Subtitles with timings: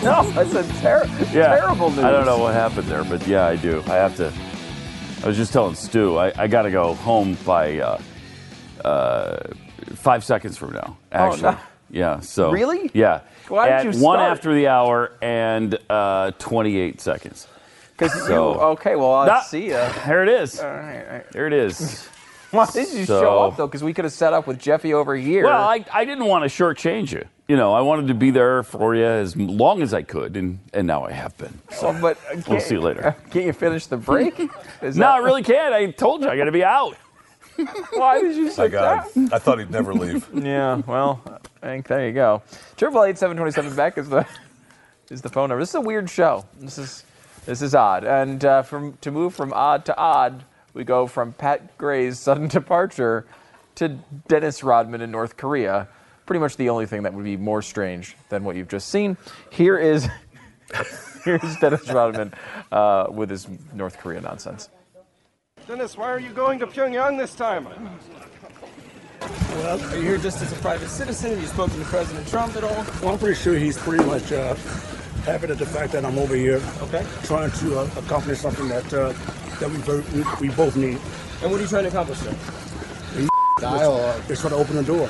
[0.04, 1.56] no, that's a ter- Yeah.
[1.56, 2.04] terrible news.
[2.04, 3.82] I don't know what happened there, but yeah, I do.
[3.86, 4.32] I have to.
[5.22, 8.00] I was just telling Stu, I, I got to go home by uh,
[8.84, 9.38] uh,
[9.94, 10.96] five seconds from now.
[11.10, 11.58] Actually, no.
[11.90, 12.20] yeah.
[12.20, 12.90] So Really?
[12.94, 13.20] Yeah.
[13.48, 14.30] Why At did you one start?
[14.30, 17.48] after the hour and uh, 28 seconds.
[17.96, 18.94] Because So- you okay?
[18.94, 19.72] Well, I'll see you.
[20.06, 20.60] There it is.
[20.60, 21.30] All right, all right.
[21.32, 22.08] There it is.
[22.50, 23.66] Why did you So- show up though?
[23.66, 25.44] Because we could have set up with Jeffy over here.
[25.44, 27.24] Well, I, I didn't want to shortchange you.
[27.46, 30.58] You know, I wanted to be there for you as long as I could, and,
[30.74, 31.58] and now I have been.
[31.82, 33.16] Well, Oh, but uh, can't- see you later.
[33.30, 34.38] Can't you finish the break?
[34.82, 35.72] Is No, that- I really can't.
[35.74, 36.96] I told you I got to be out.
[37.94, 39.08] Why did you say that?
[39.32, 40.28] I thought he'd never leave.
[40.32, 41.20] Yeah, well,
[41.62, 42.42] I think there you go.
[42.76, 44.24] Triple eight seven twenty seven back is the
[45.10, 45.60] is the phone number.
[45.62, 46.44] This is a weird show.
[46.60, 47.02] This is
[47.46, 48.04] this is odd.
[48.04, 50.44] And uh, from to move from odd to odd,
[50.78, 53.26] we go from Pat Gray's sudden departure
[53.74, 53.98] to
[54.28, 55.88] Dennis Rodman in North Korea.
[56.24, 59.16] Pretty much the only thing that would be more strange than what you've just seen.
[59.50, 60.08] Here is
[61.24, 62.32] here's Dennis Rodman
[62.70, 64.70] uh, with his North Korea nonsense.
[65.66, 67.66] Dennis, why are you going to Pyongyang this time?
[69.20, 71.30] Well, are you here just as a private citizen?
[71.30, 72.86] Have you spoken to President Trump at all?
[73.02, 74.54] Well, I'm pretty sure he's pretty much uh,
[75.24, 77.04] happy at the fact that I'm over here Okay.
[77.24, 79.12] trying to uh, accomplish something that uh,
[79.60, 80.98] that we, both- we we both need.
[81.42, 82.34] And what are you trying to accomplish there?
[83.60, 84.22] Dialogue.
[84.28, 85.08] Just trying to open the door.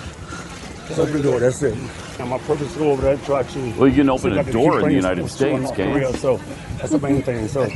[0.88, 1.38] Just open the door.
[1.40, 1.76] That's it.
[2.18, 3.72] And my purpose is to go over there and try to.
[3.78, 5.76] Well, you can open see if a I can door in the United States, North
[5.76, 5.94] can't you?
[6.06, 6.36] Korea, So
[6.78, 7.46] that's the main thing.
[7.46, 7.66] So I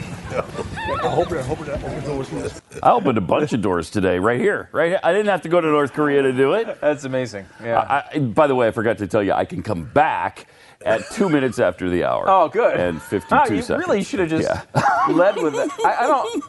[1.08, 2.60] hope that hope that opens doors.
[2.82, 5.00] I opened a bunch of doors today, right here, right here.
[5.04, 6.80] I didn't have to go to North Korea to do it.
[6.80, 7.44] That's amazing.
[7.62, 7.78] Yeah.
[7.80, 10.46] I, I- by the way, I forgot to tell you, I can come back
[10.84, 12.24] at two minutes after the hour.
[12.28, 12.78] Oh, good.
[12.78, 13.86] And 52 Ah, you seconds.
[13.86, 14.62] really should have just Yeah.
[15.12, 15.70] led with it.
[15.84, 16.42] I, I don't.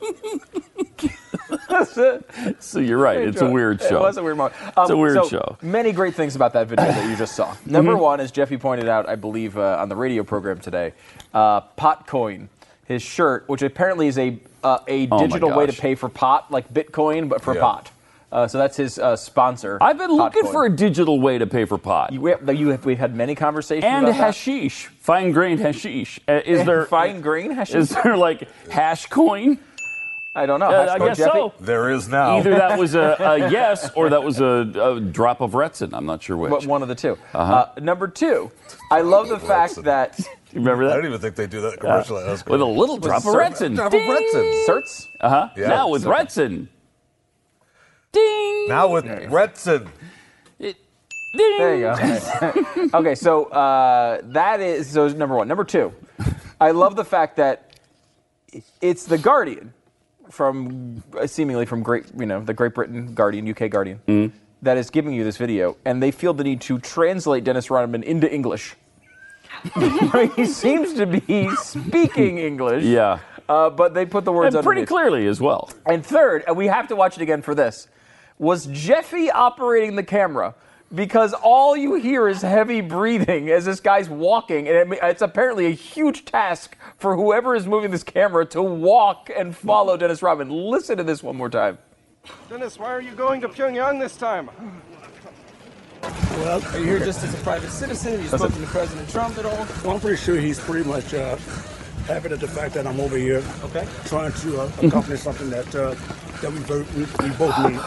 [1.69, 2.25] That's it.
[2.59, 3.17] So you're right.
[3.19, 3.97] It's a weird show.
[3.97, 4.55] It was a weird moment.
[4.77, 5.57] Um, It's a weird so show.
[5.61, 7.43] Many great things about that video that you just saw.
[7.53, 7.71] Mm-hmm.
[7.71, 10.93] Number one, as Jeffy pointed out, I believe uh, on the radio program today,
[11.33, 12.47] uh, Potcoin,
[12.85, 16.49] his shirt, which apparently is a uh, a Oh digital way to pay for pot,
[16.51, 17.61] like Bitcoin, but for Yeah.
[17.61, 17.91] pot.
[18.33, 19.77] Uh, so that's his uh, sponsor.
[19.79, 20.51] I've been looking Potcoin.
[20.51, 22.11] for a digital way to pay for pot.
[22.11, 24.25] You, have, you have, we've had many conversations and about that.
[24.35, 26.19] hashish, fine grained hashish.
[26.27, 27.75] Uh, is there fine grain hashish?
[27.75, 29.59] Is there like hash coin?
[30.35, 30.71] I don't know.
[30.71, 31.29] Uh, I guess Jeffy?
[31.31, 31.53] so.
[31.59, 32.37] There is now.
[32.39, 34.45] Either that was a, a yes or that was a,
[34.95, 35.93] a drop of Retsyn.
[35.93, 36.49] I'm not sure which.
[36.49, 37.53] But one of the 2 Uh-huh.
[37.53, 38.51] Uh, number two,
[38.89, 40.19] I love the fact that
[40.53, 40.93] You remember that?
[40.93, 42.17] I don't even think they do that commercial.
[42.17, 43.33] That was With a little drop of Sir-
[43.75, 44.65] Drop of Retsyn.
[44.67, 45.07] certs.
[45.19, 45.49] Uh huh.
[45.55, 45.67] Yeah.
[45.67, 46.15] Now with Sorry.
[48.13, 48.65] Retsyn.
[48.65, 48.69] Ding.
[48.69, 49.87] Now with Retsyn.
[50.59, 50.73] Ding.
[51.35, 52.89] There you go.
[52.99, 55.47] okay, so uh, that is so number one.
[55.47, 55.91] Number two,
[56.61, 57.71] I love the fact that
[58.81, 59.73] it's the Guardian
[60.29, 64.35] from uh, seemingly from Great, you know, the Great Britain Guardian, UK Guardian, Mm-hmm.
[64.61, 68.03] that is giving you this video, and they feel the need to translate Dennis Rodman
[68.03, 68.75] into English.
[70.35, 72.83] he seems to be speaking English.
[72.83, 73.19] Yeah.
[73.49, 74.89] Uh, but they put the words And pretty underneath.
[74.89, 75.69] clearly as well.
[75.87, 77.87] And third, and we have to watch it again for this,
[78.43, 80.53] was Jeffy operating the camera
[80.93, 85.65] because all you hear is heavy breathing as this guy's walking, and it, it's apparently
[85.65, 90.49] a huge task for whoever is moving this camera to walk and follow Dennis Rodman.
[90.49, 91.79] Listen to this one more time.
[92.49, 94.49] Dennis, why are you going to Pyongyang this time?
[96.01, 98.11] Well, Are you here just as a private citizen?
[98.11, 99.65] Have you spoken to President Trump at all?
[99.83, 101.37] well, I'm pretty sure he's pretty much uh,
[102.07, 103.87] happy at the fact that I'm over here Okay.
[104.05, 105.95] trying to uh, accomplish something that uh,
[106.41, 107.79] that we, both we, we both need.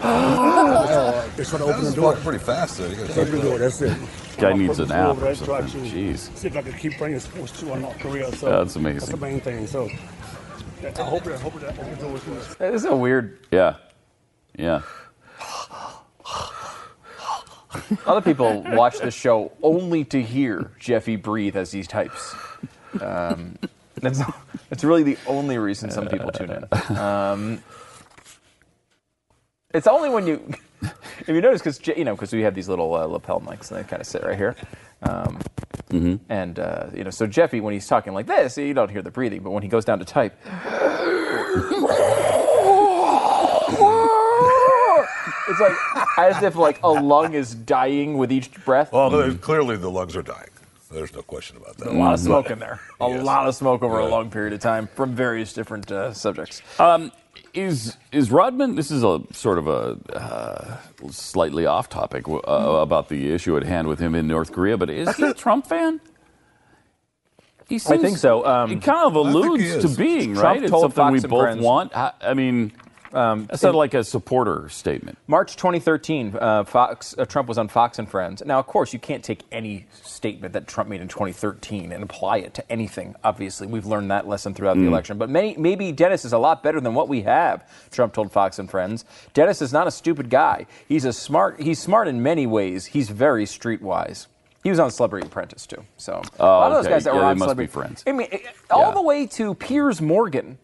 [0.00, 1.30] Dialogue.
[1.36, 2.14] Just trying to open the This is door.
[2.16, 2.88] pretty fast there.
[2.88, 3.58] You gotta Just check open the door.
[3.58, 3.98] That's it.
[4.38, 5.84] Guy needs purpose an app or there to try something.
[5.90, 6.36] to Jeez.
[6.36, 8.32] See if I can keep bringing sports to uh, North Korea.
[8.36, 9.00] So That's amazing.
[9.00, 9.66] That's the main thing.
[9.66, 9.88] So
[10.84, 12.56] I hope that I hope that opens doors.
[12.56, 13.38] This is so weird.
[13.50, 13.76] Yeah.
[14.56, 14.82] Yeah.
[18.06, 22.34] Other people watch the show only to hear Jeffy breathe as he types.
[23.00, 23.58] Um,
[23.96, 24.20] that's
[24.68, 26.96] that's really the only reason some people tune in.
[26.96, 27.62] Um,
[29.72, 30.52] it's only when you,
[30.82, 33.78] if you notice, because you know, because we have these little uh, lapel mics and
[33.80, 34.56] they kind of sit right here.
[35.02, 35.38] Um,
[36.28, 39.10] And uh, you know, so Jeffy, when he's talking like this, you don't hear the
[39.10, 40.36] breathing, but when he goes down to type,
[45.60, 48.92] it's like as if like a lung is dying with each breath.
[48.92, 50.48] Well, there's- clearly the lungs are dying.
[50.90, 51.88] There's no question about that.
[51.88, 52.80] a lot of smoke in there.
[53.00, 53.22] A Yes.
[53.24, 56.62] lot of smoke over a long period of time from various different uh, subjects.
[56.80, 57.12] Um,
[57.54, 58.74] is is Rodman?
[58.74, 60.76] This is a sort of a uh,
[61.10, 64.90] slightly off topic uh, about the issue at hand with him in North Korea, but
[64.90, 66.00] is he a Trump fan?
[67.68, 68.44] He seems, I think so.
[68.44, 70.62] Um, he kind of alludes to being Trump right.
[70.64, 71.96] It's something Fox we both Friends- want.
[71.96, 72.72] I, I mean,
[73.12, 75.18] Um, that's not like a supporter statement.
[75.26, 78.42] March 2013, uh, Fox, uh, Trump was on Fox and Friends.
[78.46, 82.38] Now, of course, you can't take any statement that Trump made in 2013 and apply
[82.38, 83.14] it to anything.
[83.24, 85.18] Obviously, we've learned that lesson throughout the election.
[85.18, 87.64] But may, maybe Dennis is a lot better than what we have.
[87.90, 89.04] Trump told Fox and Friends.
[89.34, 90.66] Dennis is not a stupid guy.
[90.88, 91.60] He's a smart.
[91.60, 92.86] He's smart in many ways.
[92.86, 94.26] He's very streetwise.
[94.62, 95.82] He was on Celebrity Apprentice too.
[95.96, 98.04] So a lot of those guys that Yeah, were on must Celebrity be friends.
[98.06, 98.28] I mean,
[98.70, 98.94] all Yeah.
[98.94, 100.58] the way to Piers Morgan.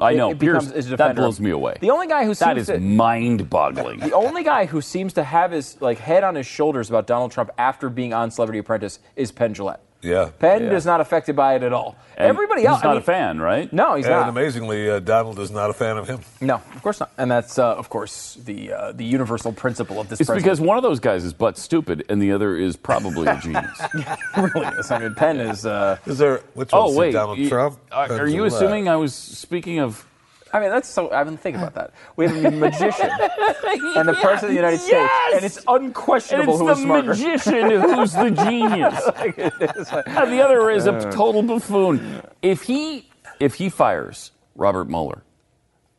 [0.00, 0.30] I know.
[0.30, 1.76] it Piers, becomes- is a that blows me away.
[1.80, 4.00] The only guy who that seems is to, mind-boggling.
[4.00, 7.32] the only guy who seems to have his like head on his shoulders about Donald
[7.32, 9.78] Trump after being on Celebrity Apprentice is Penn Jillette.
[10.00, 10.30] Yeah.
[10.38, 10.72] Penn Yeah.
[10.76, 11.96] is not affected by it at all.
[12.16, 13.72] And Everybody he's else, I not mean- a fan, right?
[13.72, 14.28] No, he's And not.
[14.28, 16.20] amazingly, uh, Donald is not a fan of him.
[16.40, 17.10] No, of course not.
[17.18, 20.20] And that's uh, of course the uh, the universal principle of this.
[20.20, 20.44] It's president.
[20.44, 23.80] because one of those guys is butt stupid, and the other is probably a genius.
[24.36, 24.90] Really is.
[24.90, 25.64] I mean, Penn is.
[25.66, 27.78] Uh, Is there which oh wait, Donald you- Trump?
[27.92, 30.04] Are, are you assuming I was speaking of?
[30.52, 31.10] I mean, that's so.
[31.10, 31.92] I've been thinking about that.
[32.16, 33.10] We have a magician
[33.64, 35.34] and the president of the United States, Yes!
[35.36, 37.08] and it's unquestionable it's who the is smarter.
[37.08, 39.04] magician who's the genius,
[40.06, 42.22] and the other is a total buffoon.
[42.42, 43.08] If he
[43.40, 45.22] if he fires Robert Mueller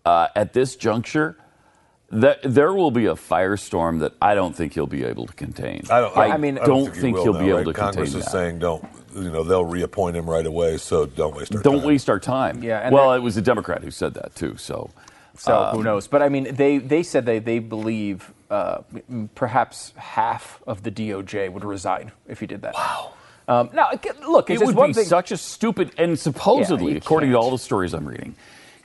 [0.06, 1.38] uh, at this juncture,
[2.12, 5.84] that there will be a firestorm that I don't think he'll be able to contain.
[5.92, 6.18] I don't.
[6.18, 7.66] I mean, don't he think will he'll now, be able right?
[7.68, 8.31] to Congress contain is that.
[8.31, 8.84] saying don't.
[9.16, 11.72] You know they'll reappoint him right away, so don't waste our time.
[11.72, 11.88] Don't time.
[11.88, 12.64] waste our time.
[12.64, 14.56] Yeah, and well, it was a Democrat who said that too.
[14.58, 14.90] So,
[15.38, 16.08] So um, who knows?
[16.08, 18.82] But I mean, they, they said they, they believe uh,
[19.36, 22.74] perhaps half of the DOJ would resign if he did that.
[22.74, 23.14] Wow.
[23.48, 23.90] Um, now,
[24.28, 25.06] look, it's it just would one be thing.
[25.06, 27.44] such a stupid and supposedly, you according to can't.
[27.44, 28.36] all the stories I'm reading,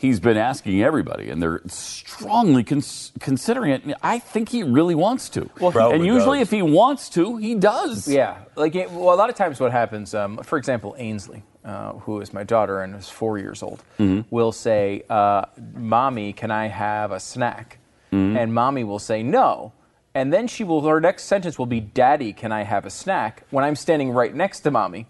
[0.04, 3.96] he's been asking everybody, and they're strongly cons- considering it.
[4.02, 5.46] I think he really wants to.
[5.56, 6.48] Probably and usually, does.
[6.48, 8.06] if he wants to, he does.
[8.06, 11.92] yeah, like it, well, a lot of times what happens, um, for example, Ainsley, uh,
[11.94, 13.82] who is my daughter and is four years old,
[14.30, 17.78] will say, uh, "Mommy, can I have a snack?"
[18.12, 19.72] And mommy will say no.
[20.16, 23.42] And then she will, her next sentence will be, Daddy, can I have a snack?
[23.50, 25.06] When I'm standing right next to mommy.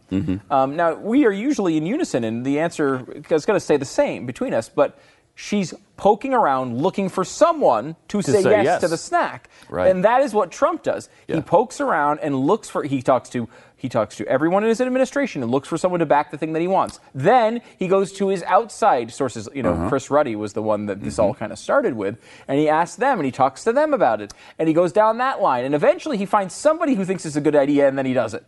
[0.51, 3.85] Um, now, we are usually in unison, and the answer is going to stay the
[3.85, 4.99] same between us, but
[5.35, 8.81] she's poking around looking for someone to, say, say yes, yes.
[8.81, 9.49] to the snack.
[9.69, 9.91] Right.
[9.91, 11.09] And that is what Trump does.
[11.29, 11.37] Yeah.
[11.37, 14.81] He pokes around and looks for, he talks to, he talks to everyone in his
[14.81, 16.99] administration and looks for someone to back the thing that he wants.
[17.15, 19.49] Then he goes to his outside sources.
[19.55, 19.89] You know, Uh-huh.
[19.89, 21.23] Chris Ruddy was the one that this Mm-hmm.
[21.23, 24.21] all kind of started with, and he asks them and he talks to them about
[24.21, 27.37] it, and he goes down that line, and eventually he finds somebody who thinks it's
[27.37, 28.45] a good idea, and then he does it.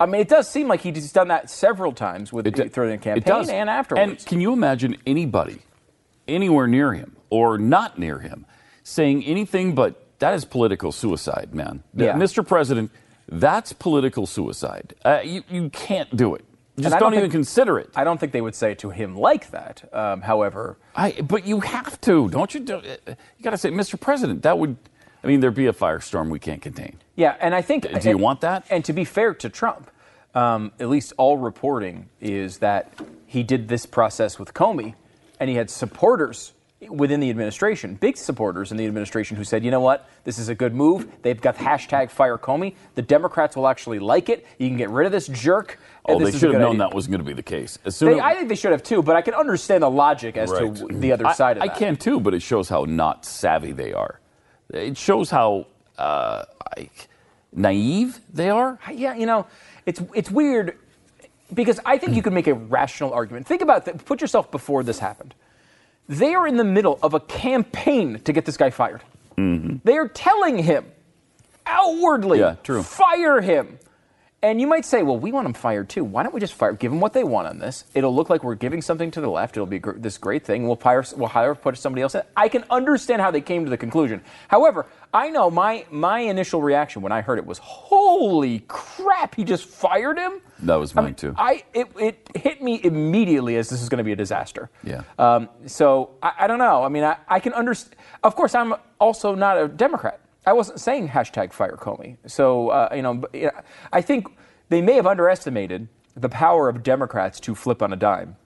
[0.00, 2.94] I mean, it does seem like he's done that several times with It, through the
[2.94, 3.48] it campaign does.
[3.48, 4.02] and afterwards.
[4.02, 5.60] And can you imagine anybody
[6.28, 8.46] anywhere near him or not near him
[8.82, 11.82] saying anything but that is political suicide, man?
[11.94, 12.14] Yeah.
[12.14, 12.46] Mr.
[12.46, 12.90] President,
[13.28, 14.94] that's political suicide.
[15.04, 16.44] Uh, you, you can't do it.
[16.78, 17.90] Just don't, don't even think- consider it.
[17.94, 19.88] I don't think they would say it to him like that.
[19.92, 22.60] Um, however, I, but you have to, don't you?
[22.60, 23.98] Do, you got to say, Mr.
[24.00, 24.76] President, that would,
[25.22, 26.98] I mean, there'd be a firestorm we can't contain.
[27.14, 27.86] Yeah, and I think.
[28.00, 28.66] Do you want that?
[28.70, 29.88] And to be fair to Trump,
[30.34, 32.92] um, at least all reporting is that
[33.26, 34.94] he did this process with Comey,
[35.44, 36.54] and he had supporters
[36.88, 40.08] within the administration, big supporters in the administration, who said, "You know what?
[40.24, 41.06] This is a good move.
[41.20, 42.76] They've got hashtag Fire Comey.
[42.94, 44.46] The Democrats will actually like it.
[44.58, 46.78] You can get rid of this jerk." and Oh, this they should have known idea."
[46.88, 47.78] that wasn't going to be the case.
[47.84, 49.90] As soon They, as, I think they should have too, but I can understand the
[49.90, 50.74] logic as Right.
[50.76, 51.76] to the other I, side of I that.
[51.76, 54.20] can too, but it shows how not savvy they are.
[54.72, 55.66] It shows how
[55.98, 56.88] uh, I,
[57.52, 58.78] naive they are.
[58.90, 59.46] Yeah, you know,
[59.84, 60.78] it's it's weird
[61.54, 62.24] because I think you mm.
[62.24, 63.46] could make a rational argument.
[63.46, 64.04] Think about that.
[64.04, 65.34] Put yourself before this happened.
[66.08, 69.02] They are in the middle of a campaign to get this guy fired.
[69.38, 69.76] Mm-hmm.
[69.84, 70.84] They are telling him
[71.66, 73.78] outwardly, Yeah, fire him.
[74.44, 76.04] And you might say, well, we want them fired too.
[76.04, 77.84] Why don't we just fire, give them what they want on this?
[77.94, 79.56] It'll look like we're giving something to the left.
[79.56, 80.66] It'll be gr- this great thing.
[80.66, 82.20] We'll hire, we'll hire, put somebody else in.
[82.36, 84.20] I can understand how they came to the conclusion.
[84.48, 84.84] However,
[85.14, 89.34] I know my my initial reaction when I heard it was, holy crap!
[89.34, 90.42] He just fired him.
[90.64, 91.34] That was I mine mean, too.
[91.36, 94.70] I it, it hit me immediately as this is going to be a disaster.
[94.82, 95.02] Yeah.
[95.18, 96.82] Um, so I, I don't know.
[96.82, 97.96] I mean, I, I can understand.
[98.22, 100.20] Of course, I'm also not a Democrat.
[100.46, 102.16] I wasn't saying hashtag fire Comey.
[102.26, 103.60] So uh, you know, but, you know,
[103.92, 104.28] I think
[104.68, 108.36] they may have underestimated the power of Democrats to flip on a dime,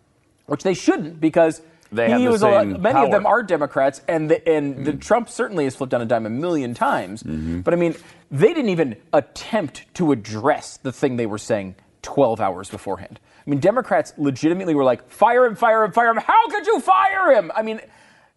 [0.47, 1.63] which they shouldn't because.
[1.91, 5.65] They he was a many of them are Democrats, and the, and the Trump certainly
[5.65, 7.23] has flipped on a dime a million times.
[7.23, 7.97] But I mean,
[8.31, 13.21] they didn't even attempt to address the thing they were saying 12 hours beforehand.
[13.47, 15.57] I mean, Democrats legitimately were like, "Fire him!
[15.57, 15.93] Fire him!
[15.93, 16.19] Fire him!
[16.19, 17.81] How could you fire him?" I mean,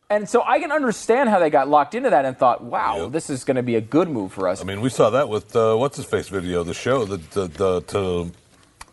[0.09, 3.11] and so I can understand how they got locked into that and thought, "Wow, Yep.
[3.11, 5.29] this is going to be a good move for us." I mean, we saw that
[5.29, 8.31] with uh, what's his face video, the show, the the the to,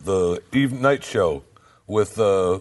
[0.05, 1.43] the Eve night show
[1.87, 2.59] with uh,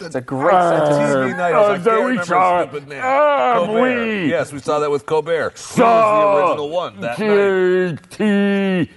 [0.00, 0.96] it's a great sentence.
[0.96, 1.52] TV night.
[1.54, 3.00] I, was like, there can't we remember saw his stupid name.
[3.04, 3.82] Ah, Colbert.
[3.82, 5.50] we Yes, we saw that with Colbert.
[5.50, 8.00] He saw was the original one that night.
[8.10, 8.88] KTV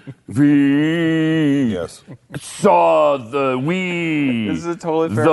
[1.72, 2.04] Yes.
[2.40, 5.32] saw the we This is a totally fair the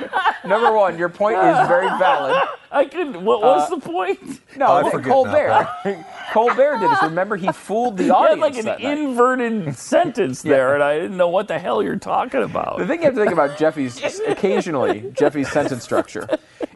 [0.45, 2.35] Number one, your point is very valid.
[2.71, 3.23] I couldn't.
[3.23, 4.41] what was uh, the point?
[4.55, 6.05] No, oh, I I think forget Colbert.
[6.31, 7.03] Colbert did this.
[7.03, 8.97] Remember, he fooled the You had audience like an that night.
[8.97, 12.79] inverted sentence there, and I didn't know what the hell you're talking about.
[12.79, 16.27] The thing you have to think about Jeffy's occasionally Jeffy's sentence structure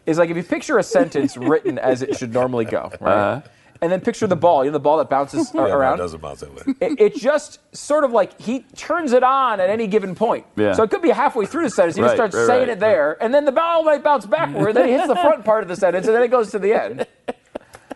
[0.04, 3.14] is like if you picture a sentence written as it should normally go, right?
[3.36, 3.48] Uh-huh.
[3.82, 6.20] And then picture the ball, you know, the ball that bounces Yeah, no, it doesn't
[6.22, 6.74] bounce that way.
[6.80, 10.46] it, it just sort of like he turns it on at any given point.
[10.56, 10.72] Yeah.
[10.72, 11.96] So it could be halfway through the sentence.
[11.96, 12.68] He Right, just starts right, saying right.
[12.70, 14.74] it there, and then the ball might bounce backward.
[14.74, 16.72] then he hits the front part of the sentence, and then it goes to the
[16.72, 17.06] end.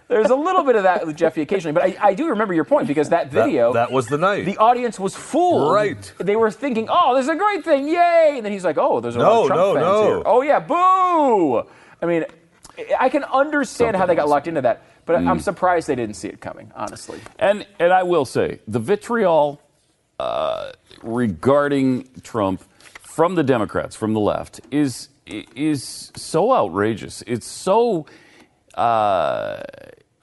[0.09, 2.65] There's a little bit of that with Jeffy occasionally, but I, I do remember your
[2.65, 4.45] point because that That- video, that was the night.
[4.45, 5.73] the audience was fooled.
[5.73, 6.13] Right.
[6.19, 8.99] They were thinking, "Oh, this is a great thing, yay!" And then he's like, "Oh,
[8.99, 10.03] there's a lot of Trump no, fans no.
[10.07, 10.23] here.
[10.27, 11.63] Oh yeah, boo!"
[12.03, 12.25] I mean,
[12.99, 15.29] I can understand how they got locked into that, but Mm.
[15.29, 16.71] I'm surprised they didn't see it coming.
[16.77, 19.61] Honestly, And and I will say the vitriol
[20.19, 22.63] uh, regarding Trump
[23.01, 25.09] from the Democrats, from the left, is
[25.57, 27.23] is so outrageous.
[27.27, 28.07] It's so
[28.75, 29.63] uh,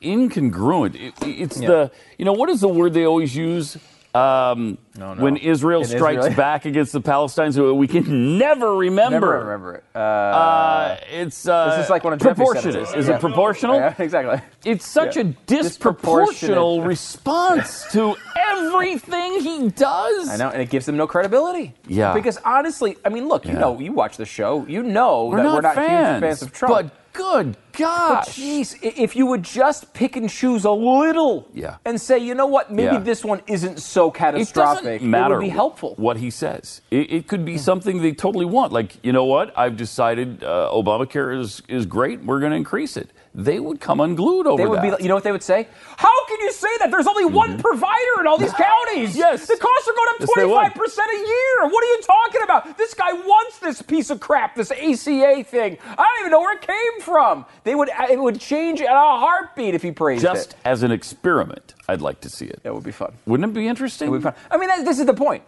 [0.01, 0.95] incongruent.
[0.95, 3.77] It- it's the you know what is the word they always use.
[4.17, 4.77] Um,
[5.19, 6.35] When Israel In strikes Israel?
[6.37, 9.19] back against the Palestinians, we can never remember.
[9.19, 9.83] never remember it.
[9.95, 12.95] Uh, Uh, it's uh, This is like one of proportionate.
[12.95, 13.15] Is Yeah.
[13.15, 13.75] it proportional?
[13.75, 14.41] Yeah, exactly.
[14.65, 15.21] It's such Yeah.
[15.23, 16.87] a disproportional Disproportionate.
[16.87, 18.15] response to
[18.51, 20.29] everything he does.
[20.29, 21.73] I know, and it gives them no credibility.
[21.87, 22.13] Yeah.
[22.13, 25.43] Because honestly, I mean, look, you know, you watch the show, you know We're that
[25.43, 26.73] not we're not fans, huge fans of Trump.
[26.73, 28.27] But good gosh.
[28.29, 31.77] Jeez, if you would just pick and choose a little Yeah.
[31.85, 32.99] and say, you know what, maybe Yeah.
[32.99, 34.85] this one isn't so catastrophic.
[34.85, 35.93] it doesn't matter it would be helpful.
[35.97, 36.81] what he says.
[36.91, 38.71] It, it could be something they totally want.
[38.73, 39.57] Like, you know what?
[39.57, 42.23] I've decided uh, Obamacare is, is great.
[42.23, 43.11] We're going to increase it.
[43.37, 44.97] They would come unglued over They would that.
[44.97, 45.67] be, you know what they would say?
[45.95, 46.89] How can you say that?
[46.89, 49.11] There's only one provider in all these counties.
[49.11, 49.19] Mm-hmm.
[49.19, 49.45] Yes.
[49.45, 51.69] the costs are going up Yes, 25 percent a year.
[51.69, 52.77] What are you talking about?
[52.79, 55.77] This guy wants this piece of crap, this ACA thing.
[55.87, 57.45] I don't even know where it came from.
[57.63, 60.51] They would, it would change at a heartbeat if he praised Just it.
[60.53, 62.63] Just as an experiment, I'd like to see it.
[62.63, 63.13] That would be fun.
[63.27, 64.07] Wouldn't it be interesting?
[64.07, 64.33] It would be fun.
[64.49, 65.43] I mean, that, this is the point.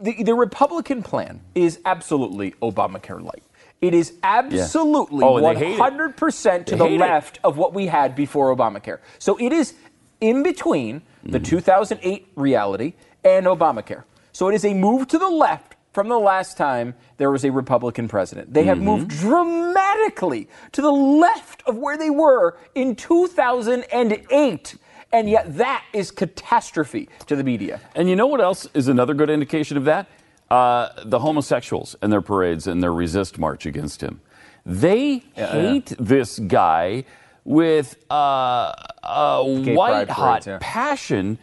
[0.00, 3.44] The, the Republican plan is absolutely Obamacare light.
[3.80, 5.80] It is absolutely Oh, and they hate it.
[5.80, 6.98] 100% to They the hate it.
[7.00, 8.98] left of what we had before Obamacare.
[9.18, 9.74] So it is
[10.20, 11.44] in between the Mm-hmm.
[11.44, 12.94] 2008 reality
[13.24, 14.04] and Obamacare.
[14.32, 17.50] So it is a move to the left from the last time there was a
[17.52, 18.52] Republican president.
[18.54, 18.86] They have Mm-hmm.
[18.86, 24.76] moved dramatically to the left of where they were in 2008.
[25.12, 27.80] And yet that is catastrophe to the media.
[27.94, 30.06] And you know what else is another good indication of that?
[30.50, 34.20] Uh, the homosexuals and their parades and their resist march against him.
[34.64, 37.04] They hate this guy
[37.44, 40.58] with uh, a white hot parades, yeah.
[40.60, 41.38] passion,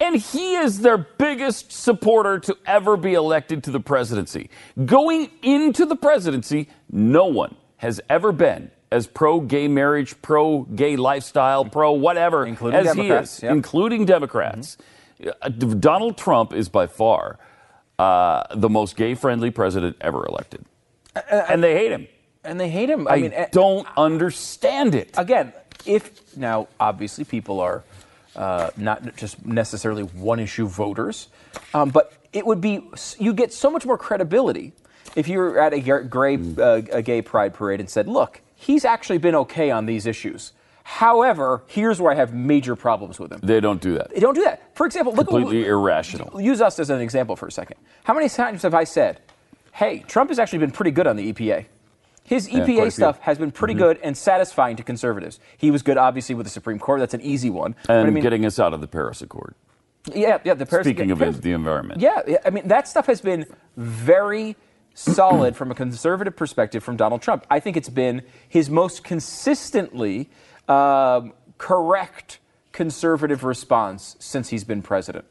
[0.00, 4.50] and he is their biggest supporter to ever be elected to the presidency.
[4.84, 10.96] Going into the presidency, no one has ever been as pro gay marriage, pro gay
[10.96, 13.52] lifestyle, pro whatever Including as he Democrats, is, yep.
[13.52, 14.76] including Democrats.
[15.42, 17.38] Uh, Donald Trump is by far
[17.98, 20.64] uh, the most gay friendly president ever elected.
[21.14, 22.08] and they hate him.
[22.42, 23.08] And they hate him.
[23.08, 25.10] I, I, mean, eh, don't understand it.
[25.16, 25.52] again,
[25.86, 27.84] if now obviously people are
[28.36, 31.28] uh, not just necessarily one issue voters,
[31.72, 34.72] um, but it would be you get so much more credibility
[35.14, 38.40] if you were at a gay, gray, uh, a gay pride parade and said, "Look,
[38.56, 40.52] he's actually been okay on these issues."
[40.86, 43.40] However, here's where I have major problems with him.
[43.42, 44.10] They don't do that.
[44.10, 44.76] They don't do that.
[44.76, 46.38] For example, look at Completely at, irrational.
[46.40, 47.78] use us as an example for a second.
[48.04, 49.20] How many times have I said,
[49.72, 51.64] "Hey, Trump has actually been pretty good on the EPA"?
[52.22, 53.82] His EPA stuff has been pretty mm-hmm.
[53.82, 55.40] good and satisfying to conservatives.
[55.56, 57.00] He was good, obviously, with the Supreme Court.
[57.00, 57.74] That's an easy one.
[57.86, 59.54] But And I mean, getting us out of the Paris Accord.
[60.14, 60.52] yeah, yeah.
[60.52, 62.00] The Paris, Speaking yeah, of the environment.
[62.00, 63.46] yeah, yeah, I mean that stuff has been
[63.78, 64.54] very
[64.94, 67.46] solid from a conservative perspective from Donald Trump.
[67.50, 70.28] I think it's been his most consistently
[70.68, 72.38] um, correct
[72.72, 75.24] conservative response since he's been president.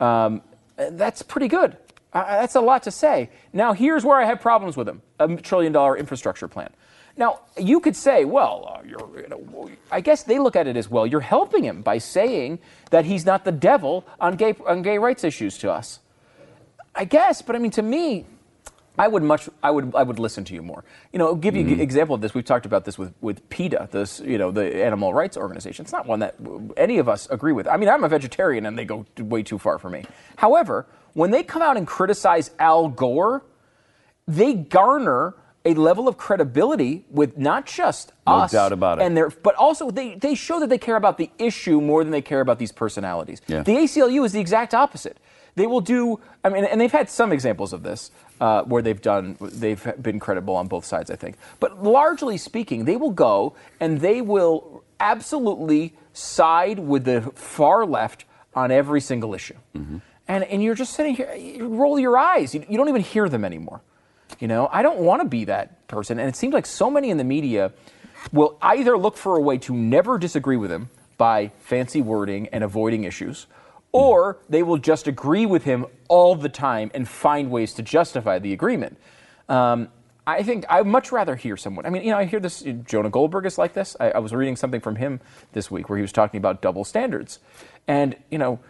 [0.00, 0.42] Um,
[0.76, 1.76] that's pretty good.
[2.12, 3.30] Uh, that's a lot to say.
[3.52, 6.70] Now, here's where I have problems with him: a trillion dollar infrastructure plan.
[7.16, 10.76] Now, you could say, well, uh, you're, you know, I guess they look at it
[10.76, 11.06] as well.
[11.06, 12.58] You're helping him by saying
[12.90, 16.00] that he's not the devil on gay on gay rights issues to us.
[16.94, 18.26] I guess, but I mean, to me,
[18.98, 20.84] I would much, I would, I would listen to you more.
[21.12, 21.80] You know, I'll give you an mm-hmm.
[21.80, 22.34] example of this.
[22.34, 25.84] We've talked about this with with PETA, this, you know, the animal rights organization.
[25.84, 26.36] It's not one that
[26.76, 27.66] any of us agree with.
[27.66, 30.04] I mean, I'm a vegetarian, and they go way too far for me.
[30.36, 33.42] However, when they come out and criticize Al Gore,
[34.26, 35.34] they garner
[35.64, 39.04] a level of credibility with not just No us doubt about it.
[39.04, 42.10] and their, but also they, they show that they care about the issue more than
[42.10, 43.40] they care about these personalities.
[43.46, 43.62] Yeah.
[43.62, 45.18] The ACLU is the exact opposite.
[45.54, 48.10] They will do, I mean, and they've had some examples of this
[48.42, 51.36] uh, where they've done, they've been credible on both sides, I think.
[51.60, 58.24] But largely speaking, they will go and they will absolutely side with the far left
[58.52, 59.54] on every single issue.
[59.76, 59.98] Mm-hmm.
[60.26, 62.52] And, and you're just sitting here, you roll your eyes.
[62.52, 63.80] You, you don't even hear them anymore.
[64.40, 66.18] You know, I don't want to be that person.
[66.18, 67.72] And it seems like so many in the media
[68.32, 72.64] will either look for a way to never disagree with him by fancy wording and
[72.64, 73.46] avoiding issues,
[73.92, 78.38] or they will just agree with him all the time and find ways to justify
[78.38, 78.98] the agreement.
[79.48, 79.88] Um,
[80.26, 81.84] I think I'd much rather hear someone.
[81.84, 82.64] I mean, you know, I hear this.
[82.84, 83.96] Jonah Goldberg is like this.
[83.98, 85.20] I, I was reading something from him
[85.52, 87.40] this week where he was talking about double standards,
[87.88, 88.60] and you know,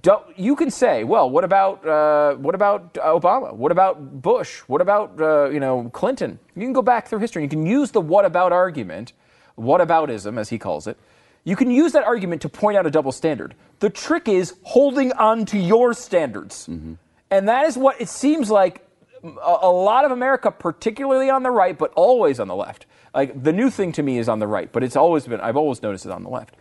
[0.00, 3.54] do, you can say, well, what about uh, what about Obama?
[3.54, 4.60] What about Bush?
[4.60, 6.38] What about uh, you know Clinton?
[6.56, 7.42] You can go back through history.
[7.42, 9.12] You can use the what about argument,
[9.58, 10.96] whataboutism as he calls it.
[11.44, 13.54] You can use that argument to point out a double standard.
[13.80, 16.94] The trick is holding on to your standards, mm-hmm.
[17.30, 18.84] and that is what it seems like
[19.22, 22.86] a, lot of America, particularly on the right, but always on the left.
[23.14, 25.40] Like the new thing to me is on the right, but it's always been.
[25.40, 26.54] I've always noticed it on the left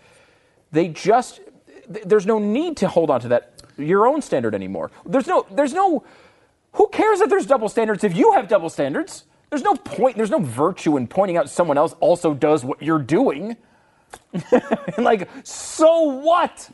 [0.71, 1.39] they just
[1.91, 4.91] th- there's no need to hold on to that your own standard anymore.
[5.05, 6.03] There's no there's no
[6.73, 9.25] who cares if there's double standards if you have double standards?
[9.49, 12.99] There's no point, there's no virtue in pointing out someone else also does what you're
[12.99, 13.55] doing.
[14.51, 16.69] and like, so what?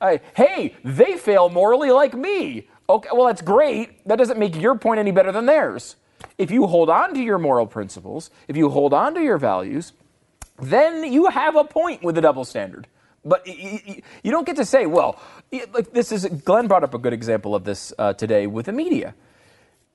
[0.00, 2.68] Uh, hey, they fail morally like me.
[2.88, 4.06] Okay, well, that's great.
[4.06, 5.96] That doesn't make your point any better than theirs.
[6.38, 9.92] If you hold on to your moral principles, if you hold on to your values,
[10.60, 12.86] then you have a point with the double standard.
[13.24, 15.20] But you don't get to say, well,
[15.72, 18.72] like this is Glenn brought up a good example of this uh, today with the
[18.72, 19.14] media.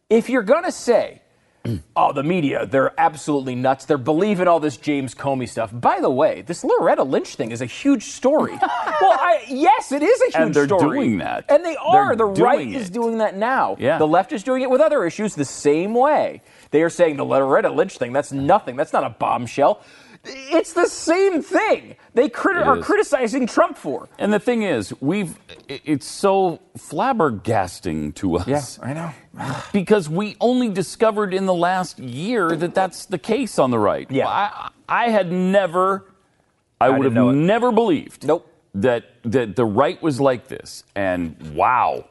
[0.09, 1.21] If you're gonna say,
[1.95, 3.85] oh, the media, they're absolutely nuts.
[3.85, 5.71] They're believing all this James Comey stuff.
[5.73, 8.53] By the way, this Loretta Lynch thing is a huge story.
[8.61, 8.61] well,
[9.11, 10.99] I, yes, it is a huge And they're story.
[10.99, 11.45] doing that.
[11.49, 12.15] And they are.
[12.15, 13.75] They're the right doing is doing that now.
[13.79, 13.97] Yeah.
[13.97, 16.41] The left is doing it with other issues the same way.
[16.71, 18.75] They are saying the Loretta Lynch thing, that's nothing.
[18.75, 19.81] That's not a bombshell.
[20.25, 21.95] It's the same thing.
[22.17, 24.09] They crit- are criticizing Trump for.
[24.17, 28.79] And the thing is, we've it's so flabbergasting to us.
[28.81, 29.61] Yeah, I know.
[29.71, 34.09] because we only discovered in the last year that that's the case on the right.
[34.09, 34.27] Yeah.
[34.27, 36.05] I, I had never,
[36.81, 38.51] I, would have never believed Nope.
[38.73, 40.85] that that the right was like this.
[40.95, 42.05] And wow,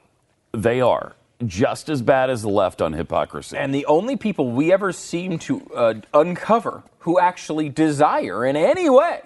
[0.53, 3.57] they are just as bad as the left on hypocrisy.
[3.57, 8.89] And the only people we ever seem to uh, uncover who actually desire in any
[8.89, 9.23] way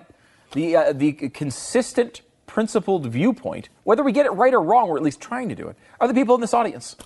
[0.52, 5.02] the, uh, the consistent, principled viewpoint, whether we get it right or wrong, we're at
[5.02, 6.96] least trying to do it, are the people in this audience.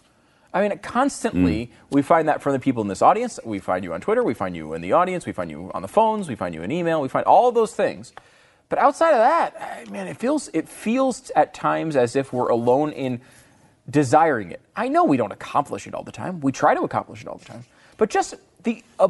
[0.55, 3.41] I mean, constantly we find that from the people in this audience.
[3.45, 5.83] We find you on Twitter, we find you in the audience, we find you on
[5.83, 8.13] the phones, we find you in email, we find all those things.
[8.69, 12.93] But outside of that, man, it feels it feels at times as if we're alone
[12.93, 13.21] in
[13.91, 14.61] desiring it.
[14.77, 16.41] I know we don't accomplish it all the time.
[16.41, 17.65] We try to accomplish it all the time.
[17.99, 19.09] But just the uh,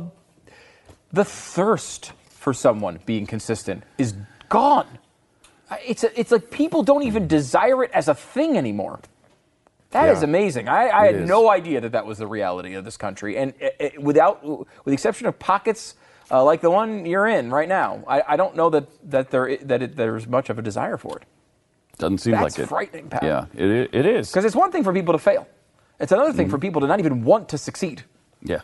[1.12, 2.12] the thirst
[2.44, 4.14] for someone being consistent is
[4.50, 4.86] gone.
[5.70, 9.00] Uh, It's a, it's like people don't even desire it as a thing anymore.
[9.90, 10.28] That is Yeah.
[10.28, 10.68] amazing.
[10.68, 11.28] I, I had is.
[11.28, 14.68] no idea that that was the reality of this country, and it, it- without, with
[14.84, 15.94] the exception of pockets
[16.30, 19.56] uh, like the one you're in right now, I, I don't know that that there
[19.70, 21.24] that it, there's much of a desire for it.
[21.98, 22.68] Doesn't seem That's like it.
[22.68, 23.22] frightening, Pat.
[23.22, 24.30] Yeah, it, it is.
[24.30, 25.46] Because it's one thing for people to fail;
[26.00, 26.50] it's another thing Mm-hmm.
[26.50, 28.02] for people to not even want to succeed.
[28.42, 28.60] Yeah,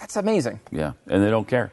[0.00, 0.58] That's amazing.
[0.72, 1.70] yeah, and they don't care.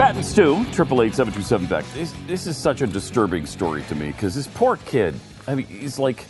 [0.00, 1.84] Pat and Stu, triple eight seven two seven back.
[1.92, 5.14] This, this is such a disturbing story to me because this poor kid.
[5.46, 6.24] I mean, he's like,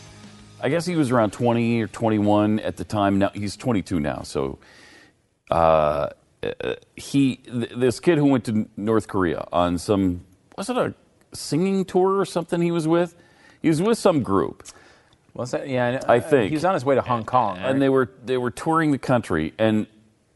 [0.61, 3.21] I guess he was around twenty or twenty one at the time.
[3.21, 4.23] Now he's twenty two now.
[4.23, 4.59] So,
[5.53, 6.09] uh,
[6.43, 10.23] uh, he th- this kid who went to North Korea on some
[10.57, 10.95] was it a
[11.33, 13.15] singing tour or something he was with?
[13.63, 14.67] He was with some group.
[15.35, 15.69] Was that?
[15.69, 17.71] Yeah, I think he was on his way to Hong Kong, right?
[17.71, 19.87] and they were they were touring the country, and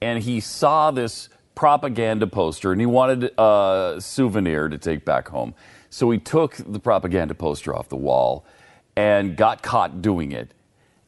[0.00, 5.54] and he saw this propaganda poster, and he wanted a souvenir to take back home.
[5.90, 8.46] So he took the propaganda poster off the wall,
[8.96, 10.52] and got caught doing it.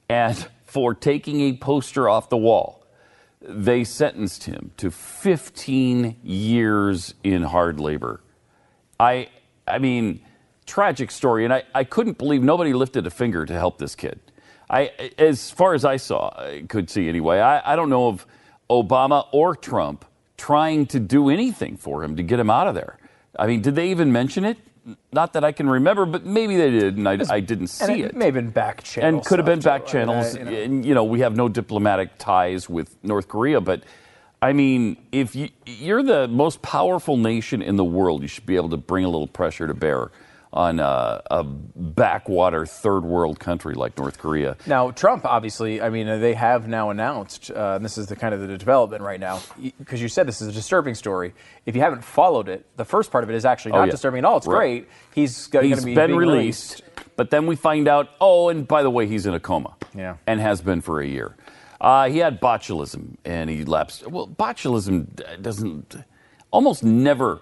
[0.09, 2.86] And for taking a poster off the wall,
[3.49, 8.21] they sentenced him to 15 years in hard labor.
[8.99, 9.29] I
[9.69, 10.21] I mean,
[10.65, 14.21] tragic story, and I, I couldn't believe nobody lifted a finger to help this kid.
[14.69, 17.41] I as far as I saw, I could see anyway.
[17.41, 18.27] I, I don't know of
[18.69, 20.05] Obama or Trump
[20.37, 22.99] trying to do anything for him to get him out of there.
[23.39, 24.59] I mean, did they even mention it?
[25.13, 28.03] Not that I can remember, but maybe they did, and I, I didn't and see
[28.03, 28.17] it, it.
[28.17, 30.37] may have been back channel, and could have been back mean, channels.
[30.37, 30.51] I- you know.
[30.53, 33.83] And you know, we have no diplomatic ties with North Korea, but
[34.41, 38.57] I mean, if you, you're the most powerful nation in the world, you should be
[38.57, 40.11] able to bring a little pressure to bear
[40.53, 44.57] on uh, a backwater third world country like North Korea.
[44.67, 48.33] Now, Trump, obviously, I mean, they have now announced, uh, and this is the kind
[48.35, 49.41] of the development right now,
[49.79, 51.35] because you said this is a disturbing story.
[51.67, 53.91] If you haven't followed it, the first part of it is actually Oh, not yeah.
[53.93, 54.37] disturbing at all.
[54.39, 54.57] It's Right.
[54.57, 54.89] great.
[55.15, 56.83] He's going to be been being released,
[57.17, 59.75] but then we find out, oh, and by the way, he's in a coma.
[59.95, 60.17] Yeah.
[60.27, 61.37] And has been for a year.
[61.81, 64.07] Uh, he had botulism and he lapsed.
[64.07, 65.97] Well, botulism doesn't,
[66.51, 67.41] almost never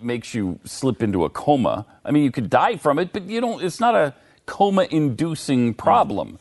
[0.00, 1.86] makes you slip into a coma.
[2.04, 4.14] I mean, you could die from it, but you don't, it's not a
[4.46, 6.38] coma inducing problem.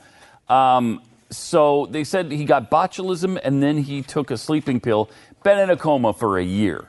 [0.50, 5.10] Um, so they said he got botulism and then he took a sleeping pill,
[5.44, 6.88] been in a coma for a year.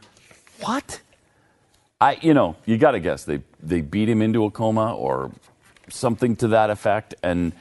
[0.61, 1.01] What?
[2.01, 5.33] I, you know, you got to guess they they beat him into a coma or
[5.89, 7.53] something to that effect, and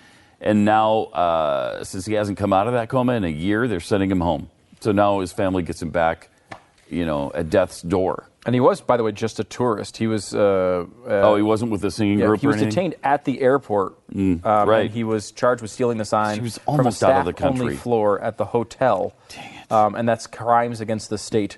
[0.41, 3.79] and now uh, since he hasn't come out of that coma in a year, they're
[3.79, 4.49] sending him home.
[4.81, 6.29] So now his family gets him back,
[6.89, 8.27] you know, at death's door.
[8.45, 9.97] And he was, by the way, just a tourist.
[9.97, 10.35] He was.
[10.35, 12.41] Uh, uh, oh, he wasn't with the singing yeah, group.
[12.41, 13.95] he was detained at the airport.
[14.13, 14.85] um, right.
[14.85, 17.25] And he was charged with stealing the sign He was from a almost out of
[17.25, 17.77] the country.
[17.77, 19.13] floor at the hotel.
[19.29, 19.71] Dang it.
[19.71, 21.57] Um, and that's crimes against the state.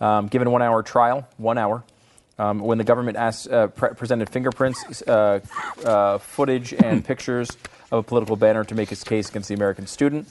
[0.00, 1.82] Um, given a one-hour trial, one hour.
[2.38, 5.40] Um, when the government asked, uh, pre- presented fingerprints, uh,
[5.84, 7.48] uh, footage, and pictures
[7.90, 10.28] of a political banner to make his case against the American student.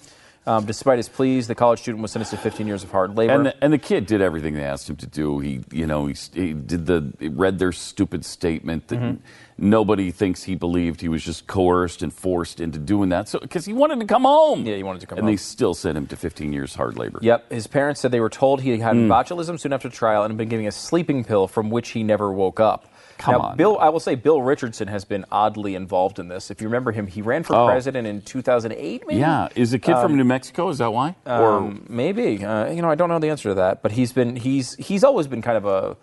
[0.47, 3.33] Um, despite his pleas, the college student was sentenced to 15 years of hard labor.
[3.33, 5.39] And the, and the kid did everything they asked him to do.
[5.39, 9.15] He, you know, he, he did the he read their stupid statement that Mm-hmm.
[9.57, 11.01] nobody thinks he believed.
[11.01, 13.27] He was just coerced and forced into doing that.
[13.27, 14.65] So because he wanted to come home.
[14.65, 15.25] Yeah, he wanted to come home.
[15.25, 15.33] and home.
[15.33, 17.19] they still sent him to 15 years hard labor.
[17.21, 17.51] Yep.
[17.51, 19.11] His parents said they were told he had Hmm.
[19.11, 22.31] botulism soon after trial and had been given a sleeping pill from which he never
[22.31, 22.87] woke up.
[23.17, 23.57] Come now, on.
[23.57, 26.51] Bill, I will say Bill Richardson has been oddly involved in this.
[26.51, 27.65] If you remember him, he ran for Oh.
[27.65, 29.19] president in 2008, maybe?
[29.19, 30.69] Yeah, is the kid from New Mexico?
[30.69, 31.15] Is that why?
[31.25, 32.43] Um, maybe.
[32.45, 35.03] Uh, you know, I don't know the answer to that, but he's been he's he's
[35.03, 35.97] always been kind of a.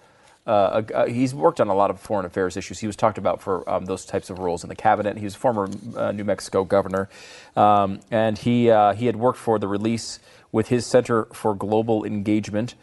[0.47, 2.79] Uh, a, uh, he's worked on a lot of foreign affairs issues.
[2.79, 5.17] He was talked about for um, those types of roles in the cabinet.
[5.17, 7.09] He was a former uh, New Mexico governor,
[7.57, 10.19] um, and he uh, he had worked for the release
[10.53, 12.75] with his Center for Global Engagement.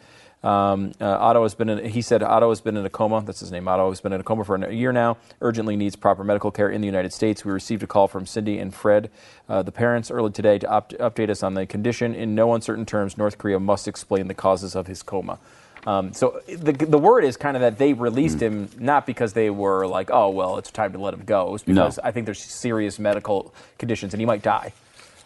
[0.44, 3.22] Um, uh, Otto has been in, he said Otto has been in a coma.
[3.24, 3.68] That's his name.
[3.68, 5.16] Otto has been in a coma for a year now.
[5.40, 7.44] Urgently needs proper medical care in the United States.
[7.44, 9.10] We received a call from Cindy and Fred,
[9.48, 12.14] uh, the parents, early today to up- update us on the condition.
[12.14, 15.38] In no uncertain terms, North Korea must explain the causes of his coma.
[15.86, 19.50] Um, so the, the word is kind of that they released him not because they
[19.50, 21.54] were like, oh well, it's time to let him go.
[21.54, 24.72] It's because I think there's serious medical conditions and he might die.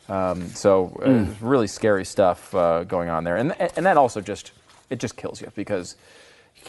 [0.09, 1.35] Um, so uh, Mm.
[1.41, 4.53] really scary stuff uh, going on there, and and that also just
[4.91, 5.97] it just kills you because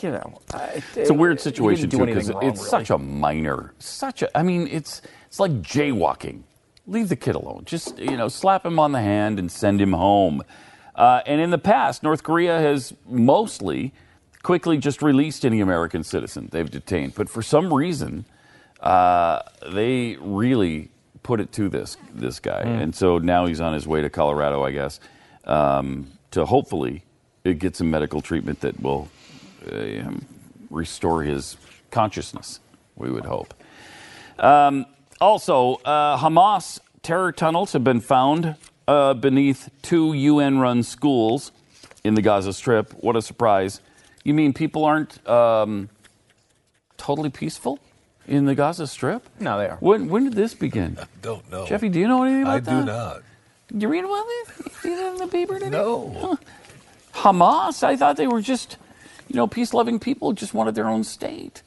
[0.02, 2.56] you know I- It's a weird situation too because it's really.
[2.56, 4.38] such a minor, such a.
[4.38, 6.44] I mean, it's it's like jaywalking.
[6.86, 7.64] Leave the kid alone.
[7.66, 10.42] Just you know, slap him on the hand and send him home.
[10.96, 13.94] Uh, and in the past, North Korea has mostly
[14.42, 17.14] quickly just released any American citizen they've detained.
[17.14, 18.26] But for some reason,
[18.80, 19.42] uh,
[19.74, 20.90] they really
[21.24, 24.64] put it to this this guy, and so now he's on his way to Colorado,
[24.64, 25.00] I guess,
[25.44, 27.04] um, to hopefully
[27.54, 29.10] get some medical treatment that will
[29.72, 30.12] uh,
[30.70, 31.58] restore his
[31.92, 32.60] consciousness.
[32.96, 33.54] We would hope.
[34.40, 34.86] Um,
[35.20, 38.56] also, uh, Hamas terror tunnels have been found
[38.88, 41.52] uh, beneath two UN-run schools
[42.04, 42.92] in the Gaza Strip.
[42.94, 43.82] What a surprise!
[44.24, 45.90] You mean people aren't um,
[46.98, 47.80] totally peaceful
[48.28, 49.28] in the Gaza Strip?
[49.40, 49.78] No, they are.
[49.80, 50.98] When when did this begin?
[51.02, 51.66] I don't know.
[51.66, 52.76] Jeffy, do you know anything about I that?
[52.76, 53.24] I do not.
[53.68, 54.60] Did you read about this?
[54.66, 55.70] You see that in the paper today?
[55.72, 56.38] No.
[57.18, 58.78] Hamas, I thought they were just
[59.28, 61.62] you know, peace-loving people just wanted their own state.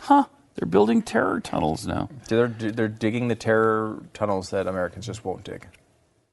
[0.00, 0.24] Huh?
[0.54, 2.08] They're building terror tunnels now.
[2.28, 5.66] They're, they're digging the terror tunnels that Americans just won't dig.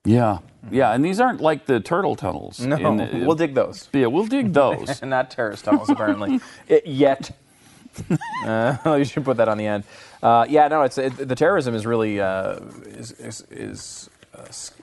[0.06, 0.40] Yeah,
[0.72, 2.60] yeah, and these aren't like the turtle tunnels.
[2.60, 3.90] No, the- we'll dig those.
[3.94, 5.02] Yeah, we'll dig those.
[5.02, 6.40] And not terrorist tunnels, apparently.
[6.68, 7.32] It- yet.
[8.46, 9.84] Uh, you should put that on the end.
[10.24, 14.10] Uh, yeah, no, it's it, the terrorism is really uh, is is is,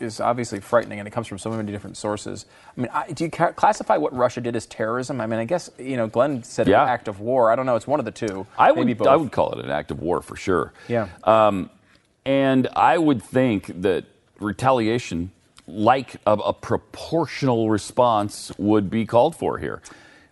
[0.00, 2.46] is obviously frightening, and it comes from so many different sources.
[2.76, 5.20] I mean, I, do you ca- classify what Russia did as terrorism?
[5.20, 6.82] I mean, I guess you know, Glenn said Yeah.
[6.82, 7.50] an act of war.
[7.50, 7.76] I don't know.
[7.76, 8.46] It's one of the two.
[8.58, 9.08] I would, both.
[9.08, 10.72] I would call it an act of war for sure.
[10.88, 11.08] Yeah.
[11.24, 11.70] Um,
[12.24, 14.04] and I would think that
[14.40, 15.30] retaliation,
[15.66, 19.80] like a, a proportional response, would be called for here.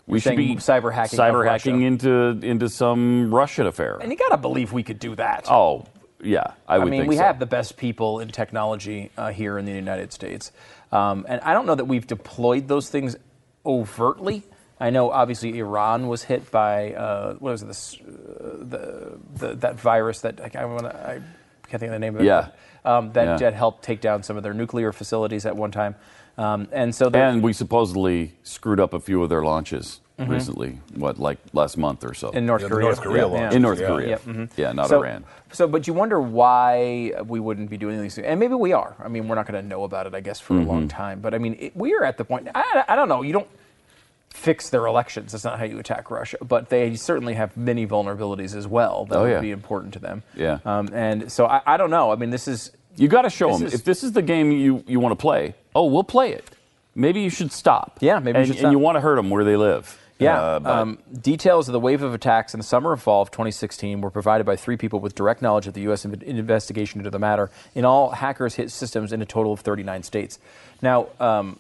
[0.07, 1.87] We should be cyber hacking cyber hacking Russia.
[1.87, 3.97] into into some Russian affair.
[4.03, 5.47] and you got to believe we could do that.
[5.51, 5.87] oh,
[6.25, 7.23] yeah, I would I mean, think we so.
[7.23, 10.51] have the best people in technology uh, here in the United States.
[10.91, 13.17] Um, and I don't know that we've deployed those things
[13.65, 14.43] overtly.
[14.81, 19.55] I know, obviously, Iran was hit by uh, what was it, this, uh, the, the
[19.57, 21.13] that virus that I, I, wanna, I
[21.69, 22.27] can't think of the name of it.
[22.27, 22.49] Yeah.
[22.83, 23.37] but, um, that, Yeah.
[23.37, 25.95] that helped take down some of their nuclear facilities at one time.
[26.37, 30.79] Um, and so, And we supposedly screwed up a few of their launches recently.
[30.95, 32.31] What, like last month or so?
[32.31, 33.57] in North Yeah, Korea, North Korea Yeah, launches, yeah.
[33.57, 33.87] In North Yeah.
[33.87, 34.09] Korea.
[34.09, 34.51] Yep, mhm.
[34.57, 35.25] Yeah, not so, Iran.
[35.53, 38.27] So, but you wonder why we wouldn't be doing these things.
[38.27, 38.95] And maybe we are.
[39.03, 40.69] I mean, we're not going to know about it, I guess, for Mm-hmm.
[40.69, 41.21] a long time.
[41.21, 43.49] But I mean, it, we are at the point, I, I don't know, you don't
[44.31, 45.33] fix their elections.
[45.33, 46.39] That's not how you attack Russia.
[46.43, 50.23] But they certainly have many vulnerabilities as well that Oh, would be important to them.
[50.35, 50.59] Yeah.
[50.65, 52.11] Um, and so I, I don't know.
[52.13, 52.71] I mean, this is.
[52.97, 55.21] You got to show them is- if this is the game you, you want to
[55.21, 55.55] play.
[55.75, 56.45] Oh, we'll play it.
[56.97, 57.99] Maybe you should stop.
[58.01, 60.01] Yeah, maybe you and, should And you want to hurt them where they live.
[60.25, 60.41] Yeah.
[60.41, 64.01] Uh, um, details of the wave of attacks in the summer and fall of 2016
[64.01, 66.05] were provided by three people with direct knowledge of the U.S.
[66.05, 67.51] in- investigation into the matter.
[67.75, 70.39] In all, hackers hit systems in a total of 39 states.
[70.83, 71.59] Now, um,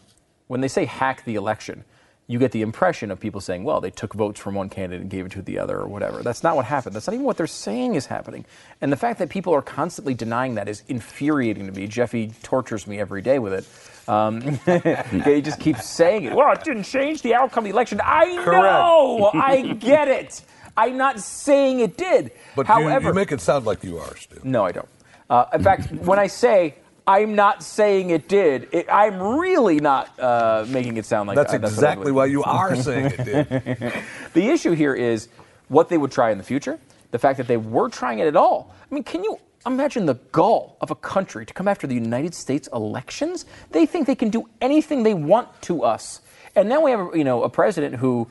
[0.48, 1.85] when they say hack the election,
[2.26, 5.10] you get the impression of people saying, well, they took votes from one candidate and
[5.10, 6.22] gave it to the other or whatever.
[6.22, 6.96] That's not what happened.
[6.96, 8.46] That's not even what they're saying is happening.
[8.80, 11.87] And the fact that people are constantly denying that is infuriating to me.
[11.87, 14.08] Jeffy tortures me every day with it.
[14.08, 14.40] Um,
[15.24, 16.34] he just keeps saying it.
[16.34, 18.00] Well, it didn't change the outcome of the election.
[18.02, 19.30] I know.
[19.34, 20.42] I get it.
[20.76, 22.32] I'm not saying it did.
[22.56, 24.40] But you, However, you make it sound like you are, Stu.
[24.44, 24.88] no, I don't.
[25.28, 26.76] Uh, in fact, when I say
[27.07, 31.53] I'm not saying it did, it, I'm really not uh, making it sound like That's
[31.53, 33.93] what exactly why you are saying it did.
[34.33, 35.29] The issue here is
[35.69, 36.79] what they would try in the future,
[37.11, 38.75] the fact that they were trying it at all.
[38.90, 42.35] I mean, can you imagine the gall of a country to come after the United
[42.35, 43.45] States elections?
[43.71, 46.23] They think they can do anything they want to us.
[46.57, 48.29] And now we have, you know, a president who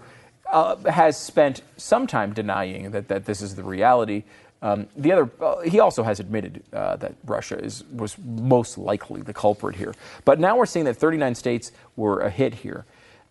[0.51, 4.23] uh, has spent some time denying that, that this is the reality.
[4.63, 9.21] Um, the other, uh, he also has admitted uh, that Russia is was most likely
[9.21, 9.93] the culprit here.
[10.23, 12.85] But now we're seeing that 39 states were a hit here,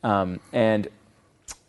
[0.05, 0.89] um, and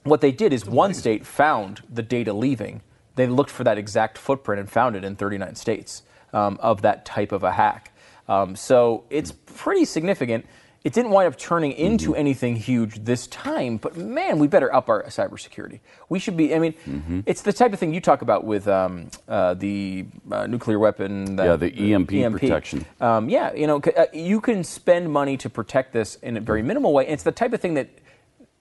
[0.03, 2.81] what they did is one state found the data leaving.
[3.15, 7.05] They looked for that exact footprint and found it in 39 states um, of that
[7.05, 7.91] type of a hack.
[8.27, 10.45] Um, so it's pretty significant.
[10.83, 14.89] It didn't wind up turning into anything huge this time, but man, we better up
[14.89, 15.79] our cybersecurity.
[16.09, 16.53] We should be.
[16.53, 20.45] I mean, it's the type of thing you talk about with um, uh, the uh,
[20.47, 21.37] nuclear weapon.
[21.37, 22.85] That, Yeah, the EMP protection.
[22.99, 26.61] Um, yeah, you know, uh, you can spend money to protect this in a very
[26.61, 27.07] minimal way.
[27.07, 27.87] It's the type of thing that,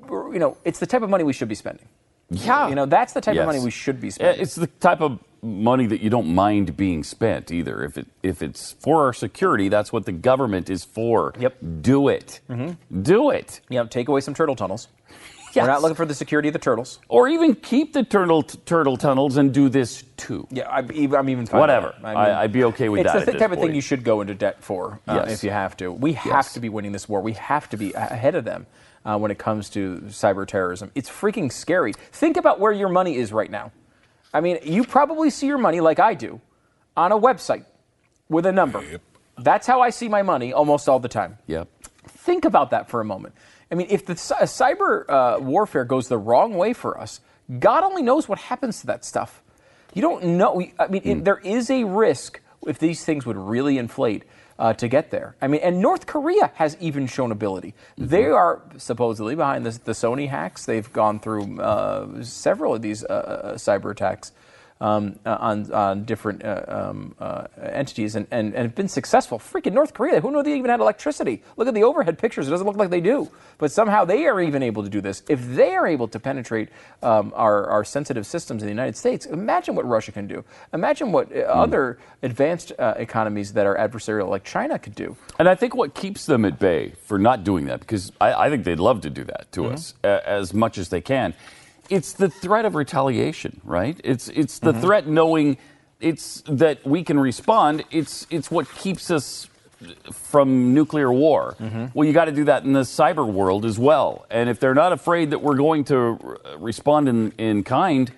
[0.08, 1.88] you know, it's the type of money we should be spending.
[2.30, 2.68] Yeah.
[2.68, 3.42] You know, that's the type Yes.
[3.42, 4.40] of money we should be spending.
[4.40, 7.82] It's the type of money that you don't mind being spent either.
[7.82, 11.34] If it if it's for our security, that's what the government is for.
[11.38, 11.56] Yep.
[11.82, 12.40] Do it.
[13.02, 13.60] Do it.
[13.68, 14.88] you know, take away some turtle tunnels.
[15.54, 15.64] Yes.
[15.64, 16.98] We're not looking for the security of the turtles.
[17.10, 20.46] Or even keep the turtle turtle tunnels and do this too.
[20.50, 21.60] Yeah, I, even- I'm even fine.
[21.60, 21.94] Whatever.
[22.02, 23.16] I- I'd be okay with that.
[23.16, 25.34] it's the type of thing you should go into debt for uh, Yes.
[25.34, 25.92] if you have to.
[25.92, 26.54] We have Yes.
[26.54, 27.20] to be winning this war.
[27.20, 28.66] We have to be ahead of them
[29.04, 30.90] uh, when it comes to cyber terrorism.
[30.94, 31.92] It's freaking scary.
[32.12, 33.72] Think about where your money is right now.
[34.32, 36.40] I mean, you probably see your money like I do
[36.96, 37.64] on a website
[38.28, 38.82] with a number.
[38.82, 39.02] Yep.
[39.38, 41.38] That's how I see my money almost all the time.
[41.46, 41.68] Yep.
[42.06, 43.34] Think about that for a moment.
[43.70, 47.20] I mean, if the cy- cyber uh, warfare goes the wrong way for us,
[47.58, 49.42] God only knows what happens to that stuff.
[49.94, 50.62] You don't know.
[50.78, 54.24] I mean, it, there is a risk if these things would really inflate
[54.58, 55.36] uh, to get there.
[55.40, 57.74] I mean, and North Korea has even shown ability.
[57.96, 60.64] They are supposedly behind this, the Sony hacks.
[60.66, 64.32] They've gone through uh, several of these uh, uh, cyber attacks.
[64.82, 69.38] Um, uh, on, on different uh, um, uh, entities and, and, and have been successful.
[69.38, 71.44] Freaking North Korea, who knew they even had electricity?
[71.56, 73.30] Look at the overhead pictures, it doesn't look like they do.
[73.58, 75.22] But somehow they are even able to do this.
[75.28, 76.68] If they are able to penetrate
[77.00, 80.42] um, our, our sensitive systems in the United States, imagine what Russia can do.
[80.72, 85.16] Imagine what uh, other advanced uh, economies that are adversarial like China could do.
[85.38, 88.50] And I think what keeps them at bay for not doing that, because I, I
[88.50, 89.74] think they'd love to do that to Mm-hmm.
[89.74, 91.34] us as much as they can,
[91.92, 94.00] it's the threat of retaliation, right?
[94.02, 94.80] It's it's the Mm-hmm.
[94.80, 95.56] threat knowing
[96.00, 97.84] it's that we can respond.
[97.90, 99.48] It's it's what keeps us
[100.12, 101.56] from nuclear war.
[101.60, 101.86] Mm-hmm.
[101.94, 104.24] Well, you got to do that in the cyber world as well.
[104.30, 108.10] And if they're not afraid that we're going to respond in, in kind,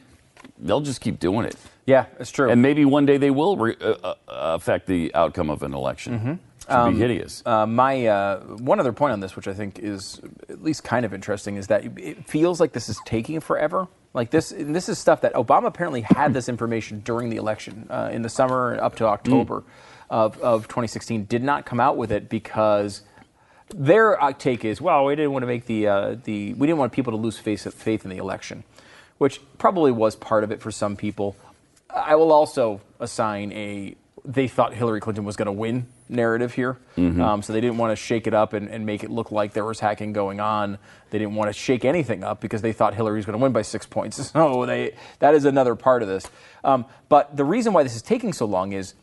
[0.59, 1.57] they'll just keep doing it.
[1.87, 2.51] Yeah, it's true.
[2.51, 6.39] And maybe one day they will re- uh, uh, affect the outcome of an election.
[6.66, 7.42] To be hideous.
[7.44, 11.05] Uh, my uh, one other point on this, which I think is at least kind
[11.05, 13.88] of interesting, is that it feels like this is taking forever.
[14.14, 17.88] Like this, and this is stuff that Obama apparently had this information during the election
[17.90, 19.64] uh, in the summer up to October
[20.09, 21.24] of, of 2016.
[21.24, 23.03] Did not come out with it because
[23.70, 26.92] their take is, well, we didn't want to make the uh, the we didn't want
[26.92, 28.62] people to lose faith faith in the election,
[29.18, 31.37] which probably was part of it for some people.
[31.90, 36.77] I will also assign a they thought Hillary Clinton was going to win narrative here,
[36.97, 39.53] um, so they didn't want to shake it up and, and make it look like
[39.53, 40.79] there was hacking going on.
[41.11, 43.53] They didn't want to shake anything up because they thought Hillary was going to win
[43.53, 44.19] by six points.
[44.35, 46.27] So they that is another part of this.
[46.62, 48.95] Um, but the reason why this is taking so long is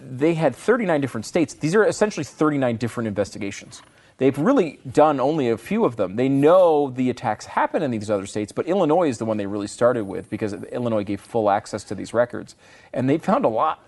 [0.00, 1.54] they had 39 different states.
[1.54, 3.82] These are essentially 39 different investigations.
[4.18, 6.14] They've really done only a few of them.
[6.14, 9.46] They know the attacks happen in these other states, but Illinois is the one they
[9.46, 12.54] really started with because Illinois gave full access to these records.
[12.92, 13.80] And they found a lot.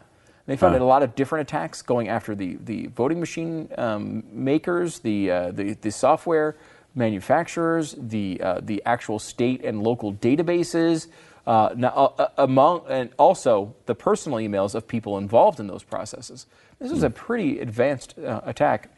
[0.46, 5.00] They found a lot of different attacks going after the, the voting machine um, makers,
[5.00, 6.56] the, uh, the, the software
[6.94, 11.08] manufacturers, the, uh, the actual state and local databases,
[11.46, 16.46] uh, now, uh, among, and also the personal emails of people involved in those processes.
[16.78, 18.90] This was a pretty advanced uh, attack.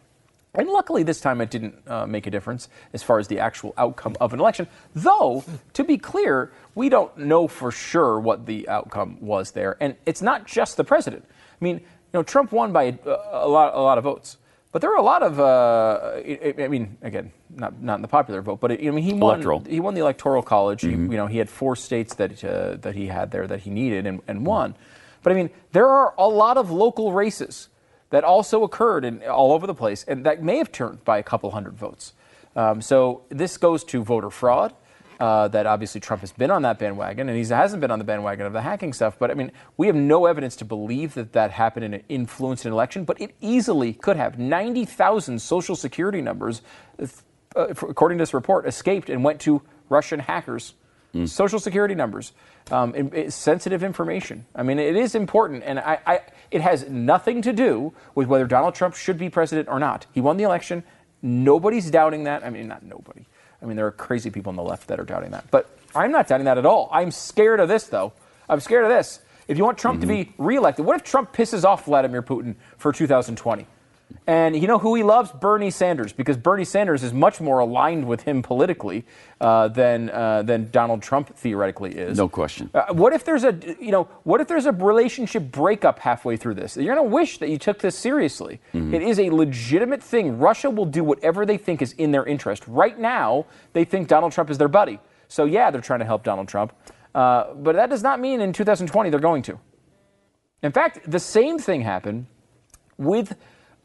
[0.54, 3.74] And luckily, this time it didn't uh, make a difference as far as the actual
[3.76, 4.66] outcome of an election.
[4.94, 9.76] Though, to be clear, we don't know for sure what the outcome was there.
[9.78, 11.24] And it's not just the president.
[11.61, 12.94] I mean, you know, Trump won by a,
[13.33, 14.38] a lot, a lot of votes.
[14.71, 18.09] But there were a lot of, uh, I, I mean, again, not not in the
[18.09, 19.35] popular vote, but it, I mean, he won.
[19.35, 19.64] Electoral.
[19.66, 20.83] He won the electoral college.
[20.83, 23.71] He, you know, he had four states that uh, that he had there that he
[23.71, 24.75] needed and, and won.
[25.23, 27.71] But I mean, there are a lot of local races
[28.11, 31.23] that also occurred in, all over the place, and that may have turned by a
[31.23, 32.12] couple hundred votes.
[32.55, 34.75] Um, so this goes to voter fraud.
[35.20, 38.04] Uh, that obviously Trump has been on that bandwagon, and he hasn't been on the
[38.04, 39.18] bandwagon of the hacking stuff.
[39.18, 42.64] But I mean, we have no evidence to believe that that happened and it influenced
[42.66, 44.38] an election, but it easily could have.
[44.38, 46.62] 90,000 social security numbers,
[47.00, 47.07] uh,
[47.57, 50.74] according to this report, escaped and went to Russian hackers.
[51.24, 52.31] Social security numbers,
[52.70, 54.44] um, it- it's sensitive information.
[54.54, 56.20] I mean, it is important, and I, I,
[56.52, 60.07] it has nothing to do with whether Donald Trump should be president or not.
[60.12, 60.85] He won the election.
[61.22, 62.44] Nobody's doubting that.
[62.44, 63.24] I mean, not nobody.
[63.62, 65.51] I mean, there are crazy people on the left that are doubting that.
[65.51, 66.88] But I'm not doubting that at all.
[66.92, 68.12] I'm scared of this, though.
[68.49, 69.21] I'm scared of this.
[69.49, 70.31] If you want Trump to mm-hmm.
[70.31, 73.66] be reelected, what if Trump pisses off Vladimir Putin for 2020?
[74.27, 75.31] And you know who he loves?
[75.33, 79.07] Bernie Sanders, because Bernie Sanders is much more aligned with him politically
[79.40, 82.16] uh, than uh, than Donald Trump theoretically is.
[82.16, 82.71] No question.
[82.75, 86.55] Uh, what if there's a you know what if there's a relationship breakup halfway through
[86.55, 86.77] this?
[86.77, 88.61] You're going to wish that you took this seriously.
[88.75, 90.38] It is a legitimate thing.
[90.38, 92.64] Russia will do whatever they think is in their interest.
[92.66, 95.01] Right now, they think Donald Trump is their buddy.
[95.29, 96.73] So yeah, they're trying to help Donald Trump,
[97.14, 99.59] uh, but that does not mean in 2020 they're going to.
[100.62, 102.27] In fact, the same thing happened
[102.97, 103.37] with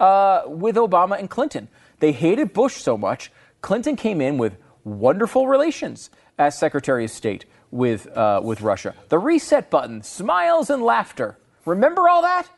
[0.03, 1.69] uh, with Obama and Clinton.
[1.99, 3.31] They hated Bush so much.
[3.61, 8.93] Clinton came in with wonderful relations as Secretary of State with uh, with Russia.
[9.07, 11.37] The reset button, smiles and laughter.
[11.65, 12.49] Remember all that?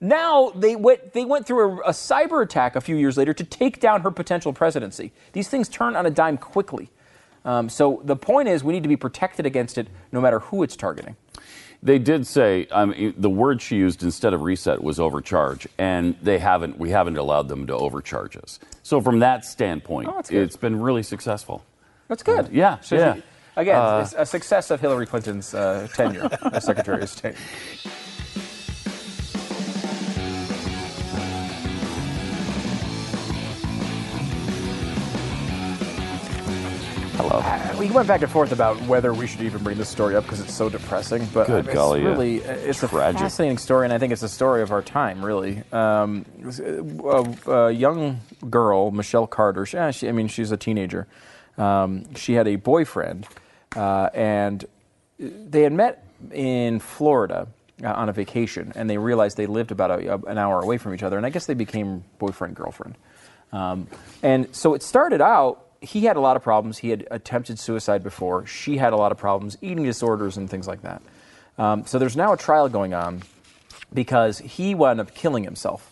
[0.00, 3.44] Now they went they went through a, a cyber attack a few years later to
[3.44, 5.12] take down her potential presidency.
[5.32, 6.90] These things turn on a dime quickly.
[7.44, 10.62] Um, so the point is, we need to be protected against it, no matter who
[10.62, 11.16] it's targeting.
[11.84, 16.16] They did say I mean, the word she used instead of reset was overcharge, and
[16.22, 16.78] they haven't.
[16.78, 18.58] We haven't allowed them to overcharge us.
[18.82, 21.62] So from that standpoint, Oh, it's been really successful.
[22.08, 22.48] That's good.
[22.50, 23.16] Yeah, So yeah.
[23.56, 27.36] Again, Uh, it's a success of Hillary Clinton's uh, tenure as Secretary of State.
[37.28, 37.78] Hello.
[37.78, 40.40] We went back and forth about whether we should even bring this story up because
[40.40, 41.26] it's so depressing.
[41.32, 42.08] But Good it's golly, yeah.
[42.08, 43.20] really it's Tragic.
[43.20, 45.24] a fascinating story, and I think it's a story of our time.
[45.24, 46.26] Really, um,
[47.04, 48.20] a, a young
[48.50, 49.64] girl, Michelle Carter.
[49.64, 51.06] She, yeah, she, I mean, she's a teenager.
[51.56, 53.26] Um, she had a boyfriend,
[53.74, 54.64] uh, and
[55.18, 57.48] they had met in Florida
[57.82, 60.92] uh, on a vacation, and they realized they lived about a, an hour away from
[60.92, 62.96] each other, and I guess they became boyfriend girlfriend.
[63.52, 63.86] Um,
[64.22, 65.63] and so it started out.
[65.84, 66.78] He had a lot of problems.
[66.78, 68.46] He had attempted suicide before.
[68.46, 71.02] She had a lot of problems, eating disorders and things like that.
[71.58, 73.22] Um, so there's now a trial going on
[73.92, 75.90] because he wound up killing himself.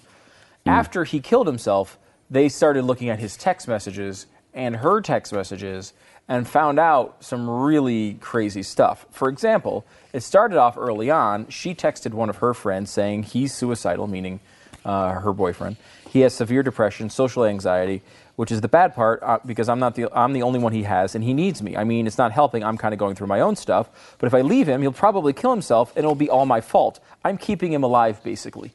[0.67, 1.99] After he killed himself,
[2.31, 5.93] they started looking at his text messages and her text messages,
[6.29, 9.07] and found out some really crazy stuff.
[9.11, 11.49] For example, it started off early on.
[11.49, 14.41] She texted one of her friends saying he's suicidal, meaning
[14.85, 15.77] uh, her boyfriend.
[16.11, 18.03] He has severe depression, social anxiety,
[18.43, 20.83] which is the bad part uh, because I'm not the I'm the only one he
[20.83, 21.77] has, and he needs me.
[21.77, 22.65] I mean, it's not helping.
[22.65, 24.17] I'm kind of going through my own stuff.
[24.19, 26.99] But if I leave him, he'll probably kill himself, and it'll be all my fault.
[27.25, 28.73] I'm keeping him alive, basically.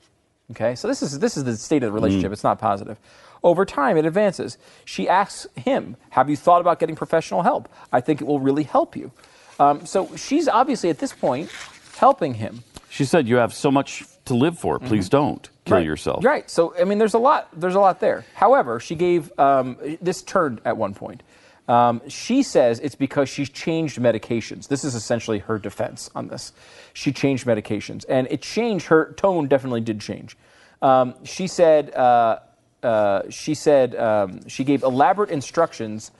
[0.51, 2.31] Okay, so this is this is the state of the relationship.
[2.31, 2.97] It's not positive.
[3.43, 4.57] Over time, it advances.
[4.85, 7.67] She asks him, "Have you thought about getting professional help?
[7.91, 9.11] I think it will really help you."
[9.59, 11.51] Um, so she's obviously at this point
[11.97, 12.63] helping him.
[12.89, 14.79] She said, "You have so much to live for.
[14.79, 15.85] Please don't kill Right.
[15.85, 16.49] yourself." Right.
[16.49, 17.49] So I mean, there's a lot.
[17.53, 18.25] There's a lot there.
[18.35, 21.23] However, she gave um, this turned at one point.
[21.67, 24.67] Um, she says it's because she's changed medications.
[24.69, 26.53] This is essentially her defense on this.
[26.93, 28.85] She changed medications, and it changed.
[28.87, 30.37] Her tone definitely did change.
[30.81, 31.93] Um, she said.
[31.93, 32.39] Uh,
[32.83, 36.11] uh, she said um, she gave elaborate instructions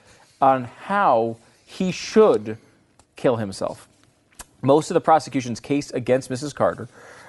[0.41, 2.57] on how he should
[3.15, 3.87] kill himself
[4.61, 6.53] most of the prosecution's case against Mrs.
[6.53, 6.87] Carter,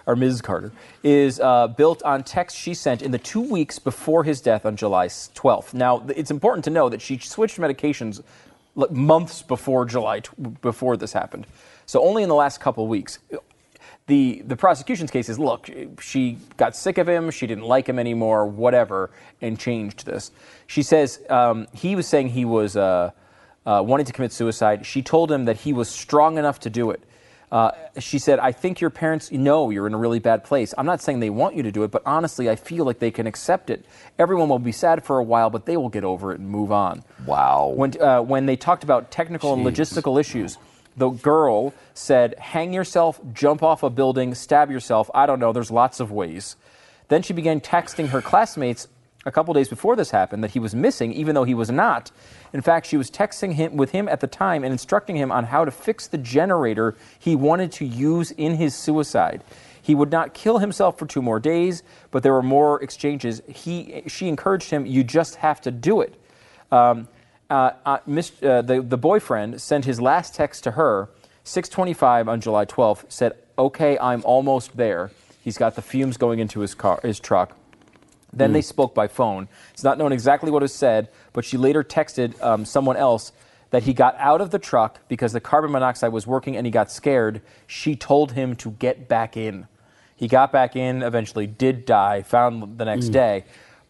[0.08, 0.40] or Ms.
[0.40, 4.64] Carter, is uh, built on texts she sent in the two weeks before his death
[4.64, 5.74] on July 12th.
[5.74, 8.22] Now, it's important to know that she switched medications
[8.90, 10.22] months before July,
[10.62, 11.46] before this happened.
[11.84, 13.18] So only in the last couple weeks.
[14.06, 15.68] The, the prosecution's case is look,
[16.00, 19.10] she got sick of him, she didn't like him anymore, whatever,
[19.42, 20.30] and changed this.
[20.66, 23.10] She says um, he was saying he was uh,
[23.66, 24.86] uh, wanting to commit suicide.
[24.86, 27.02] She told him that he was strong enough to do it.
[27.50, 30.74] Uh, she said, I think your parents know you're in a really bad place.
[30.76, 33.10] I'm not saying they want you to do it, but honestly, I feel like they
[33.10, 33.86] can accept it.
[34.18, 36.70] Everyone will be sad for a while, but they will get over it and move
[36.72, 37.02] on.
[37.24, 37.72] Wow.
[37.74, 40.58] When, uh, when they talked about technical and logistical issues,
[40.96, 45.10] the girl said, hang yourself, jump off a building, stab yourself.
[45.14, 46.56] I don't know, there's lots of ways.
[47.08, 48.88] Then she began texting her classmates
[49.24, 52.10] a couple days before this happened that he was missing, even though he was not.
[52.52, 55.44] In fact, she was texting him with him at the time and instructing him on
[55.44, 59.42] how to fix the generator he wanted to use in his suicide.
[59.80, 63.40] He would not kill himself for two more days, but there were more exchanges.
[63.48, 66.14] He, she encouraged him, "You just have to do it."
[66.70, 67.08] Um,
[67.48, 67.98] uh, uh,
[68.42, 71.08] uh, the, the boyfriend sent his last text to her,
[71.44, 73.10] 6:25 on July 12th.
[73.10, 75.10] Said, "Okay, I'm almost there."
[75.42, 77.56] He's got the fumes going into his car, his truck.
[78.30, 79.48] Then they spoke by phone.
[79.72, 83.30] It's not known exactly what was said, but she later texted um, someone else
[83.70, 86.70] that he got out of the truck because the carbon monoxide was working and he
[86.72, 87.40] got scared.
[87.68, 89.68] She told him to get back in.
[90.16, 93.44] He got back in, eventually did die, found the next day.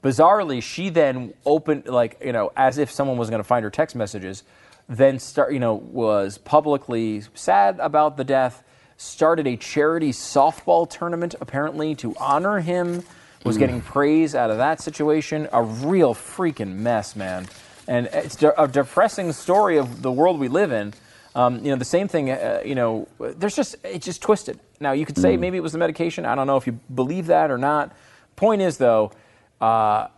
[0.05, 3.71] Bizarrely, she then opened, like, you know, as if someone was going to find her
[3.71, 4.43] text messages,
[4.87, 8.63] then start, you know, was publicly sad about the death,
[8.99, 13.05] started a charity softball tournament apparently to honor him,
[13.45, 15.49] was getting praise out of that situation.
[15.53, 17.47] A real freaking mess, man.
[17.87, 20.93] And it's de- a depressing story of the world we live in.
[21.35, 24.59] Um, you know, the same thing, uh, you know, there's just, it's just twisted.
[24.81, 26.25] Now, you could say maybe it was the medication.
[26.27, 27.95] I don't know if you believe that or not.
[28.37, 29.13] Point is, though,
[29.61, 30.09] uh,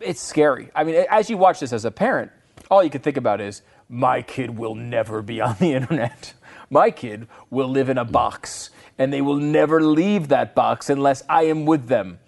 [0.00, 0.70] it's scary.
[0.74, 2.30] I mean, as you watch this as a parent,
[2.70, 6.34] all you can think about is my kid will never be on the internet.
[6.70, 11.22] My kid will live in a box, and they will never leave that box unless
[11.28, 12.18] I am with them.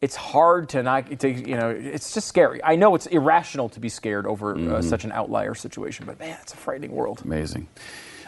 [0.00, 2.62] It's hard to not, to, you know, it's just scary.
[2.62, 6.38] I know it's irrational to be scared over uh, such an outlier situation, but man,
[6.42, 7.22] it's a frightening world.
[7.24, 7.66] Amazing.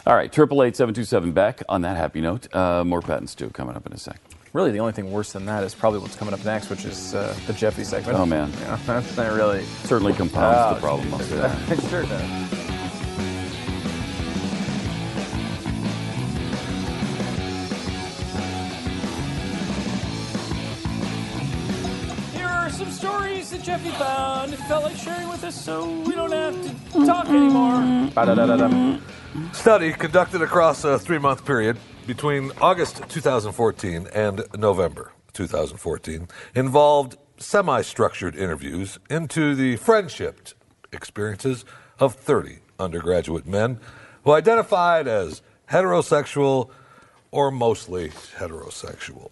[0.07, 1.61] All right, triple eight seven two seven back.
[1.69, 4.19] On that happy note, uh, more patents too coming up in a sec.
[4.51, 7.13] Really, the only thing worse than that is probably what's coming up next, which is
[7.13, 8.17] uh, the Jeffy segment.
[8.17, 8.51] Oh, man.
[8.61, 9.63] yeah, that's not really.
[9.83, 11.13] Certainly compounds Oh, the problem.
[11.13, 11.71] I'll say that.
[11.71, 12.68] it sure does.
[23.49, 26.53] Stories that Jeffy found and felt like sharing with us so we don't have
[26.93, 28.09] to talk anymore.
[28.13, 28.99] Ba-da-da-da-da.
[29.53, 37.81] Study conducted across a three month period between August 2014 and November 2014 involved semi
[37.81, 40.49] structured interviews into the friendship
[40.91, 41.65] experiences
[41.99, 43.79] of 30 undergraduate men
[44.25, 45.41] who identified as
[45.71, 46.69] heterosexual
[47.31, 49.31] or mostly heterosexual.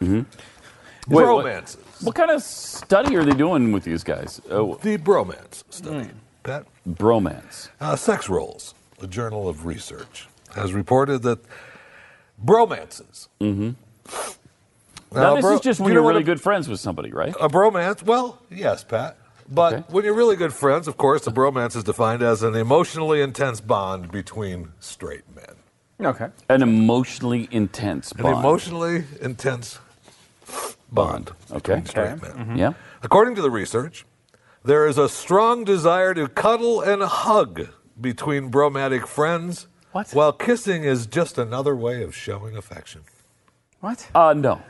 [0.00, 0.24] Wait,
[1.06, 1.87] what- Romances.
[2.02, 4.40] What kind of study are they doing with these guys?
[4.50, 6.10] Oh, The bromance study.
[6.42, 6.66] Pat?
[6.88, 7.68] bromance.
[7.80, 11.38] Uh, Sex Roles, a journal of research, has reported that
[12.44, 13.28] bromances.
[13.40, 13.70] Mm-hmm.
[15.12, 17.34] Now, this is just when you're really a, good friends with somebody, right?
[17.40, 19.16] A bromance, well, yes, Pat.
[19.50, 19.84] But Okay.
[19.88, 23.60] when you're really good friends, of course, a bromance is defined as an emotionally intense
[23.60, 25.56] bond between straight men.
[26.06, 26.28] Okay.
[26.50, 28.38] An emotionally intense An bond.
[28.38, 29.78] emotionally intense
[30.90, 31.74] bond Okay.
[31.74, 32.28] between straight Okay.
[32.36, 32.56] Mm-hmm.
[32.56, 32.72] Yeah.
[33.02, 34.04] According to the research,
[34.64, 37.68] there is a strong desire to cuddle and hug
[38.00, 39.66] between bromatic friends.
[39.92, 40.10] What?
[40.12, 43.02] While kissing is just another way of showing affection.
[43.80, 44.08] What?
[44.14, 44.60] Uh, no.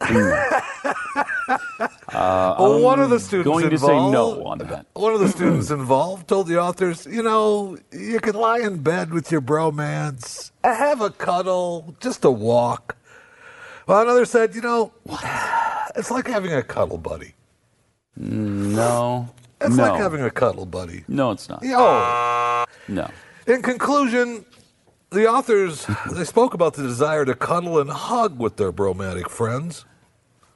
[0.00, 0.62] Mm.
[2.08, 4.86] Uh, well, one of the students Going to involved, say no on that.
[4.94, 9.12] One of the students involved told the authors, you know, you can lie in bed
[9.12, 12.96] with your bromance, have a cuddle, just a walk.
[13.86, 14.92] Well, another said, you know,
[15.96, 17.34] it's like having a cuddle buddy.
[18.16, 19.28] No.
[19.60, 19.84] It's no.
[19.84, 21.04] like having a cuddle buddy.
[21.08, 21.62] No, it's not.
[21.62, 22.64] Yo.
[22.88, 23.10] No.
[23.46, 24.44] In conclusion,
[25.10, 29.84] the authors they spoke about the desire to cuddle and hug with their bromatic friends.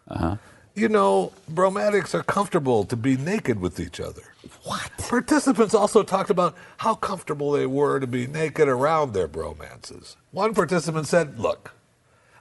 [0.08, 0.36] Uh-huh.
[0.74, 4.22] You know, bromatics are comfortable to be naked with each other.
[4.64, 4.90] What?
[4.98, 10.16] Participants also talked about how comfortable they were to be naked around their bromances.
[10.30, 11.72] One participant said, "Look,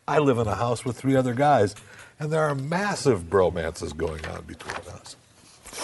[0.10, 1.76] I live in a house with three other guys,
[2.20, 5.16] and there are massive bromances going on between us."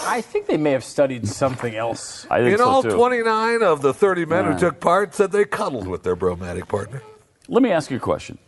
[0.06, 2.26] I think they may have studied something else.
[2.30, 2.90] I think In so all, too.
[2.90, 4.52] 29 of the 30 men Yeah.
[4.52, 7.02] who took part said they cuddled with their bromatic partner.
[7.48, 8.38] Let me ask you a question,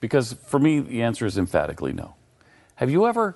[0.00, 2.14] because for me the answer is emphatically no.
[2.76, 3.34] Have you ever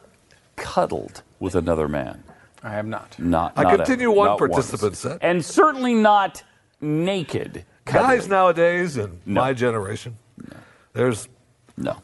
[0.56, 2.22] cuddled with another man?
[2.62, 3.18] I have not.
[3.18, 3.52] Not.
[3.56, 4.98] I not continue ever, one not participant once.
[4.98, 5.18] said.
[5.22, 6.42] and certainly not
[6.80, 7.64] naked.
[7.86, 9.40] Guys nowadays in No.
[9.40, 10.16] my generation,
[10.92, 11.28] there's
[11.78, 11.96] no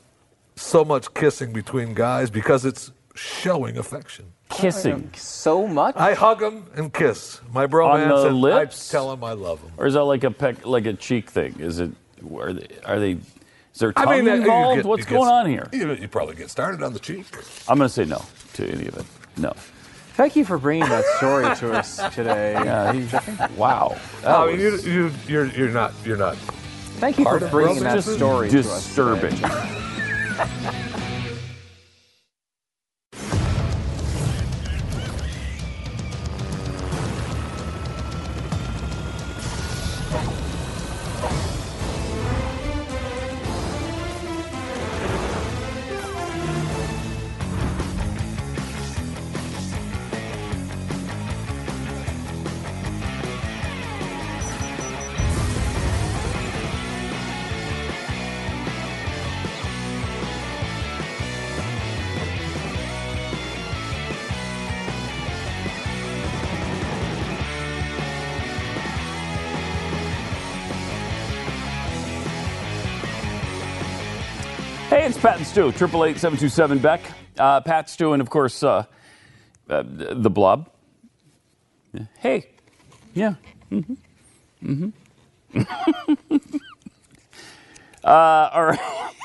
[0.57, 4.25] so much kissing between guys because it's showing affection.
[4.51, 5.97] kissing, So much.
[5.97, 8.91] I hug them and kiss my bromance, the and lips?
[8.91, 9.72] I tell them I love them.
[9.77, 11.57] or is that like a peck, like a cheek thing?
[11.59, 11.91] Is it?
[12.33, 12.68] Are they?
[12.85, 14.77] Are they is there I tongue mean, uh, involved?
[14.79, 15.68] get- What's you get- going on here?
[15.72, 17.27] You, you probably get started on the cheek.
[17.68, 18.22] I'm going to say no
[18.55, 19.05] to any of it.
[19.37, 19.53] No.
[20.14, 22.53] Thank you for bringing that story to us today.
[22.53, 22.93] Yeah.
[22.93, 23.97] he- wow.
[24.22, 26.37] That I mean, you, you, you're, you're not, you're not.
[27.01, 28.84] Thank you for Part of bringing that story to us.
[28.86, 29.34] disturbing.
[75.25, 77.01] Pat and Stu, 888 Beck.
[77.39, 78.85] Uh, Pat, Stu, and of course, uh,
[79.70, 80.68] uh, the blob.
[82.18, 82.51] Hey.
[83.14, 83.37] Yeah.
[83.72, 84.91] Mm-hmm.
[85.55, 85.61] Mm-hmm.
[88.05, 88.09] uh,
[88.53, 89.11] all right.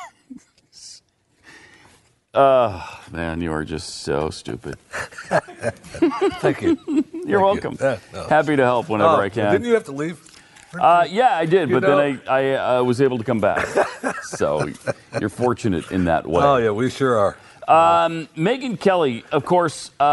[2.31, 4.77] Oh, man, you are just so stupid.
[6.39, 6.77] Thank you.
[7.25, 7.75] You're welcome.
[7.81, 8.27] Yeah, no.
[8.27, 9.51] Happy to help whenever Oh, I can.
[9.51, 10.28] Didn't you have to leave?
[10.77, 13.39] Uh, yeah, I did, You but know- then I, I uh, was able to come
[13.39, 13.65] back.
[14.23, 14.69] so
[15.19, 16.43] you're fortunate in that way.
[16.43, 17.37] Oh, yeah, we sure are.
[17.67, 20.03] Um, Megyn Kelly, of course, uh,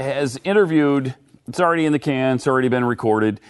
[0.00, 1.14] has interviewed.
[1.48, 2.36] It's already in the can.
[2.36, 3.40] It's already been recorded.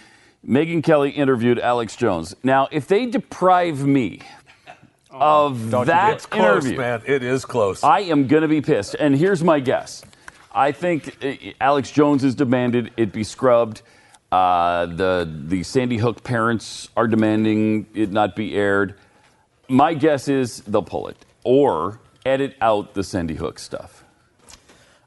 [0.45, 2.35] Megyn Kelly interviewed Alex Jones.
[2.43, 4.19] Now, if they deprive me
[5.09, 7.01] of that It's close, interview, man.
[7.05, 7.83] It is close.
[7.83, 8.95] I am going to be pissed.
[8.99, 10.03] And here's my guess.
[10.53, 13.81] I think uh, Alex Jones has demanded it be scrubbed.
[14.35, 18.95] Uh, the the Sandy Hook parents are demanding it not be aired.
[19.69, 24.03] My guess is they'll pull it or edit out the Sandy Hook stuff.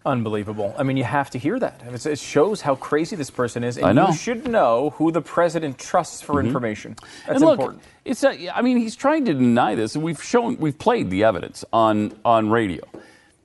[0.06, 0.74] Unbelievable.
[0.78, 1.82] I mean, you have to hear that.
[1.82, 4.06] It's- It shows how crazy this person is, and I know.
[4.08, 6.96] you should know who the president trusts for information.
[7.26, 7.82] That's and look, important.
[8.06, 11.24] it's a, I mean, he's trying to deny this, and we've shown, we've played the
[11.24, 12.84] evidence on on radio.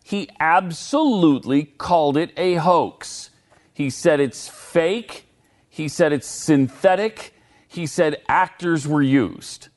[0.05, 3.29] He absolutely called it a hoax.
[3.73, 5.25] He said it's fake.
[5.73, 7.33] He said it's synthetic.
[7.67, 9.69] He said actors were used.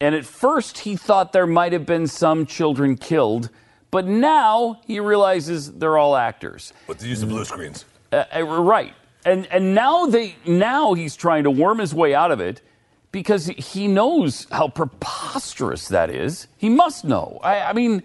[0.00, 3.50] And at first, he thought there might have been some children killed,
[3.90, 6.72] but now he realizes they're all actors.
[6.86, 7.84] With the use of blue screens.
[8.10, 8.94] Uh, uh, right.
[9.26, 12.62] And and now they now he's trying to worm his way out of it
[13.12, 16.48] because he knows how preposterous that is.
[16.56, 17.40] He must know.
[17.42, 18.04] I, I mean,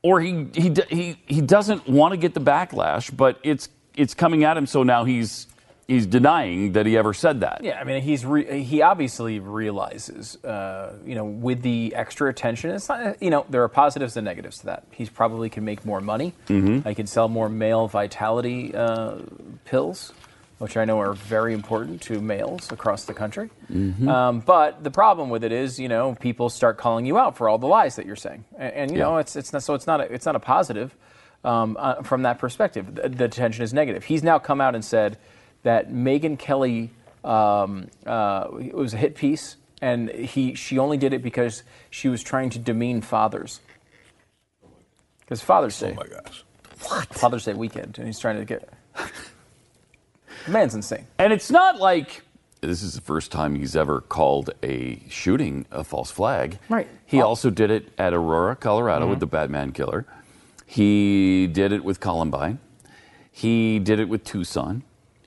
[0.00, 4.44] or he he he he doesn't want to get the backlash, but it's it's coming
[4.44, 4.66] at him.
[4.66, 5.46] So now he's
[5.92, 7.60] he's denying that he ever said that.
[7.62, 12.70] Yeah, I mean, he's re- he obviously realizes, uh, you know, with the extra attention,
[12.70, 14.84] it's not, you know, there are positives and negatives to that.
[14.90, 16.34] He probably can make more money.
[16.48, 16.88] Mm-hmm.
[16.88, 19.18] I can sell more male vitality uh,
[19.64, 20.12] pills,
[20.58, 23.50] which I know are very important to males across the country.
[23.70, 24.08] Mm-hmm.
[24.08, 27.48] Um, but the problem with it is, you know, people start calling you out for
[27.48, 29.04] all the lies that you're saying, and, and you Yeah.
[29.04, 30.94] know, it's it's not so it's not a, it's not a positive
[31.44, 32.94] um, uh, from that perspective.
[32.94, 34.04] The, the attention is negative.
[34.04, 35.18] He's now come out and said
[35.62, 36.90] that Megyn Kelly
[37.24, 42.08] Um, uh, it was a hit piece, and he she only did it because she
[42.08, 43.60] was trying to demean fathers.
[45.20, 45.92] Because Father's Day.
[45.96, 46.42] Oh my gosh.
[46.88, 47.06] What?
[47.14, 48.68] Father's Day weekend, and he's trying to get.
[50.48, 51.06] Man's insane.
[51.18, 52.22] And it's not like
[52.60, 56.58] this is the first time he's ever called a shooting a false flag.
[56.68, 56.88] Right.
[57.06, 57.26] He Oh.
[57.28, 60.06] also did it at Aurora, Colorado, with the Batman Killer.
[60.66, 62.58] He did it with Columbine.
[63.30, 64.82] He did it with Tucson.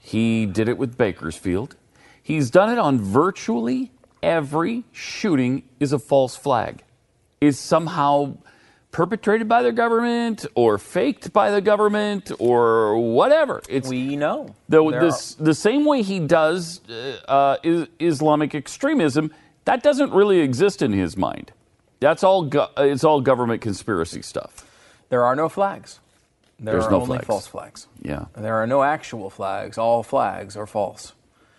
[0.06, 1.76] He did it with Bakersfield.
[2.22, 3.92] He's done it on virtually
[4.22, 6.84] every shooting is a false flag.
[7.42, 8.38] Is somehow
[8.92, 13.64] perpetrated by the government or faked by the government or whatever.
[13.68, 14.54] It's We know.
[14.70, 15.02] the, There
[15.40, 19.34] the, same way he does uh, uh, is, Islamic extremism,
[19.66, 21.52] that doesn't really exist in his mind.
[22.00, 22.44] That's all.
[22.44, 24.70] Go- it's all government conspiracy stuff.
[25.10, 26.00] There are no flags.
[26.60, 27.26] There There's are no only flags.
[27.26, 27.88] false flags.
[28.02, 28.26] Yeah.
[28.36, 29.78] There are no actual flags.
[29.78, 31.14] All flags are false.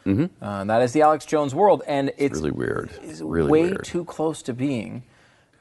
[0.06, 0.42] Mm-hmm.
[0.42, 2.90] Uh, that is the Alex Jones world, and it's, really weird.
[3.02, 3.84] Is Really way weird.
[3.84, 5.02] too close to being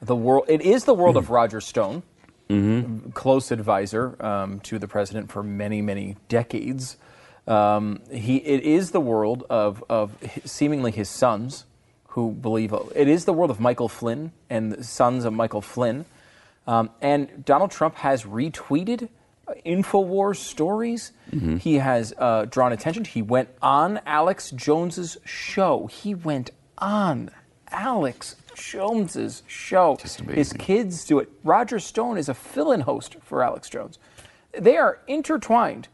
[0.00, 0.44] the world.
[0.48, 2.02] It is the world of Roger Stone,
[2.48, 3.10] Mm-hmm.
[3.10, 6.96] close advisor um, to the president for many, many decades.
[7.48, 11.64] Um, he, it is the world of, of seemingly his sons
[12.10, 12.72] who believe.
[12.94, 16.04] It is the world of Michael Flynn and the sons of Michael Flynn.
[16.68, 19.08] Um, and Donald Trump has retweeted
[19.64, 21.12] InfoWars stories.
[21.30, 21.56] Mm-hmm.
[21.58, 23.04] He has uh, drawn attention.
[23.04, 25.86] He went on Alex Jones's show.
[25.86, 27.30] He went on
[27.70, 29.96] Alex Jones's show.
[30.28, 31.30] His kids do it.
[31.44, 33.98] Roger Stone is a fill-in host for Alex Jones.
[34.52, 35.88] They are intertwined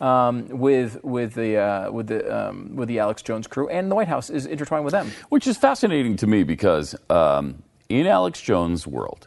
[0.00, 3.94] um, with with the uh, with the um, with the Alex Jones crew, and the
[3.94, 5.10] White House is intertwined with them.
[5.28, 9.26] Which is fascinating to me because um, in Alex Jones' world,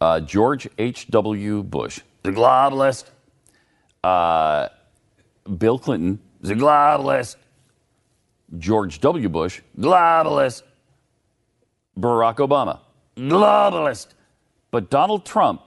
[0.00, 1.62] uh, George H.W.
[1.62, 3.04] Bush, the globalist,
[4.04, 4.68] uh,
[5.56, 7.36] Bill Clinton, the globalist,
[8.58, 9.28] George W.
[9.28, 10.62] Bush, globalist,
[11.98, 12.80] Barack Obama,
[13.16, 14.08] globalist.
[14.70, 15.62] But Donald Trump,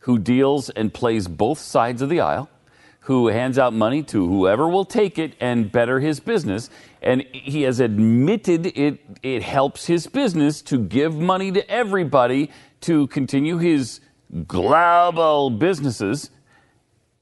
[0.00, 2.48] who deals and plays both sides of the aisle,
[3.06, 6.70] who hands out money to whoever will take it and better his business.
[7.00, 12.50] And he has admitted it, it helps his business to give money to everybody
[12.82, 14.00] to continue his
[14.46, 16.30] global businesses.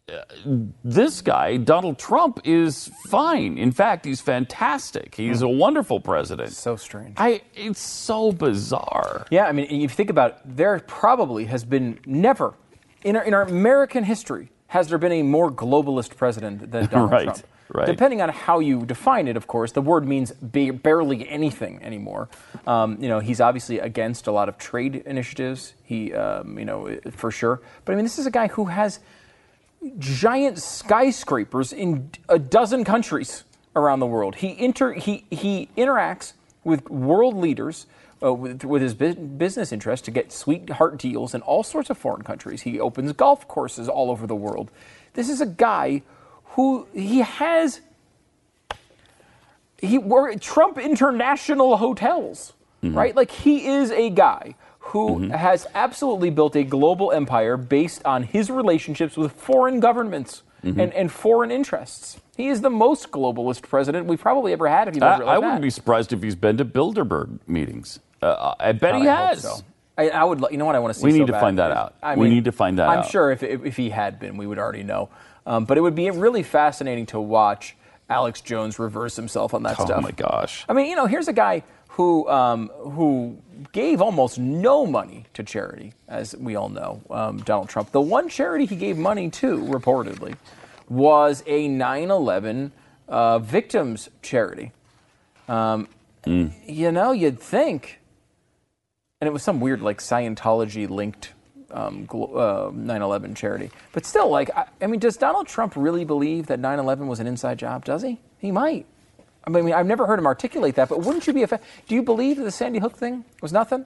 [0.08, 0.22] Uh,
[0.84, 3.58] This guy, Donald Trump, is fine.
[3.58, 5.14] In fact, he's fantastic.
[5.14, 6.52] He's a wonderful president.
[6.52, 7.14] So strange.
[7.16, 9.26] I, it's so bizarre.
[9.30, 12.54] Yeah, I mean, if you think about it, there probably has been never
[13.02, 17.10] in our, in our American history has there been a more globalist president than Donald
[17.10, 17.42] Right, Trump.
[17.74, 17.86] Right.
[17.86, 22.28] Depending on how you define it, of course, the word means ba- barely anything anymore.
[22.66, 25.74] Um, you know, he's obviously against a lot of trade initiatives.
[25.84, 27.60] He, um, you know, for sure.
[27.84, 29.00] But I mean, this is a guy who has
[29.98, 33.44] giant skyscrapers in a dozen countries
[33.74, 34.36] around the world.
[34.36, 37.86] He inter he he interacts with world leaders.
[38.22, 41.96] Uh, with, with his bu- business interests to get sweetheart deals in all sorts of
[41.96, 42.60] foreign countries.
[42.60, 44.70] He opens golf courses all over the world.
[45.14, 46.02] This is a guy
[46.50, 47.80] who he has
[49.78, 52.96] he were Trump International Hotels, mm-hmm.
[52.96, 53.16] right?
[53.16, 55.30] Like he is a guy who mm-hmm.
[55.30, 60.78] has absolutely built a global empire based on his relationships with foreign governments mm-hmm.
[60.80, 62.20] and, and foreign interests.
[62.36, 64.88] He is the most globalist president we've probably ever had.
[64.88, 65.62] If he I, measure like I wouldn't that.
[65.62, 68.00] be surprised if he's been to Bilderberg meetings.
[68.22, 69.42] Uh, I bet he I has.
[69.42, 69.56] so.
[69.96, 70.44] I, I would.
[70.50, 71.04] You know what I want to see.
[71.04, 71.94] We so need to bad find that out.
[72.02, 73.04] I We need to find that out.
[73.04, 75.10] I'm sure if, if if he had been, we would already know.
[75.50, 77.76] Um, but it would be really fascinating to watch
[78.08, 79.98] Alex Jones reverse himself on that Oh stuff.
[79.98, 80.64] Oh my gosh.
[80.68, 83.36] I mean, you know, here's a guy who um, who
[83.72, 87.02] gave almost no money to charity, as we all know.
[87.10, 87.90] Um, Donald Trump.
[87.90, 90.36] The one charity he gave money to, reportedly,
[90.88, 92.70] was a 9/11
[93.08, 94.70] uh, victims charity.
[95.48, 95.88] Um,
[96.24, 96.52] Mm.
[96.66, 97.98] You know, you'd think,
[99.20, 101.32] and it was some weird like Scientology linked.
[101.72, 106.46] Um, uh, 9/11 charity, but still, like, I, I mean, does Donald Trump really believe
[106.46, 107.84] that 9/11 was an inside job?
[107.84, 108.18] Does he?
[108.38, 108.86] He might.
[109.46, 111.94] I mean, I've never heard him articulate that, but wouldn't you be a fa- Do
[111.94, 113.84] you believe that the Sandy Hook thing was nothing?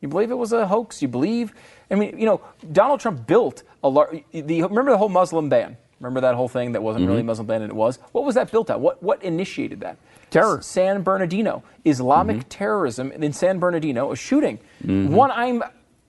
[0.00, 1.02] You believe it was a hoax?
[1.02, 1.52] You believe?
[1.90, 2.40] I mean, you know,
[2.72, 4.22] Donald Trump built a large.
[4.32, 5.76] The, remember the whole Muslim ban?
[6.00, 7.98] Remember that whole thing that wasn't really Muslim ban and it was?
[8.12, 8.80] What was that built at?
[8.80, 9.96] What what initiated that?
[10.30, 10.60] Terror.
[10.62, 14.58] San Bernardino, Islamic terrorism in San Bernardino, a shooting.
[14.84, 15.62] One I'm.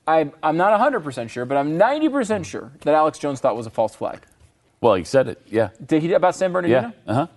[0.10, 3.70] I'm, I'm not 100% sure, but I'm 90% sure that Alex Jones thought was a
[3.70, 4.22] false flag.
[4.82, 5.40] Well, he said it.
[5.48, 5.70] Yeah.
[5.86, 6.94] Did he about San Bernardino?
[7.06, 7.12] Yeah.
[7.12, 7.28] Uh huh.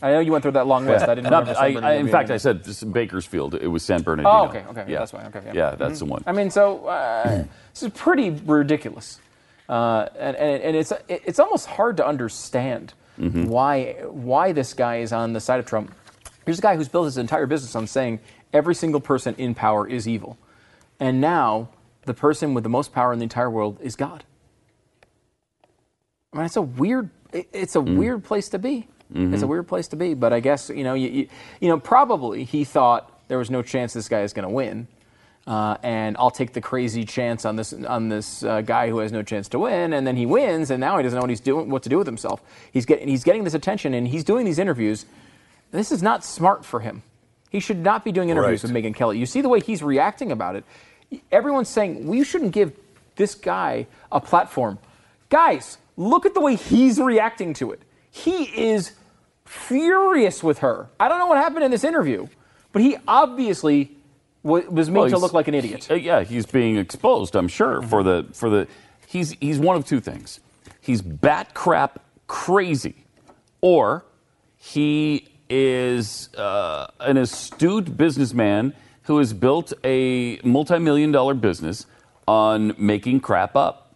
[0.00, 1.08] I know you went through that long list.
[1.08, 1.54] I didn't remember.
[1.58, 3.56] I, I, in fact, I said Bakersfield.
[3.56, 4.30] It was San Bernardino.
[4.30, 5.00] Oh, okay, okay, Yeah.
[5.00, 5.26] that's fine.
[5.26, 6.22] Okay, yeah, Yeah, that's the one.
[6.24, 7.44] I mean, so uh,
[7.74, 9.18] this is pretty ridiculous,
[9.68, 15.12] uh, and, and and it's it's almost hard to understand why why this guy is
[15.12, 15.92] on the side of Trump.
[16.46, 18.20] Here's a guy who's built his entire business on saying
[18.52, 20.38] every single person in power is evil,
[21.00, 21.70] and now
[22.08, 24.24] the person with the most power in the entire world is God.
[26.32, 28.88] I mean, it's a weird, it's a weird place to be.
[29.14, 30.12] It's a weird place to be.
[30.12, 31.28] But I guess you know, you, you,
[31.60, 34.86] you know, probably he thought there was no chance this guy is going to win,
[35.46, 39.10] uh, and I'll take the crazy chance on this on this uh, guy who has
[39.10, 41.40] no chance to win, and then he wins, and now he doesn't know what he's
[41.40, 42.42] doing, what to do with himself.
[42.70, 45.06] He's getting he's getting this attention, and he's doing these interviews.
[45.70, 47.02] This is not smart for him.
[47.50, 48.74] He should not be doing interviews Right.
[48.74, 49.16] with Megyn Kelly.
[49.16, 50.64] You see the way he's reacting about it.
[51.32, 52.72] Everyone's saying we shouldn't give
[53.16, 54.78] this guy a platform.
[55.30, 57.80] Guys, look at the way he's reacting to it.
[58.10, 58.92] He is
[59.44, 60.88] furious with her.
[61.00, 62.28] I don't know what happened in this interview,
[62.72, 63.90] but he obviously
[64.42, 65.90] wa- was made Well, to look like an idiot.
[65.90, 67.34] Uh, yeah, he's being exposed.
[67.36, 68.68] I'm sure for the for the
[69.06, 70.40] he's he's one of two things.
[70.80, 73.04] He's bat crap crazy,
[73.60, 74.04] or
[74.56, 78.74] he is uh, an astute businessman
[79.08, 81.86] who has built a multi-million dollar business
[82.28, 83.94] on making crap up.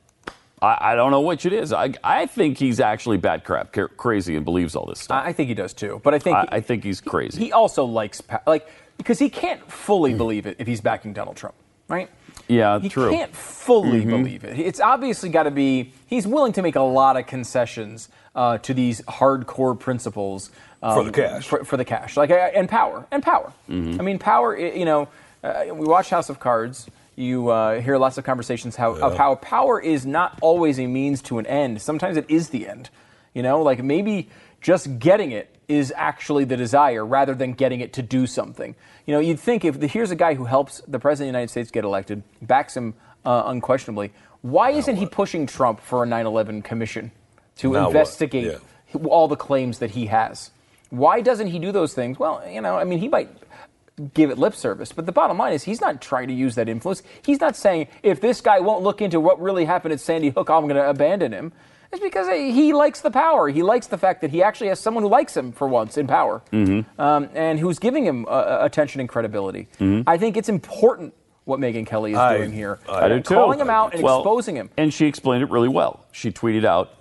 [0.61, 1.73] I, I don't know which it is.
[1.73, 5.23] I, I think he's actually bat crap ca- crazy and believes all this stuff.
[5.25, 7.39] I think he does too, but I think I, I think he's crazy.
[7.45, 11.37] he also likes pa- like because he can't fully believe it if he's backing Donald
[11.37, 11.55] Trump,
[11.89, 12.09] right?
[12.49, 13.11] yeah, He true.
[13.11, 14.59] He can't fully believe it.
[14.59, 15.93] It's obviously got to be.
[16.07, 20.51] He's willing to make a lot of concessions uh, to these hardcore principles
[20.83, 21.47] um, For the cash.
[21.47, 23.53] For, for the cash, like uh, and power and power.
[23.69, 24.59] I mean, power.
[24.59, 25.09] You know,
[25.45, 26.87] uh, we watch House of Cards.
[27.15, 31.21] You uh, hear lots of conversations how, of how power is not always a means
[31.23, 31.83] to an end.
[31.83, 32.89] Sometimes it is the end.
[33.35, 34.31] You know, like maybe
[34.63, 38.75] just getting it is actually the desire rather than getting it to do something.
[39.07, 41.51] You know, you'd think if here's a guy who helps the president of the United
[41.51, 46.27] States get elected, backs him uh, unquestionably, why isn't he pushing Trump for a 9
[46.27, 47.13] 11 commission
[47.59, 48.59] to Now investigate
[48.95, 48.99] Yeah.
[49.07, 50.51] all the claims that he has?
[50.93, 52.19] Why doesn't he do those things?
[52.19, 53.31] Well, you know, I mean, he might
[54.13, 56.69] give it lip service, but the bottom line is he's not trying to use that
[56.69, 57.03] influence.
[57.25, 60.51] He's not saying if this guy won't look into what really happened at Sandy Hook,
[60.51, 61.53] I'm going to abandon him.
[61.91, 63.49] It's because he likes the power.
[63.49, 66.07] He likes the fact that he actually has someone who likes him for once in
[66.07, 69.69] power, um, and who's giving him uh, attention and credibility.
[70.07, 71.15] I think it's important
[71.45, 73.35] what Megyn Kelly is I- doing here, I do too.
[73.35, 74.69] calling him out and Well, exposing him.
[74.77, 76.05] And she explained it really well.
[76.13, 76.95] She tweeted out,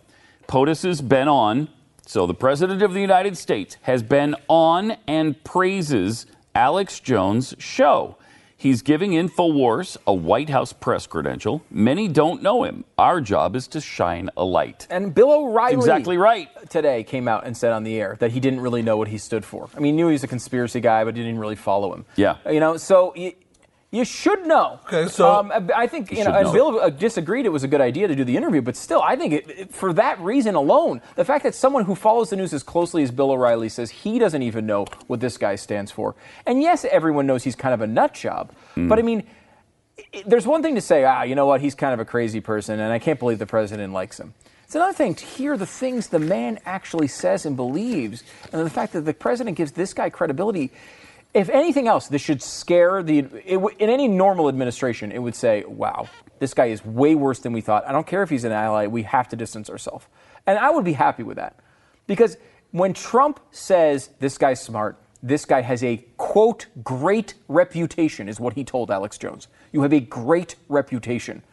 [0.48, 1.70] POTUS has been on,
[2.12, 8.18] so the President of the United States has been on and praises Alex Jones' show.
[8.58, 11.64] He's giving InfoWars a White House press credential.
[11.72, 12.84] Many don't know him.
[12.98, 14.88] Our job is to shine a light.
[14.90, 16.50] And Bill O'Reilly Exactly right.
[16.70, 19.18] today came out and said on the air that he didn't really know what he
[19.18, 19.70] stood for.
[19.74, 22.04] I mean, he knew he was a conspiracy guy, but he didn't really follow him.
[22.18, 22.36] Yeah.
[22.46, 23.16] You know, so
[23.92, 24.80] you should know.
[24.88, 26.54] Okay, so- um, I think you, know, and know.
[26.54, 27.46] Bill uh, disagreed.
[27.46, 29.74] It was a good idea to do the interview, but still, I think it, it-
[29.74, 33.12] for that reason alone, the fact that someone who follows the news as closely as
[33.12, 36.16] Bill O'Reilly says he doesn't even know what this guy stands for,
[36.46, 39.24] and yes, everyone knows he's kind of a nut job, but I mean.
[40.14, 42.40] it- There's one thing to say, ah, you know what, he's kind of a crazy
[42.42, 44.34] person, and I can't believe the president likes him.
[44.66, 48.24] It's another thing to hear the things the man actually says and believes,
[48.54, 50.72] and the fact that the president gives this guy credibility.
[51.34, 53.20] If anything else, this should scare the.
[53.20, 56.08] In any normal administration, it would say, wow,
[56.40, 57.88] this guy is way worse than we thought.
[57.88, 60.06] I don't care if he's an ally, we have to distance ourselves.
[60.46, 61.56] And I would be happy with that.
[62.08, 62.38] Because
[62.72, 68.54] when Trump says this guy's smart, this guy has a quote, great reputation, is what
[68.54, 69.48] he told Alex Jones.
[69.72, 71.44] You have a great reputation.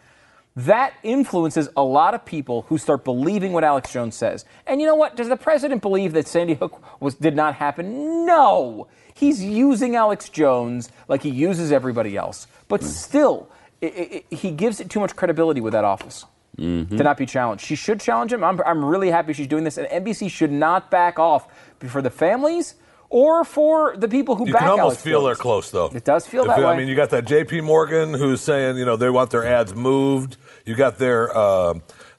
[0.57, 4.45] That influences a lot of people who start believing what Alex Jones says.
[4.67, 5.15] And you know what?
[5.15, 8.27] Does the president believe that Sandy Hook was did not happen?
[8.27, 8.89] No.
[9.19, 12.47] He's using Alex Jones like he uses everybody else.
[12.69, 13.49] But still,
[13.83, 16.25] i i i he gives it too much credibility with that office
[16.57, 17.65] to not be challenged.
[17.65, 18.43] She should challenge him.
[18.43, 19.79] I'm, I'm really happy she's doing this.
[19.79, 21.47] And NBC should not back off
[21.87, 22.75] for the families
[23.11, 25.27] or for the people who You back can almost Alex feel Jones.
[25.39, 25.87] they're close, though.
[25.95, 26.79] It does feel If that you- I way.
[26.79, 27.61] mean, you got that J.P.
[27.63, 30.37] Morgan who's saying, you know, they want their ads moved.
[30.67, 31.75] You got their, uh,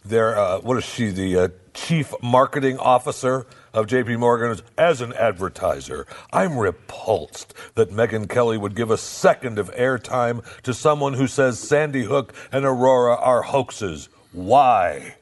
[0.05, 4.15] their uh, what is she, the uh, chief marketing officer of J.P.
[4.17, 4.51] Morgan?
[4.51, 10.43] is, As an advertiser, I'm repulsed that Megyn Kelly would give a second of airtime
[10.63, 14.09] to someone who says Sandy Hook and Aurora are hoaxes.
[14.31, 15.15] Why?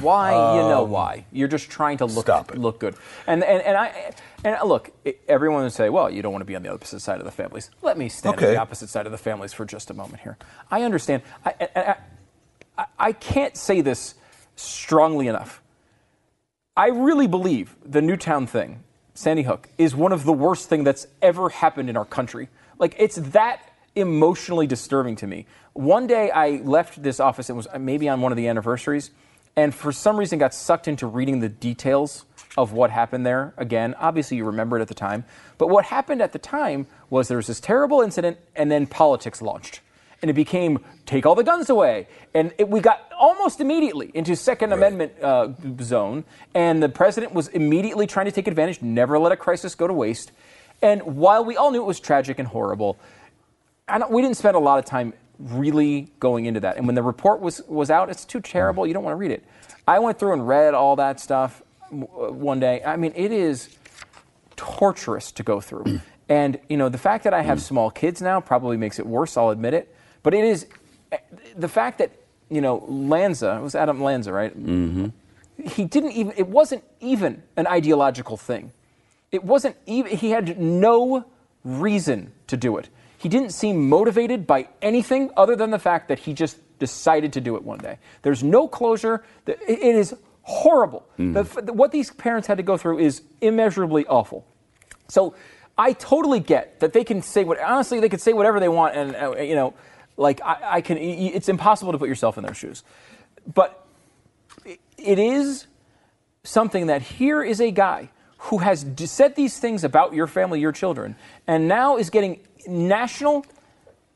[0.00, 0.30] Why?
[0.56, 1.26] you know why?
[1.32, 2.58] You're just trying to look Um, Stop it.
[2.58, 2.94] look good.
[3.26, 4.12] And and and I
[4.44, 4.90] and look,
[5.26, 7.32] everyone would say, well, you don't want to be on the opposite side of the
[7.32, 7.70] families.
[7.82, 10.38] Let me stand on the opposite side of the families for just a moment here.
[10.70, 11.22] I understand.
[11.44, 11.96] I I,
[12.78, 14.14] I, I can't say this
[14.54, 15.60] strongly enough.
[16.76, 18.82] I really believe the Newtown thing,
[19.14, 22.48] Sandy Hook, is one of the worst thing that's ever happened in our country.
[22.80, 23.62] Like it's that
[23.94, 25.46] emotionally disturbing to me.
[25.74, 27.48] One day I left this office.
[27.48, 29.12] It was uh, maybe on one of the anniversaries,
[29.54, 32.24] and for some reason got sucked into reading the details
[32.58, 33.54] of what happened there.
[33.56, 35.24] Again, obviously you remember it at the time,
[35.58, 39.40] but what happened at the time was there was this terrible incident, and then politics
[39.40, 39.80] launched.
[40.22, 44.34] And it became take all the guns away, and it, we got almost immediately into
[44.36, 45.48] Second Amendment uh,
[45.82, 46.24] zone.
[46.54, 49.92] And the president was immediately trying to take advantage, never let a crisis go to
[49.92, 50.32] waste.
[50.80, 52.98] And while we all knew it was tragic and horrible,
[53.88, 56.76] I don't, we didn't spend a lot of time really going into that.
[56.76, 58.86] And when the report was, was out, it's too terrible.
[58.86, 59.44] You don't want to read it.
[59.86, 62.82] I went through and read all that stuff one day.
[62.84, 63.76] I mean, it is
[64.56, 66.00] torturous to go through.
[66.28, 69.36] and, you know, the fact that I have small kids now probably makes it worse,
[69.36, 69.93] I'll admit it.
[70.24, 70.66] But it is
[71.54, 72.10] the fact that,
[72.50, 74.52] you know, Lanza, it was Adam Lanza, right?
[74.58, 75.06] Mm-hmm.
[75.62, 78.72] He didn't even, it wasn't even an ideological thing.
[79.30, 81.26] It wasn't even, he had no
[81.62, 82.88] reason to do it.
[83.18, 87.40] He didn't seem motivated by anything other than the fact that he just decided to
[87.40, 87.98] do it one day.
[88.22, 89.24] There's no closure.
[89.46, 91.06] It is horrible.
[91.16, 94.44] The what these parents had to go through is immeasurably awful.
[95.08, 95.34] So
[95.78, 98.94] I totally get that they can say what, honestly, they could say whatever they want.
[98.94, 99.74] And, uh, you know,
[100.16, 102.82] like I, I can, it's impossible to put yourself in their shoes.
[103.52, 103.84] But
[104.64, 105.66] it- it is
[106.44, 110.72] something that here is a guy who has said these things about your family, your
[110.72, 113.44] children, and now is getting national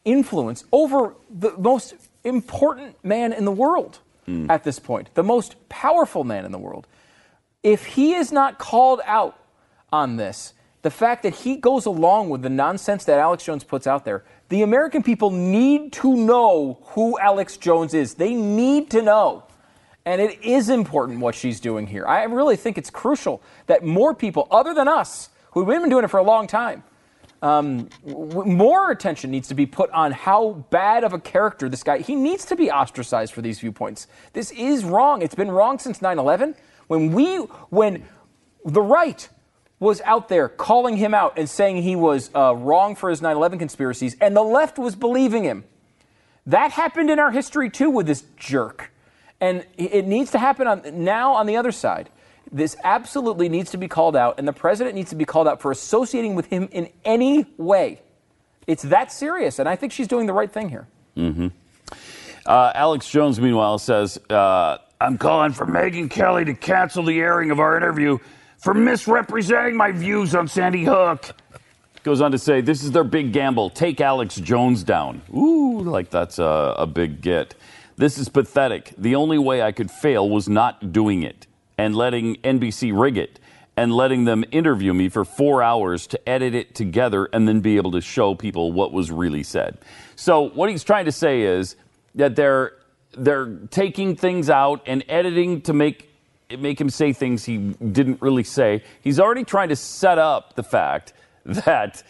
[0.04, 1.94] influence over the most
[2.24, 4.50] important man in the world hmm.
[4.50, 6.86] at this point, the most powerful man in the world.
[7.62, 9.38] If he is not called out
[9.92, 13.86] on this, the fact that he goes along with the nonsense that Alex Jones puts
[13.86, 18.14] out there, the American people need to know who Alex Jones is.
[18.14, 19.44] They need to know.
[20.04, 22.06] And it is important what she's doing here.
[22.06, 26.08] I really think it's crucial that more people, other than us, who've been doing it
[26.08, 26.82] for a long time,
[27.42, 31.82] um, w- more attention needs to be put on how bad of a character this
[31.82, 31.98] guy.
[31.98, 34.06] He needs to be ostracized for these viewpoints.
[34.32, 35.22] This is wrong.
[35.22, 36.54] It's been wrong since 9/11.
[36.86, 37.36] When we,
[37.68, 38.04] when
[38.64, 39.28] the right
[39.80, 43.58] was out there calling him out and saying he was uh, wrong for his 9/11
[43.58, 45.64] conspiracies, and the left was believing him.
[46.46, 48.90] That happened in our history too with this jerk.
[49.40, 52.10] And it needs to happen on, now on the other side.
[52.50, 55.60] This absolutely needs to be called out, and the president needs to be called out
[55.60, 58.00] for associating with him in any way.
[58.66, 60.88] It's that serious, and I think she's doing the right thing here.
[62.46, 67.50] Uh, Alex Jones, meanwhile, says, uh, I'm calling for Megyn Kelly to cancel the airing
[67.50, 68.18] of our interview
[68.58, 71.34] for misrepresenting my views on Sandy Hook.
[72.02, 73.70] Goes on to say, This is their big gamble.
[73.70, 75.22] Take Alex Jones down.
[75.34, 77.54] Ooh, like that's a, a big get.
[77.96, 78.92] This is pathetic.
[78.96, 81.46] The only way I could fail was not doing it
[81.76, 83.40] and letting NBC rig it
[83.76, 87.76] and letting them interview me for four hours to edit it together and then be
[87.76, 89.78] able to show people what was really said.
[90.16, 91.76] So what he's trying to say is
[92.14, 92.72] that they're
[93.16, 96.08] they're taking things out and editing to make
[96.56, 98.82] make him say things he didn't really say.
[99.02, 101.12] He's already trying to set up the fact
[101.44, 102.02] that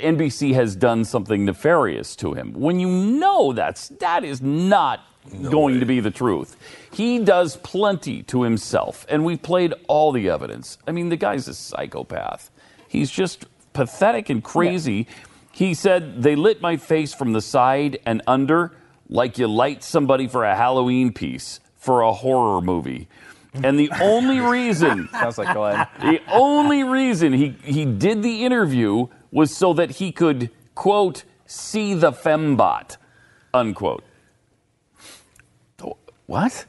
[0.00, 2.52] NBC has done something nefarious to him.
[2.54, 5.04] When you know that's that is not
[5.50, 6.56] going to be the truth.
[6.92, 10.78] He does plenty to himself, and we've played all the evidence.
[10.86, 12.50] I mean, the guy's a psychopath.
[12.88, 15.06] He's just pathetic and crazy.
[15.52, 18.72] He said they lit my face from the side and under
[19.08, 23.08] like you light somebody for a Halloween piece for a horror movie.
[23.64, 25.86] And the only reason Sounds like Glenn.
[26.00, 31.94] the only reason he, he did the interview was so that he could, quote, see
[31.94, 32.96] the fembot,
[33.54, 34.02] unquote.
[36.26, 36.66] What?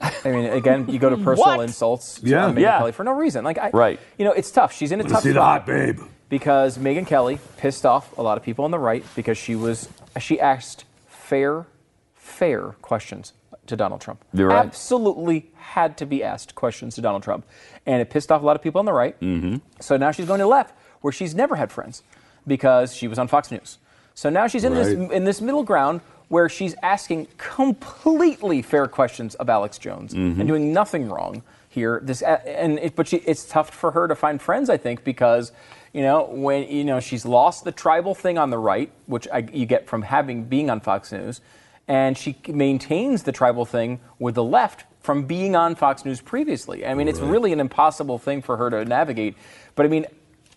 [0.00, 1.60] I mean, again, you go to personal What?
[1.60, 2.48] insults to Yeah.
[2.50, 2.78] Megyn Yeah.
[2.78, 3.44] Kelly for no reason.
[3.44, 4.00] Like, I, Right.
[4.18, 4.72] You know, it's tough.
[4.72, 6.00] She's in a tough See the hot babe.
[6.30, 9.88] because Megyn Kelly pissed off a lot of people on the right because she was
[10.18, 11.66] she asked fair,
[12.14, 13.34] fair questions
[13.66, 14.24] to Donald Trump.
[14.32, 14.64] You're right.
[14.64, 17.46] Absolutely had to be asked questions to Donald Trump,
[17.86, 19.18] and it pissed off a lot of people on the right.
[19.20, 19.56] Mm-hmm.
[19.80, 22.02] So now she's going to the left, where she's never had friends
[22.46, 23.78] because she was on Fox News.
[24.14, 29.34] So now she's in this in this middle ground where she's asking completely fair questions
[29.36, 32.00] of Alex Jones and doing nothing wrong here.
[32.02, 35.52] This and it, but she, it's tough for her to find friends, I think, because
[35.92, 39.46] you know when you know she's lost the tribal thing on the right, which I,
[39.52, 41.40] you get from having being on Fox News,
[41.88, 46.86] and she maintains the tribal thing with the left from being on Fox News previously.
[46.86, 49.36] I mean, it's really an impossible thing for her to navigate.
[49.74, 50.06] But I mean,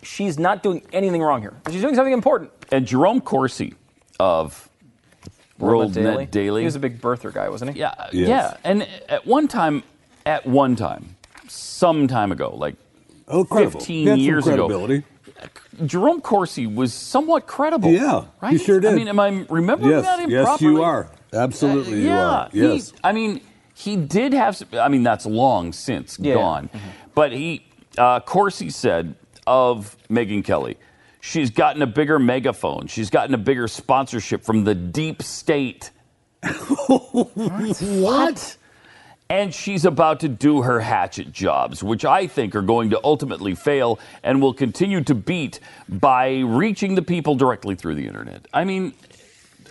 [0.02, 1.54] she's not doing anything wrong here.
[1.70, 2.50] She's doing something important.
[2.72, 3.74] And Jerome Corsi
[4.18, 4.68] of
[5.58, 6.62] World Net Daily.
[6.62, 7.80] He was a big birther guy, wasn't he?
[7.80, 8.28] Yeah, Yes.
[8.28, 8.56] yeah.
[8.64, 9.82] And at one time,
[10.24, 11.16] at one time,
[11.48, 12.76] some time ago, like
[13.30, 15.02] Oh, 15 He had some years ago.
[15.84, 17.90] Jerome Corsi was somewhat credible.
[17.90, 18.60] Yeah, he right?
[18.60, 18.92] sure did.
[18.92, 20.70] I mean, am I remembering Yes, that yes, improperly?
[20.72, 21.08] you are.
[21.32, 22.48] Absolutely, you yeah, are.
[22.52, 22.92] he- Yes.
[23.04, 23.40] I mean,
[23.74, 24.60] he did have.
[24.74, 26.34] I mean, that's long since Yeah.
[26.34, 26.70] gone.
[27.14, 27.64] But he,
[27.96, 29.14] uh, Corsi said
[29.46, 30.76] of Megyn Kelly,
[31.20, 32.86] she's gotten a bigger megaphone.
[32.86, 35.90] She's gotten a bigger sponsorship from the deep state.
[36.88, 38.56] what?
[39.30, 43.54] And she's about to do her hatchet jobs, which I think are going to ultimately
[43.54, 48.46] fail and will continue to beat by reaching the people directly through the internet.
[48.54, 48.94] I mean,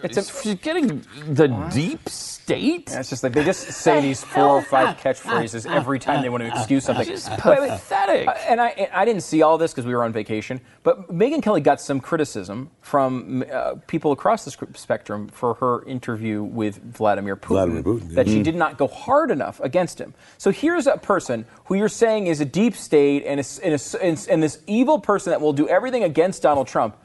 [0.04, 2.90] It's a- she's getting the deep state.
[2.90, 6.30] Yeah, it's just like they just say these four or five catchphrases every time they
[6.30, 7.06] want to excuse something.
[7.06, 7.70] Just Wait, wait.
[7.70, 8.28] pathetic.
[8.28, 11.10] Uh, And I, and I didn't see all this because we were on vacation, but
[11.14, 16.78] Megyn Kelly got some criticism from uh, people across the spectrum for her interview with
[16.96, 17.48] Vladimir Putin.
[17.48, 18.16] Vladimir Putin, yeah.
[18.16, 18.44] That she Mm.
[18.44, 20.14] did not go hard enough against him.
[20.38, 23.94] So here's a person who you're saying is a deep state and, is, and, is,
[23.96, 26.96] and, and this evil person that will do everything against Donald Trump,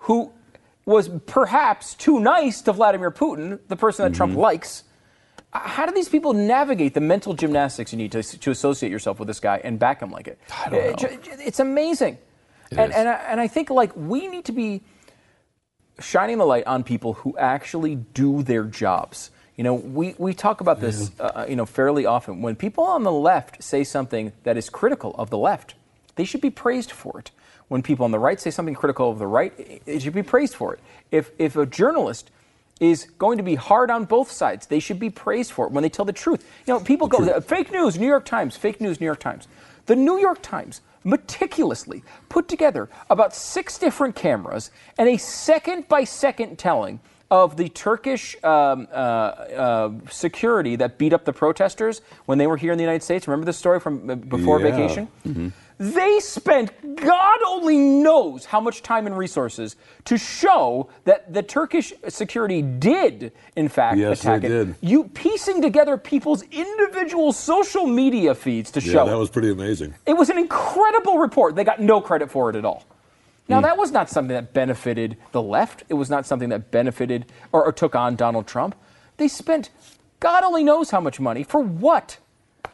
[0.00, 0.32] who
[0.90, 4.84] was perhaps too nice to Vladimir Putin, the person that Trump likes.
[5.52, 9.18] Uh, How do these people navigate the mental gymnastics you need to, to associate yourself
[9.18, 10.38] with this guy and back him like it?
[10.64, 11.18] I don't know.
[11.38, 12.18] It's amazing.
[12.70, 14.82] and, and, I, and I think like we need to be
[15.98, 19.30] shining the light on people who actually do their jobs.
[19.56, 22.40] You know, we, we talk about this, uh, you know, fairly often.
[22.40, 25.74] When people on the left say something that is critical of the left,
[26.16, 27.30] they should be praised for it.
[27.70, 29.52] When people on the right say something critical of the right,
[29.86, 30.80] it- should be praised for it.
[31.12, 32.28] If, if a journalist
[32.80, 35.82] is going to be hard on both sides, they should be praised for it when
[35.82, 36.44] they tell the truth.
[36.66, 39.46] You know, people go, "Uh, fake news, New York Times, fake news, New York Times.
[39.86, 46.02] The New York Times meticulously put together about six different cameras and a second by
[46.02, 46.98] second telling
[47.30, 52.56] of the Turkish um, uh, uh, security that beat up the protesters when they were
[52.56, 53.28] here in the United States.
[53.28, 54.70] Remember the story from uh, before Yeah.
[54.72, 55.52] vacation?
[55.80, 61.94] They spent, God only knows how much time and resources to show that the Turkish
[62.06, 64.50] security did, in fact, Yes, attack they it.
[64.50, 64.74] did.
[64.82, 69.94] You piecing together people's individual social media feeds to Yeah, show that was pretty amazing.
[70.04, 71.56] It was an incredible report.
[71.56, 72.84] They got no credit for it at all.
[73.46, 73.54] Hmm.
[73.54, 75.84] Now, that was not something that benefited the left.
[75.88, 78.74] It was not something that benefited or, or took on Donald Trump.
[79.16, 79.70] They spent
[80.20, 82.18] God only knows how much money for what.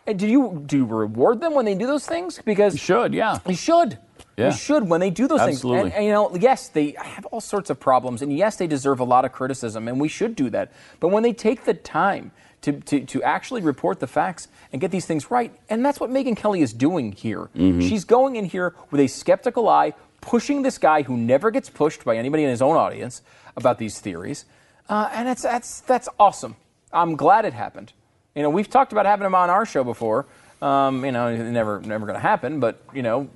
[0.06, 2.40] And do you do you reward them when they do those things?
[2.44, 3.98] Because you should, yeah, you should.
[4.36, 4.46] Yeah.
[4.48, 5.84] You should when they do those Absolutely.
[5.84, 5.94] things.
[5.94, 9.00] And, and, you know, yes, they have all sorts of problems, and yes, they deserve
[9.00, 10.72] a lot of criticism, and we should do that.
[11.00, 14.90] But when they take the time to, to, to actually report the facts and get
[14.90, 17.48] these things right, and that's what Megyn Kelly is doing here.
[17.56, 17.80] Mhm.
[17.88, 22.04] She's going in here with a skeptical eye, pushing this guy who never gets pushed
[22.04, 23.22] by anybody in his own audience
[23.56, 24.44] about these theories,
[24.90, 26.56] uh, and that's that's that's awesome.
[26.92, 27.92] I'm glad it happened.
[28.36, 30.26] You know, we've talked about having him on our show before.
[30.60, 33.28] Um, you know, never never going to happen, but you know,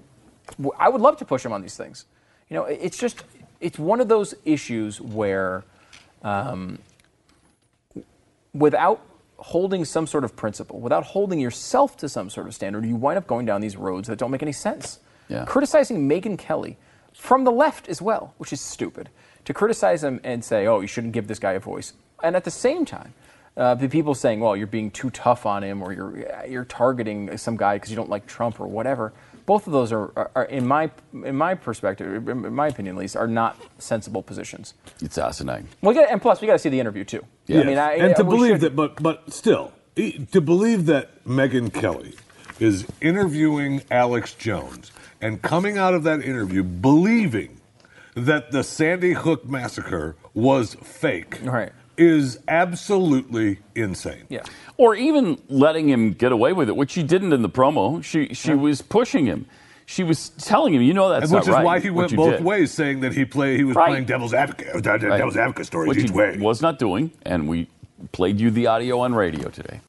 [0.79, 2.05] I would love to push him on these things.
[2.49, 3.25] You know, it's just
[3.61, 5.65] it's one of those issues where,
[6.23, 6.79] um,
[8.53, 9.01] without
[9.39, 13.17] holding some sort of principle, without holding yourself to some sort of standard, you wind
[13.17, 15.01] up going down these roads that don't make any sense.
[15.29, 15.45] Yeah.
[15.47, 16.77] Criticizing Megyn Kelly
[17.15, 19.09] from the left as well, which is stupid.
[19.47, 22.45] To criticize him and say, "Oh, you shouldn't give this guy a voice," and at
[22.45, 23.15] the same time.
[23.57, 27.37] Uh, the people saying, "Well, you're being too tough on him, or you're you're targeting
[27.37, 29.13] some guy because you don't like Trump, or whatever."
[29.47, 30.91] Both of those are, are, are, in my
[31.25, 34.75] in my perspective, in my opinion at least, are not sensible positions.
[35.03, 35.67] It's asinine.
[35.83, 37.25] We got, and plus, we got to see the interview too.
[37.49, 40.87] I mean, I, and to we believe should- that, but but still, e- to believe
[40.87, 42.15] that Megyn Kelly
[42.61, 47.61] is interviewing Alex Jones and coming out of that interview believing
[48.15, 51.73] that the Sandy Hook massacre was fake, right.
[52.01, 54.25] Is absolutely insane.
[54.31, 54.43] Yeah.
[54.79, 58.03] Or even letting him get away with it, which she didn't in the promo.
[58.03, 59.45] She she was pushing him.
[59.87, 62.37] She was telling him, you know that's And which is right, why he went both
[62.37, 63.89] did." ways, saying that he play he was Right.
[63.91, 65.01] playing devil's advocate, uh, Right.
[65.01, 66.39] devil's advocate stories Which each he way.
[66.39, 67.67] was not doing, and we
[68.13, 69.81] played you the audio on radio today.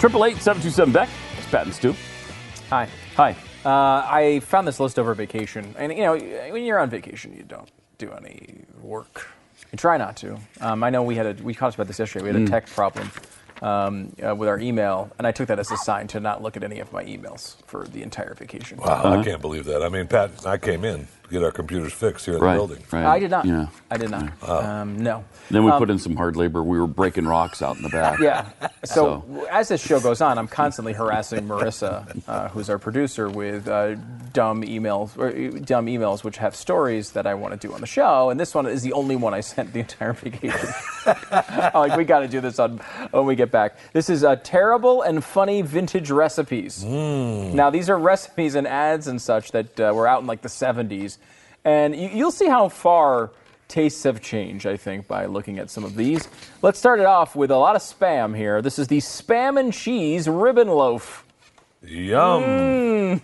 [0.00, 1.08] Seven two seven Beck.
[1.36, 1.94] It's Pat and Stu.
[2.70, 2.88] Hi.
[3.16, 3.36] Hi.
[3.64, 7.42] Uh, I found this list over vacation, and you know, when you're on vacation, you
[7.42, 9.28] don't do any work.
[9.70, 10.38] You try not to.
[10.62, 12.22] Um, I know we had a we talked about this yesterday.
[12.24, 12.50] We had a Mm.
[12.50, 13.10] tech problem
[13.60, 16.56] um, uh, with our email, and I took that as a sign to not look
[16.56, 18.78] at any of my emails for the entire vacation.
[18.78, 19.82] Wow, I can't believe that.
[19.82, 22.84] I mean, Pat, I came in get our computers fixed here in Right, the building.
[22.92, 23.04] right.
[23.04, 23.44] I did not.
[23.44, 23.66] Yeah.
[23.90, 24.30] I did not.
[24.48, 25.24] Um, no.
[25.50, 26.62] Then we Um, put in some hard labor.
[26.62, 28.18] We were breaking rocks out in the back.
[28.20, 28.46] Yeah.
[28.82, 33.68] So, as this show goes on, I'm constantly harassing Marissa, uh, who's our producer, with
[33.68, 33.96] uh,
[34.32, 37.82] dumb emails, or uh, dumb emails which have stories that I want to do on
[37.82, 38.30] the show.
[38.30, 40.58] And this one is the only one I sent the entire vacation.
[41.74, 42.78] Like, we got to do this on
[43.10, 43.76] when we get back.
[43.92, 46.82] This is uh, terrible and funny vintage recipes.
[46.84, 50.48] Now, these are recipes and ads and such that uh, were out in like the
[50.48, 51.18] 70s,
[51.64, 53.30] and you, you'll see how far
[53.68, 56.28] tastes have changed, I think, by looking at some of these.
[56.62, 58.60] Let's start it off with a lot of spam here.
[58.62, 61.24] This is the spam and cheese ribbon loaf.
[61.82, 62.42] Yum.
[62.42, 63.22] Mm.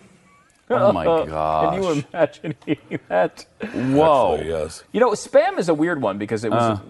[0.69, 1.75] Oh my god!
[1.75, 3.47] Can you imagine eating that?
[3.73, 4.35] Whoa.
[4.35, 4.85] Actually, yes.
[4.93, 6.81] You know, spam is a weird one because it was Uh.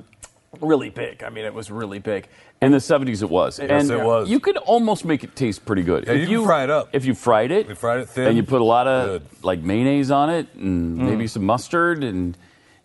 [0.60, 1.22] Really big.
[1.22, 2.28] I mean, it was really big.
[2.62, 3.58] In the 70s, it was.
[3.58, 4.28] Yes, and it was.
[4.30, 6.06] You could almost make it taste pretty good.
[6.06, 6.88] Yeah, you can fry it up.
[6.92, 7.68] If you fried it.
[7.68, 8.28] We fried it thin.
[8.28, 9.44] And you put a lot of Good.
[9.44, 11.02] like mayonnaise on it and Mm.
[11.10, 12.36] maybe some mustard and.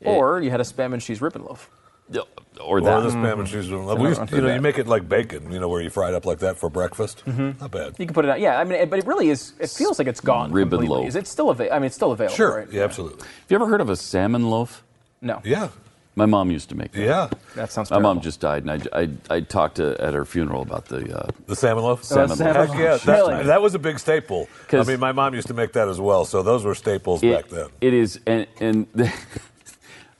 [0.03, 1.69] Or you had a spam and cheese ribbon loaf.
[2.59, 3.69] Or Or the spam and cheese.
[3.71, 5.49] We used, you know, you make it like bacon.
[5.51, 7.23] You know, where you fry it up like that for breakfast.
[7.25, 7.95] Not bad.
[7.97, 8.39] You can put it out.
[8.41, 9.53] Yeah, I mean, but it really is.
[9.59, 10.97] It feels like it's gone Ribbon completely.
[10.97, 11.07] loaf.
[11.07, 11.75] Is it still available?
[11.75, 12.35] I mean, it's still available.
[12.35, 12.57] Sure.
[12.59, 12.71] Right?
[12.71, 13.19] Yeah, absolutely.
[13.21, 14.83] Have you ever heard of a salmon loaf?
[15.21, 15.39] No.
[15.45, 15.69] Yeah.
[16.15, 17.01] My mom used to make that.
[17.01, 17.29] Yeah.
[17.55, 17.89] That sounds.
[17.89, 21.17] My mom just died, and I, I, I talked to at her funeral about the
[21.17, 22.03] uh, The salmon loaf?
[22.03, 22.67] Salmon salmon loaf.
[22.69, 22.77] loaf.
[22.77, 22.97] Heck yeah.
[22.97, 23.43] That, Really?
[23.45, 24.49] that was a big staple.
[24.73, 26.25] I mean, my mom used to make that as well.
[26.25, 27.67] So those were staples It- back then.
[27.79, 28.87] It is, and and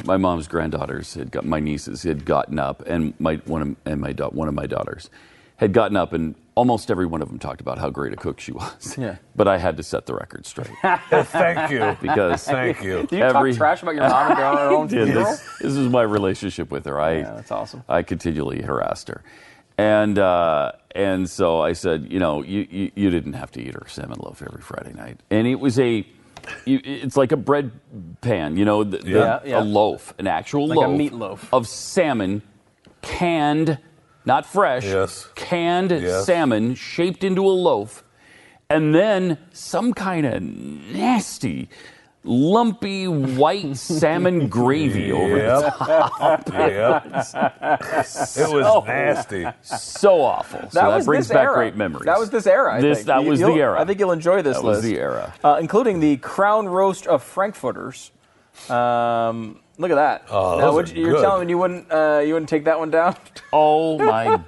[0.05, 3.99] my mom's granddaughters had got my nieces had gotten up, and my one of and
[3.99, 5.09] my da- one of my daughters
[5.57, 8.39] had gotten up, and almost every one of them talked about how great a cook
[8.39, 8.97] she was.
[8.97, 9.15] Yeah.
[9.35, 10.67] But I had to set the record straight
[11.09, 11.97] Thank you.
[12.01, 13.07] because Thank you.
[13.07, 15.31] Do you every- talk trash about your mom at your own did funeral?
[15.31, 16.99] this, this is my relationship with her.
[16.99, 17.83] I Yeah, that's awesome.
[17.87, 19.23] I continually harassed her,
[19.77, 23.73] and uh, and so I said, you know, you, you you didn't have to eat
[23.73, 26.05] her salmon loaf every Friday night, and it was a.
[26.65, 27.71] You, it's like a bread
[28.21, 29.61] pan, you know, the, the- Yeah, yeah.
[29.61, 32.41] a loaf, an actual Like a loaf, of salmon,
[33.03, 33.77] canned,
[34.25, 35.27] not fresh, Yes.
[35.35, 36.25] canned Yes.
[36.25, 38.03] salmon shaped into a loaf,
[38.69, 41.69] and then some kind of nasty,
[42.23, 46.47] lumpy white salmon gravy over the top.
[46.49, 47.05] yep.
[47.05, 49.47] It was nasty.
[49.63, 50.59] so awful.
[50.69, 51.55] So that, was brings this back era.
[51.55, 52.05] great memories.
[52.05, 52.75] That was this era.
[52.75, 53.07] I This- think.
[53.07, 53.81] that You- was the you'll- era.
[53.81, 55.33] I think you'll enjoy this That was the era.
[55.43, 58.11] uh, including the crown roast of frankfurters.
[58.69, 60.25] Um, look at that.
[60.29, 61.21] Oh, Now, would are you, you're good.
[61.21, 63.15] telling me you wouldn't uh, you wouldn't take that one down?
[63.53, 64.39] Oh my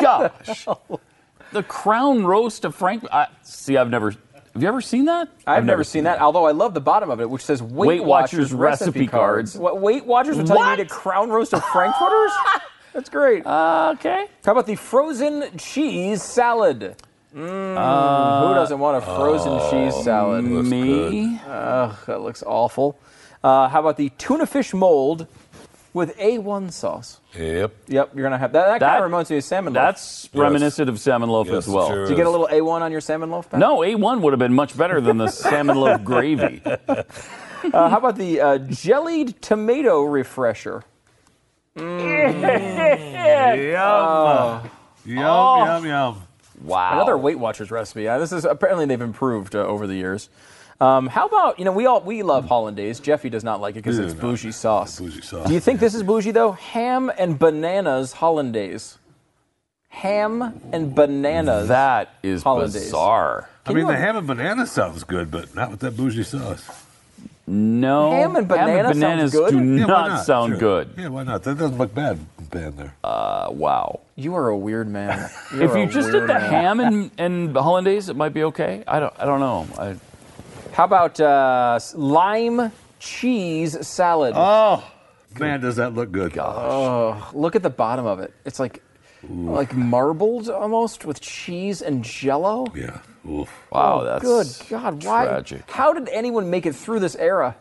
[0.00, 0.66] gosh!
[1.52, 3.04] The crown roast of Frank.
[3.12, 4.10] I, see, I've never.
[4.54, 5.28] Have you ever seen that?
[5.46, 6.20] I've, never, seen that.
[6.20, 9.56] Although I love the bottom of it, which says Weight, Weight Watchers recipe cards.
[9.56, 10.90] What Weight Watchers are telling me to What?
[10.90, 12.32] crown roast of frankfurters?
[12.92, 13.44] That's great.
[13.46, 14.26] Uh, okay.
[14.44, 16.96] How about the frozen cheese salad?
[17.34, 20.44] Mm, Uh, who doesn't want a frozen oh, cheese salad?
[20.44, 21.40] Me.
[21.46, 22.98] Ugh, that looks awful.
[23.42, 25.26] Uh, how about the tuna fish mold
[25.94, 27.20] with A1 sauce?
[27.36, 27.74] Yep.
[27.88, 28.66] Yep, you're gonna have that.
[28.66, 29.82] That, kind of reminds me of salmon loaf.
[29.82, 31.88] That's reminiscent of salmon loaf Yes, as well.
[31.88, 33.48] sure Did you get a little A1 on your salmon loaf?
[33.50, 33.58] Pat?
[33.60, 36.60] No, A1 would have been much better than the salmon loaf gravy.
[36.66, 37.04] Uh,
[37.88, 40.82] how about the uh, jellied tomato refresher?
[41.76, 41.86] Yum.
[45.06, 46.22] Yum, yum, yum.
[46.62, 46.92] Wow.
[46.92, 48.06] Another Weight Watchers recipe.
[48.06, 50.28] Uh, this is apparently they've improved uh, over the years.
[50.80, 53.00] Um, how about you know we all we love hollandaise.
[53.00, 54.98] Jeffy does not like it because Yeah, it's no, bougie sauce.
[54.98, 55.46] bougie sauce.
[55.46, 56.52] Do you think this is bougie though?
[56.52, 58.96] Ham and bananas hollandaise.
[59.90, 60.40] Ham
[60.72, 61.68] and bananas.
[61.68, 62.74] That is Hollandaise.
[62.84, 63.48] bizarre.
[63.66, 66.64] I mean, the ham and banana sounds good, but not with that bougie sauce.
[67.46, 68.12] No.
[68.12, 69.50] Ham and banana sounds bananas good?
[69.50, 70.58] do Yeah, why not, sound Sure.
[70.58, 70.90] good.
[70.96, 71.42] Yeah, why not?
[71.42, 72.18] That doesn't look bad,
[72.50, 72.94] bad there.
[73.02, 73.98] Uh, wow.
[74.14, 75.28] You are a weird man.
[75.50, 76.50] If You're you just did weird the man.
[76.50, 78.84] ham and, and hollandaise, it might be okay.
[78.86, 79.12] I don't.
[79.18, 79.66] I don't know.
[79.76, 79.96] I,
[80.72, 84.34] How about uh, lime cheese salad?
[84.36, 84.84] oh,
[85.38, 86.36] man, does that look good?
[86.38, 88.32] Oh, look at the bottom of it.
[88.44, 88.82] It's like
[89.28, 92.66] like marbled almost with cheese and jello.
[92.74, 93.00] Yeah.
[93.28, 93.50] Oof.
[93.70, 95.04] wow, that's Good God!
[95.04, 95.26] Why?
[95.26, 95.70] tragic.
[95.70, 97.54] How did anyone make it through this era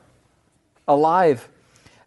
[0.87, 1.49] alive?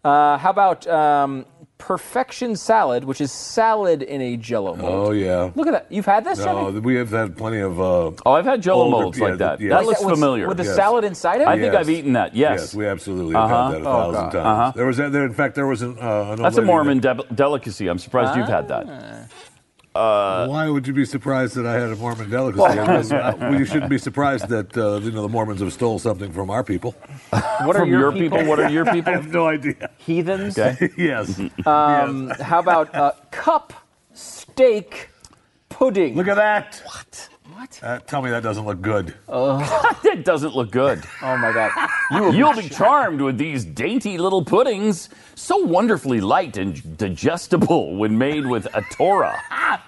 [0.02, 1.44] Uh, how about um,
[1.86, 5.08] perfection salad, which is salad in a jello mold?
[5.08, 5.50] Oh, yeah.
[5.56, 5.86] Look at that.
[5.90, 6.78] You've had this, No, Jeffy?
[6.78, 7.80] we have had plenty of.
[7.80, 9.60] Uh, Oh, I've had Jello Older- molds yeah, like that.
[9.60, 9.70] yeah.
[9.70, 10.46] That Like looks with, familiar.
[10.46, 10.76] With the Yes.
[10.76, 11.48] salad inside it?
[11.48, 11.80] I think Yes.
[11.80, 12.36] I've eaten that.
[12.36, 12.60] Yes.
[12.60, 13.70] Yes, we absolutely have Uh-huh.
[13.72, 14.32] had that a Oh, thousand God.
[14.32, 14.46] times.
[14.46, 14.72] Uh-huh.
[14.76, 15.96] There was, there, in fact, there was an.
[16.00, 17.88] Uh, an That's old a lady Mormon de- delicacy.
[17.88, 18.86] I'm surprised you've had that.
[19.94, 22.62] That- Why would you be surprised that I had a Mormon delicacy?
[23.14, 26.32] Uh, well, you shouldn't be surprised that uh, you know the Mormons have stole something
[26.32, 26.94] from our people.
[27.30, 28.44] What are From your people?
[28.44, 29.12] What are your people?
[29.12, 29.90] I have no idea.
[29.98, 30.58] Heathens.
[30.58, 30.90] Okay.
[30.96, 31.38] yes.
[31.66, 33.72] Um, how about uh, cup
[34.14, 35.08] steak
[35.68, 36.14] pudding?
[36.16, 36.82] Look at that.
[36.86, 37.28] What?
[37.62, 37.78] What?
[37.80, 39.14] Uh, tell me that doesn't look good.
[39.28, 41.00] it doesn't look good.
[41.22, 41.70] Oh my God.
[42.34, 48.46] You'll be charmed with these dainty little puddings, so wonderfully light and digestible when made
[48.46, 49.38] with Atora.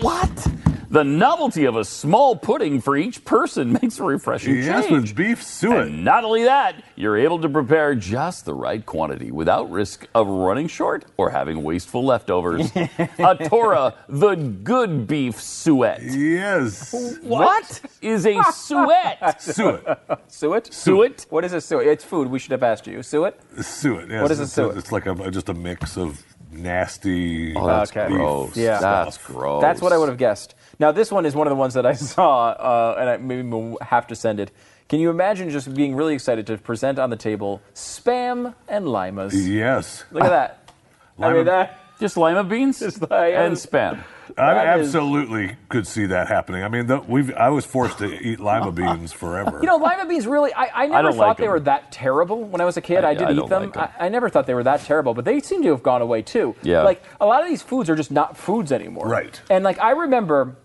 [0.00, 0.48] What?
[0.90, 5.10] The novelty of a small pudding for each person makes a refreshing Yes, change.
[5.10, 5.88] with beef suet.
[5.88, 10.26] And not only that, you're able to prepare just the right quantity without risk of
[10.28, 12.72] running short or having wasteful leftovers.
[13.18, 16.00] a Torah, the good beef suet.
[16.02, 16.94] Yes.
[17.20, 19.40] What is a suet?
[19.42, 19.98] Suet.
[20.28, 20.72] Suet?
[20.72, 21.26] Suet?
[21.28, 21.86] What is a suet?
[21.86, 22.28] It's food.
[22.28, 23.02] We should have asked you.
[23.02, 23.38] Suet?
[23.60, 24.08] Suet.
[24.08, 24.22] Yes.
[24.22, 24.76] What is a it's, suet?
[24.78, 27.54] It's like a, just a mix of nasty.
[27.54, 28.08] Oh, that's Okay.
[28.08, 28.56] gross.
[28.56, 28.80] Yeah.
[28.80, 29.60] That's gross.
[29.60, 30.54] That's what I would have guessed.
[30.80, 33.48] Now, this one is one of the ones that I saw, uh, and I maybe
[33.48, 34.50] will have to send it.
[34.88, 39.34] Can you imagine just being really excited to present on the table spam and limas?
[39.48, 40.04] Yes.
[40.10, 40.70] Look at that.
[41.18, 41.78] I Lima- mean, that.
[42.00, 44.02] Just lima beans Just like- and spam.
[44.36, 46.62] I That is- absolutely could see that happening.
[46.62, 49.58] I mean, the, we've I was forced to eat lima beans forever.
[49.60, 51.52] You know, lima beans really, I, I never don't thought like they them.
[51.52, 53.04] were that terrible when I was a kid.
[53.04, 53.62] I, I- did I eat them.
[53.64, 53.88] like them.
[53.98, 56.22] I, I never thought they were that terrible, but they seem to have gone away
[56.22, 56.54] too.
[56.62, 56.82] Yeah.
[56.82, 59.08] Like, a lot of these foods are just not foods anymore.
[59.08, 59.38] Right.
[59.50, 60.56] And, like, I remember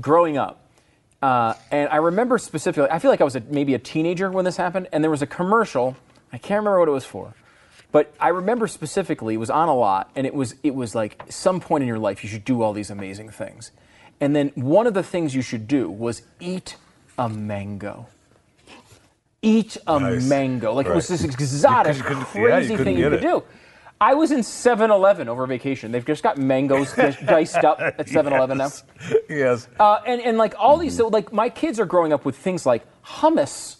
[0.00, 0.62] growing up,
[1.22, 4.44] uh, and I remember specifically, I feel like I was a, maybe a teenager when
[4.44, 5.96] this happened, and there was a commercial.
[6.32, 7.34] I can't remember what it was for.
[7.92, 11.22] But I remember specifically, it was on a lot, and it was it was like
[11.30, 13.70] some point in your life you should do all these amazing things.
[14.20, 16.76] And then one of the things you should do was eat
[17.18, 18.08] a mango.
[19.42, 20.28] Eat a Nice.
[20.28, 20.72] mango.
[20.74, 23.20] Like it was this exotic, You yeah, you crazy couldn't thing you could it.
[23.22, 23.42] do.
[24.00, 25.90] I was in 7 Eleven over vacation.
[25.92, 28.70] They've just got mangoes di- diced up at 7 Eleven now.
[29.28, 29.68] yes.
[29.80, 32.66] Uh, and, and like all these, so like my kids are growing up with things
[32.66, 33.76] like hummus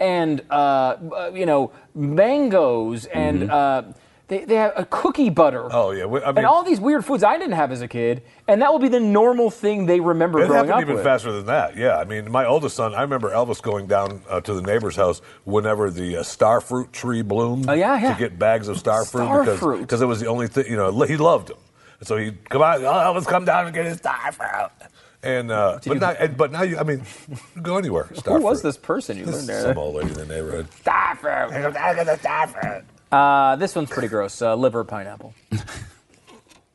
[0.00, 3.82] and, uh, uh, you know, mangoes and uh,
[4.30, 5.68] they, they have a cookie butter.
[5.70, 6.04] Oh yeah.
[6.04, 8.22] I mean, and all these weird foods I didn't have as a kid.
[8.48, 11.04] And that will be the normal thing they remember It growing happened even with.
[11.04, 11.76] faster than that.
[11.76, 12.94] Yeah, I mean, my oldest son.
[12.94, 16.92] I remember Elvis going down uh, to the neighbor's house whenever the uh, star fruit
[16.92, 17.68] tree bloomed.
[17.68, 18.12] Oh, yeah, yeah.
[18.14, 19.80] To get bags of star, fruit Star because fruit.
[19.82, 20.66] because it was the only thing.
[20.66, 21.58] You know, he loved them,
[22.02, 22.80] so he'd come out.
[22.82, 22.84] Oh,
[23.20, 24.70] Elvis, come down and get his star fruit.
[25.22, 27.02] And uh, but you- now, but now you, I mean,
[27.60, 28.08] go anywhere.
[28.14, 29.60] Star Who was this person you learned there?
[29.62, 30.72] Some old lady in the neighborhood.
[30.72, 32.84] Star fruit.
[33.12, 34.40] Uh, this one's pretty gross.
[34.40, 35.34] Uh, liver pineapple.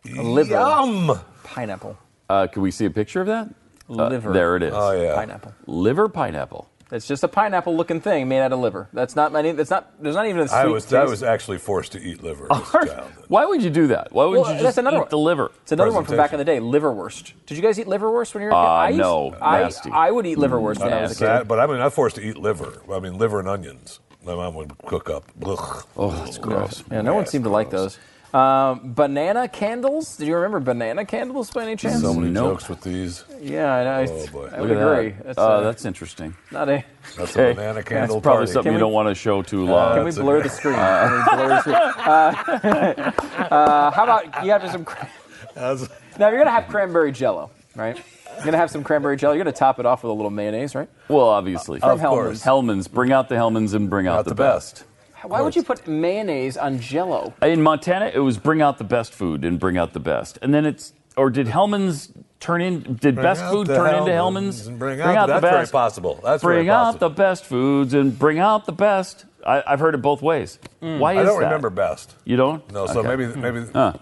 [0.06, 1.20] Liver Yum.
[1.44, 1.98] pineapple.
[2.30, 3.50] Uh, can we see a picture of that?
[3.90, 4.34] Uh, Liver.
[4.34, 4.74] there it is.
[4.76, 5.16] Oh yeah.
[5.16, 5.54] Pineapple.
[5.68, 6.70] Liver pineapple.
[6.92, 8.88] It's just a pineapple-looking thing made out of liver.
[8.94, 9.52] That's not many.
[9.54, 9.92] That's not.
[10.02, 12.60] There's not even a sweet I was I was actually forced to eat liver as
[12.60, 13.12] a child.
[13.28, 14.12] Why would you do that?
[14.12, 15.10] Why would Well, you that's just another eat one.
[15.10, 15.52] the liver?
[15.64, 16.64] It's another one from back in Presentation.
[16.72, 16.80] the day.
[16.80, 17.34] Liverwurst.
[17.48, 18.68] Did you guys eat liverwurst when you were a kid?
[18.68, 19.90] Uh, I used- no, I, nasty.
[19.92, 21.20] I would eat liverwurst when I was a kid.
[21.26, 22.82] Sad, but I mean, I was forced to eat liver.
[22.92, 24.00] I mean, liver and onions.
[24.26, 25.24] My mom would cook up.
[25.46, 25.84] Ugh.
[25.96, 26.84] Oh, that's gross.
[26.92, 27.98] Yeah, no one Yeah, seemed to like gross.
[27.98, 28.00] those.
[28.34, 30.18] Um, banana candles.
[30.18, 32.02] Did you remember banana candles by any chance?
[32.02, 32.54] So many Nope.
[32.54, 33.24] jokes with these.
[33.40, 34.12] Yeah, I, know.
[34.12, 34.48] Oh, boy.
[34.48, 35.10] I Look would Look at agree.
[35.12, 35.24] that.
[35.26, 36.36] That's, Oh, uh, that's interesting.
[36.52, 36.84] not a.
[37.18, 37.52] That's Okay.
[37.52, 38.52] a banana candle That's probably party.
[38.52, 39.96] something Can you we- don't want to show too long.
[39.96, 40.76] Can we That's a- blur the screen?
[40.76, 41.76] Can we blur the screen?
[41.76, 44.84] Uh, uh, how about you have some?
[44.84, 45.08] cra-
[45.54, 45.88] That's-
[46.20, 48.02] Now you're gonna have cranberry jello, right?
[48.38, 49.34] You're gonna have some cranberry jello.
[49.34, 50.90] You're gonna top it off with a little mayonnaise, right?
[51.08, 51.80] well, obviously.
[51.80, 52.42] From Of course.
[52.44, 52.88] Hellmann's.
[52.88, 54.84] Bring out the Hellmann's and bring out Not the, the best.
[55.24, 57.34] Why would you put mayonnaise on jello?
[57.42, 60.38] In Montana, it was bring out the best food and bring out the best.
[60.44, 64.12] And then it's, or did Hellmann's turn in, did Bring best food the turn into
[64.12, 64.68] Hellman's?
[64.68, 65.72] and bring out- the that's very best.
[65.72, 66.20] possible.
[66.24, 69.26] That's bring very out the best foods and bring out the best.
[69.44, 70.60] I, I've heard it both ways.
[70.82, 71.00] Hmm.
[71.00, 71.22] Why is that?
[71.22, 71.46] I don't that?
[71.48, 72.14] remember best.
[72.24, 72.72] You don't?
[72.72, 73.16] No, so Okay.
[73.16, 73.66] maybe maybe.
[73.74, 73.94] Huh.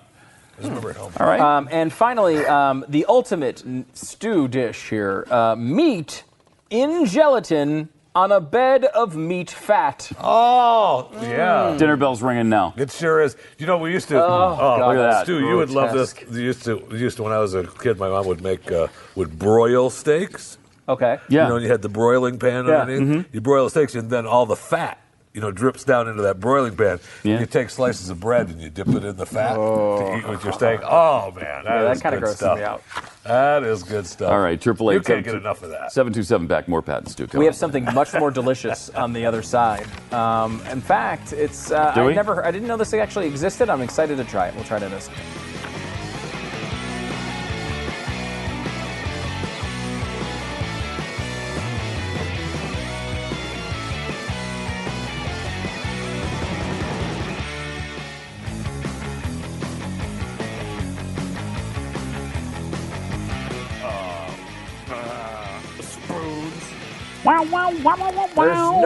[0.60, 1.12] I remember it home.
[1.20, 1.40] All right.
[1.40, 6.24] Um, and finally, um, the ultimate n- stew dish here: uh, meat
[6.70, 10.12] in gelatin on a bed of meat fat.
[10.22, 11.76] Oh, yeah.
[11.80, 12.74] Dinner bell's ringing now.
[12.78, 13.36] It sure is.
[13.58, 14.24] You know, we used to.
[14.24, 15.24] Oh, God, look at that.
[15.24, 16.14] Stu, you would love this.
[16.14, 16.36] grotesque.
[16.36, 16.88] You used to.
[16.92, 17.98] You used to when I was a kid.
[17.98, 20.58] My mom would make uh, would broil steaks.
[20.88, 21.18] Okay.
[21.30, 21.44] Yeah.
[21.44, 22.82] You know, and you had the broiling pan Yeah.
[22.82, 23.26] underneath.
[23.32, 25.00] You broil the steaks, and then all the fat,
[25.34, 27.00] you know, drips down into that broiling pan.
[27.24, 27.40] Yeah.
[27.40, 30.44] You take slices of bread and you dip it in the fat to eat with
[30.44, 30.80] your steak.
[30.84, 32.58] Oh man, Yeah, that is kind of good grosses stuff.
[32.60, 32.84] me out.
[33.24, 34.32] That is good stuff.
[34.32, 34.96] All right, triple eight.
[34.96, 35.92] You can't get enough of that.
[35.92, 36.68] Seven two seven Beck.
[36.68, 37.28] More Pat and Stu.
[37.34, 39.88] We have something much more delicious on the other side.
[40.14, 43.70] Um, in fact, it's uh, Do I never, I didn't know this actually existed.
[43.70, 44.56] I'm excited to try it.
[44.56, 45.08] We'll try it in this.
[45.08, 45.53] There's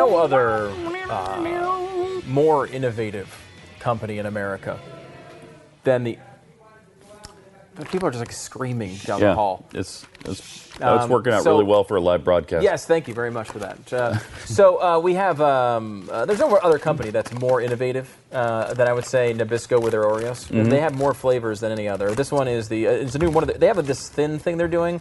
[0.07, 0.71] no other
[1.09, 3.33] uh, more innovative
[3.79, 4.79] company in America
[5.83, 6.17] than the
[7.91, 9.65] people are just like screaming down yeah, the hall.
[9.73, 12.63] it's it's, uh, it's Um, working out so- really well for a live broadcast.
[12.63, 13.93] Yes, thank you very much for that.
[13.93, 18.73] Uh, so uh, we have um, uh, there's no other company that's more innovative uh,
[18.73, 20.47] than I would say Nabisco with their Oreos.
[20.49, 20.69] Mhm.
[20.69, 22.13] They have more flavors than any other.
[22.15, 24.39] This one is the uh, it's a new one of the, they have this thin
[24.39, 24.99] thing they're doing,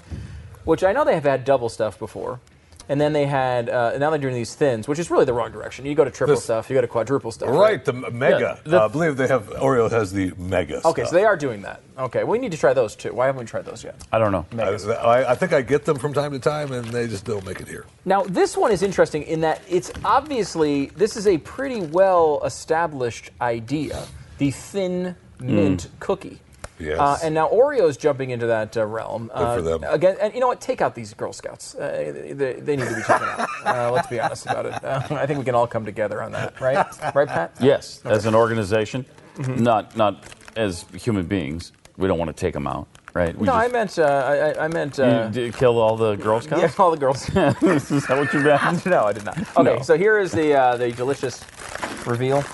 [0.64, 2.40] which I know they have had double stuff before.
[2.88, 5.50] And then they had, uh, now they're doing these thins, which is really the wrong
[5.50, 5.84] direction.
[5.86, 7.48] You go to triple This- stuff, you go to quadruple stuff.
[7.50, 8.38] Right, the mega.
[8.64, 10.76] Yeah, the- uh, I believe they have Oreo has the mega.
[10.86, 11.08] Okay, stuff.
[11.08, 11.80] so they are doing that.
[11.98, 13.12] Okay, we need to try those too.
[13.12, 13.96] Why haven't we tried those yet?
[14.12, 14.46] I don't know.
[14.58, 17.44] I, I, I think I get them from time to time, and they just don't
[17.44, 17.86] make it here.
[18.04, 23.30] Now, this one is interesting in that it's obviously this is a pretty well established
[23.40, 24.04] idea,
[24.38, 26.40] the thin mint cookie.
[26.78, 26.98] Yes.
[27.00, 29.28] Uh, and now Oreo's jumping into that uh, realm.
[29.28, 29.84] Good for Uh, them.
[29.88, 30.60] Again, and you know what?
[30.60, 31.74] Take out these Girl Scouts.
[31.74, 33.48] Uh, they, they need to be taken out.
[33.66, 34.84] Uh, let's be honest about it.
[34.84, 36.86] Uh, I think we can all come together on that, right?
[37.14, 37.52] Right, Pat?
[37.60, 39.04] Yes, as an organization,
[39.38, 39.58] Mhm.
[39.60, 40.22] not not
[40.56, 41.72] as human beings.
[41.96, 43.36] We don't want to take them out, right?
[43.36, 43.98] We no, I meant.
[43.98, 45.00] Uh, I, I- I meant.
[45.00, 46.62] Uh, you did kill all the Girl Scouts.
[46.62, 47.22] Yeah, all the girls.
[47.28, 48.86] is that what you meant?
[48.86, 49.38] no, I did not.
[49.56, 49.82] Okay, No.
[49.82, 51.42] so here is the uh, the delicious
[52.06, 52.44] reveal.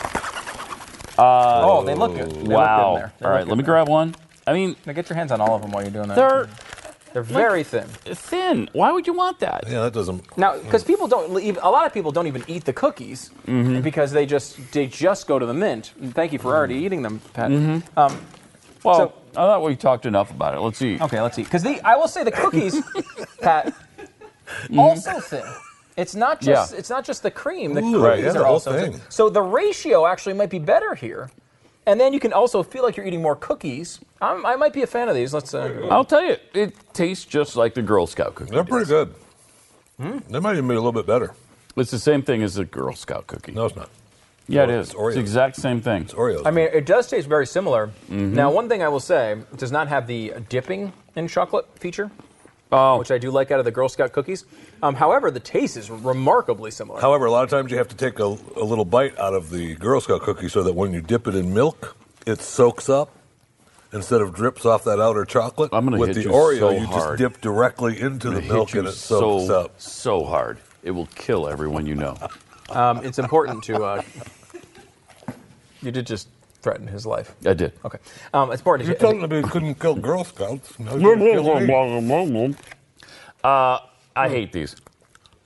[1.23, 2.31] Uh, Oh, they look good.
[2.31, 2.95] They look good in wow.
[2.97, 3.13] there.
[3.19, 3.73] They all look right, good let me there.
[3.75, 4.15] grab one.
[4.47, 6.17] I mean, now get your hands on all of them while you're doing that.
[6.17, 6.49] they're
[7.13, 7.85] they're very thin.
[8.07, 8.71] Thin.
[8.73, 9.65] Why would you want that?
[9.69, 10.37] Yeah, that doesn't.
[10.39, 13.83] Now, because people don't, leave, a lot of people don't even eat the cookies Mhm.
[13.83, 15.93] because they just they just go to the mint.
[16.15, 17.51] Thank you for already eating them, Pat.
[17.51, 17.83] Mhm.
[17.97, 18.19] Um,
[18.83, 20.61] Well, so- I thought we talked enough about it.
[20.61, 21.01] Let's eat.
[21.03, 21.45] okay, let's eat.
[21.45, 22.81] Because the I will say the cookies,
[23.41, 23.73] Pat,
[24.77, 25.45] also thin.
[25.97, 26.79] It's not just Yeah.
[26.79, 27.75] it's not just the cream.
[27.75, 28.93] The Ooh, cookies right, yeah, are the whole also thin.
[28.93, 29.01] thing.
[29.09, 31.31] So the ratio actually might be better here.
[31.85, 33.99] And then you can also feel like you're eating more cookies.
[34.21, 35.35] I'm, I might be a fan of these.
[35.35, 35.53] Let's.
[35.53, 38.53] Uh, I'll tell you, it tastes just like the Girl Scout cookie.
[38.53, 39.15] They're pretty good.
[40.01, 40.19] Hmm?
[40.31, 41.35] They might even be a little bit better.
[41.77, 43.53] It's the same thing as the Girl Scout cookie.
[43.53, 43.89] No, it's not.
[44.49, 45.07] Yeah, it Oreo- it's Oreos.
[45.09, 46.03] It's the exact same thing.
[46.03, 46.43] It's Oreos.
[46.47, 47.91] I mean, it does taste very similar.
[48.11, 48.33] Mhm.
[48.33, 52.11] Now, one thing I will say, it does not have the dipping in chocolate feature,
[52.73, 52.99] Oh.
[52.99, 54.45] which I do like out of the Girl Scout cookies.
[54.83, 57.01] Um, however, the taste is remarkably similar.
[57.01, 59.51] However, a lot of times you have to take a, a little bite out of
[59.51, 61.97] the Girl Scout cookie so that when you dip it in milk,
[62.27, 63.15] it soaks up
[63.93, 65.71] instead of drips off that outer chocolate.
[65.73, 67.19] I'm gonna With hit the you Oreo, so you hard.
[67.19, 69.81] just dip directly into the milk hit and it soaks so, up.
[69.81, 70.59] So hard.
[70.83, 72.17] It will kill everyone you know.
[72.71, 73.85] Um, it's important to.
[73.85, 74.03] Uh,
[75.83, 76.29] you did just
[76.63, 77.35] threaten his life.
[77.45, 77.73] I did.
[77.85, 77.99] Okay.
[78.33, 78.89] Um, it's important.
[78.89, 80.79] You to, told him he couldn't kill Girl Scouts.
[80.79, 82.57] Now kill.
[83.45, 83.79] Uh,
[84.15, 84.77] I hate these.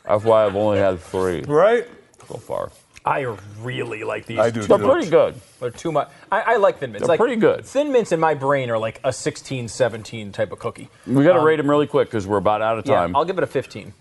[0.07, 1.87] That's why I've only had three Right?
[2.29, 2.71] so far.
[3.07, 4.39] I really like these.
[4.39, 4.85] I do They're too.
[4.91, 5.41] pretty good.
[5.61, 6.11] They're too much.
[6.31, 7.03] I, I like thin mints.
[7.07, 7.65] They're like, pretty good.
[7.65, 10.91] Thin mints in my brain are like a 16, 17 type of cookie.
[11.07, 13.13] We got to Um, rate them really quick because we're about out of time.
[13.13, 13.95] Yeah, I'll give it a 15.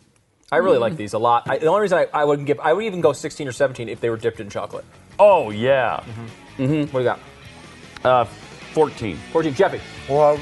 [0.52, 1.48] I really like these a lot.
[1.48, 3.88] I, the only reason I, I would give, I would even go 16 or 17
[3.90, 4.86] if they were dipped in chocolate.
[5.20, 5.98] oh yeah.
[6.02, 6.26] Mm-hmm.
[6.58, 7.20] What do you got?
[8.04, 8.24] Uh,
[8.74, 9.18] fourteen.
[9.32, 9.54] 14.
[9.54, 9.82] Jeffy.
[10.10, 10.38] Well,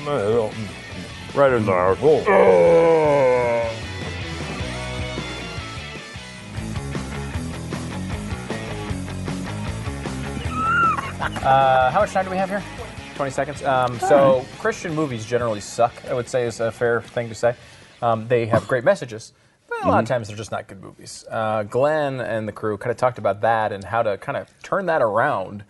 [1.35, 1.95] Right in there.
[2.01, 3.69] oh.
[11.43, 12.63] Uh, how much time do we have here?
[13.15, 13.63] 20 seconds.
[13.63, 17.55] Um, so, Christian movies generally suck, I would say, is a fair thing to say.
[18.01, 19.33] Um, they have great messages,
[19.69, 21.25] but a lot of times they're just not good movies.
[21.29, 24.47] Uh, Glenn and the crew kind of talked about that and how to kind of
[24.63, 25.63] turn that around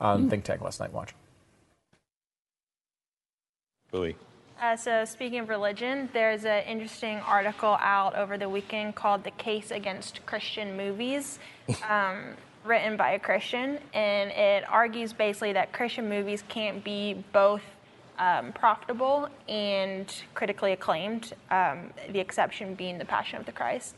[0.00, 0.92] on Think Tank last night.
[0.92, 1.14] Watch.
[3.92, 4.16] Louis.
[4.60, 9.30] Uh, so, speaking of religion, there's an interesting article out over the weekend called The
[9.30, 11.38] Case Against Christian Movies,
[11.88, 12.34] um,
[12.64, 13.78] written by a Christian.
[13.94, 17.62] And it argues basically that Christian movies can't be both
[18.18, 23.94] um, profitable and critically acclaimed, um, the exception being The Passion of the Christ.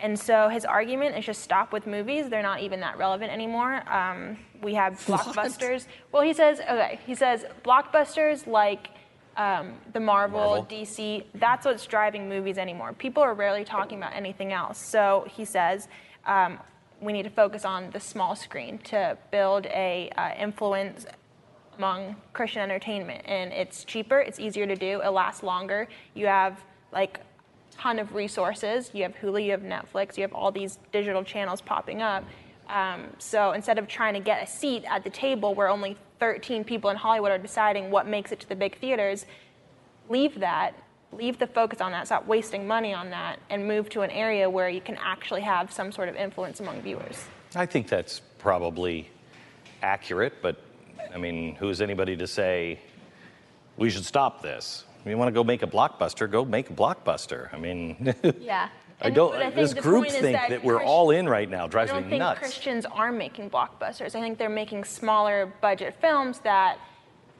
[0.00, 2.28] And so his argument is just stop with movies.
[2.28, 3.88] They're not even that relevant anymore.
[3.92, 5.86] Um, we have blockbusters.
[6.12, 8.88] Well, he says, okay, he says blockbusters like
[9.36, 10.66] um, the Marvel, Marvel.
[10.66, 12.92] DC, that's what's driving movies anymore.
[12.92, 14.78] People are rarely talking about anything else.
[14.78, 15.88] So he says
[16.26, 16.58] um,
[17.00, 21.06] we need to focus on the small screen to build a uh, influence
[21.78, 23.22] among Christian entertainment.
[23.24, 25.88] And it's cheaper, it's easier to do, it lasts longer.
[26.14, 26.62] You have
[26.92, 27.20] like
[27.80, 28.90] ton of resources.
[28.92, 32.24] You have Hulu, you have Netflix, you have all these digital channels popping up.
[32.68, 36.62] Um, so instead of trying to get a seat at the table where only 13
[36.62, 39.24] people in Hollywood are deciding what makes it to the big theaters,
[40.08, 40.74] leave that,
[41.12, 44.48] leave the focus on that, stop wasting money on that, and move to an area
[44.48, 47.24] where you can actually have some sort of influence among viewers.
[47.56, 49.10] I think that's probably
[49.82, 50.62] accurate, but
[51.12, 52.78] I mean, who's anybody to say
[53.76, 54.84] we should stop this?
[55.04, 57.52] If you want to go make a blockbuster, go make a blockbuster.
[57.54, 58.68] I mean, Yeah.
[59.02, 59.32] I don't.
[59.32, 61.68] but I think this group think that that, we're Christ- all in right now I
[61.68, 62.38] drives don't me think nuts.
[62.38, 64.14] Christians are making blockbusters.
[64.14, 66.76] I think they're making smaller budget films that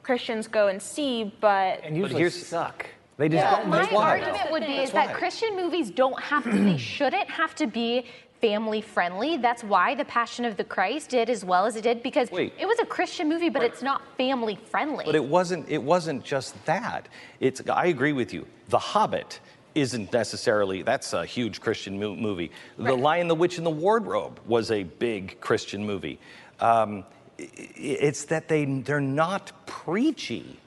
[0.03, 2.87] Christians go and see, but And usually suck.
[3.19, 4.23] They just Yeah, don't my make money.
[4.23, 8.07] argument would be is that Christian movies don't have to, they shouldn't have to be
[8.41, 9.37] family friendly.
[9.37, 12.53] That's why The Passion of the Christ did as well as it did because Wait.
[12.59, 15.05] it was a Christian movie, but it's not family friendly.
[15.05, 15.69] But it wasn't.
[15.69, 17.09] It wasn't just that.
[17.41, 17.63] It's.
[17.69, 18.47] I agree with you.
[18.69, 19.41] The Hobbit
[19.75, 20.83] isn't necessarily.
[20.83, 22.51] That's a huge Christian mo- movie.
[22.79, 26.19] The Lion, the Witch, and the Wardrobe was a big Christian movie.
[26.59, 27.05] Um,
[27.39, 30.59] it's that they they're not preachy.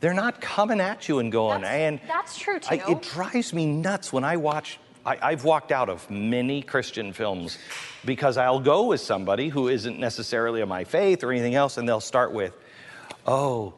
[0.00, 1.62] They're not coming at you and going.
[1.62, 2.74] and That's true too.
[2.74, 4.80] I, it drives me nuts when I watch.
[5.04, 7.58] I, I've walked out of many Christian films
[8.04, 11.88] because I'll go with somebody who isn't necessarily of my faith or anything else, and
[11.88, 12.56] they'll start with,
[13.26, 13.74] "Oh,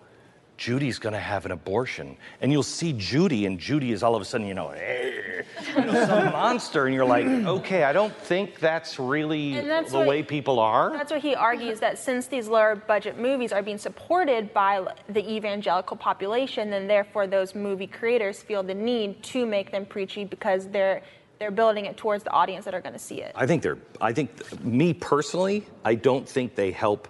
[0.57, 4.23] Judy's going to have an abortion," and you'll see Judy, and Judy is all of
[4.23, 5.43] a sudden, you know, "Eh,"
[5.77, 9.99] you know, some monster, and you're like, "Okay, I don't think that's really that's the
[9.99, 13.63] what- way people are." That's what he argues that since these lower budget movies are
[13.63, 19.47] being supported by the evangelical population, then therefore those movie creators feel the need to
[19.47, 21.03] make them preachy because they're
[21.41, 23.33] they're building it towards the audience that are going to see it.
[23.35, 23.79] I think they're.
[24.01, 27.09] I think me personally, I don't think they help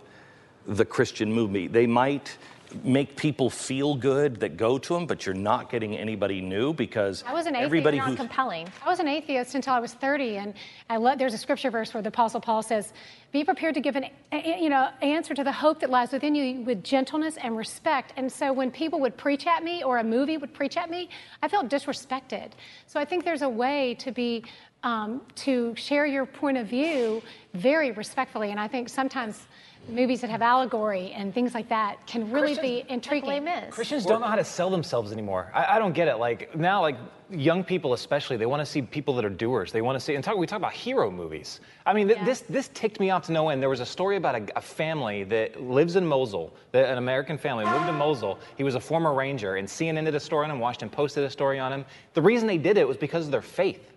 [0.66, 1.74] the Christian movement.
[1.74, 2.38] They might
[2.82, 7.22] make people feel good that go to them, but you're not getting anybody new because
[7.26, 8.66] I was an atheist, everybody not who compelling.
[8.84, 10.54] I was an atheist until I was 30, and
[10.90, 12.92] I lo- there's a scripture verse where the Apostle Paul says,
[13.32, 16.62] "Be prepared to give an you know answer to the hope that lies within you
[16.62, 20.36] with gentleness and respect." And so when people would preach at me or a movie
[20.36, 21.08] would preach at me,
[21.42, 22.52] I felt disrespected.
[22.86, 24.44] So I think there's a way to be
[24.82, 27.22] um, to share your point of view
[27.54, 29.46] very respectfully, and I think sometimes.
[29.88, 33.46] Movies that have allegory and things like that can really be intriguing.
[33.70, 35.50] Christians don't know how to sell themselves anymore.
[35.54, 36.16] I, I don't get it.
[36.16, 36.96] Like now, like
[37.30, 39.72] young people especially, they want to see people that are doers.
[39.72, 40.36] They want to see and talk.
[40.36, 41.60] We talk about hero movies.
[41.84, 43.60] I mean, th- this this ticked me off to no end.
[43.60, 47.36] There was a story about a, a family that lives in Mosul, that, an American
[47.36, 48.38] family moved to Mosul.
[48.56, 50.60] He was a former ranger, and CNN did a story on him.
[50.60, 51.84] Washington Post did a story on him.
[52.14, 53.93] The reason they did it was because of their faith.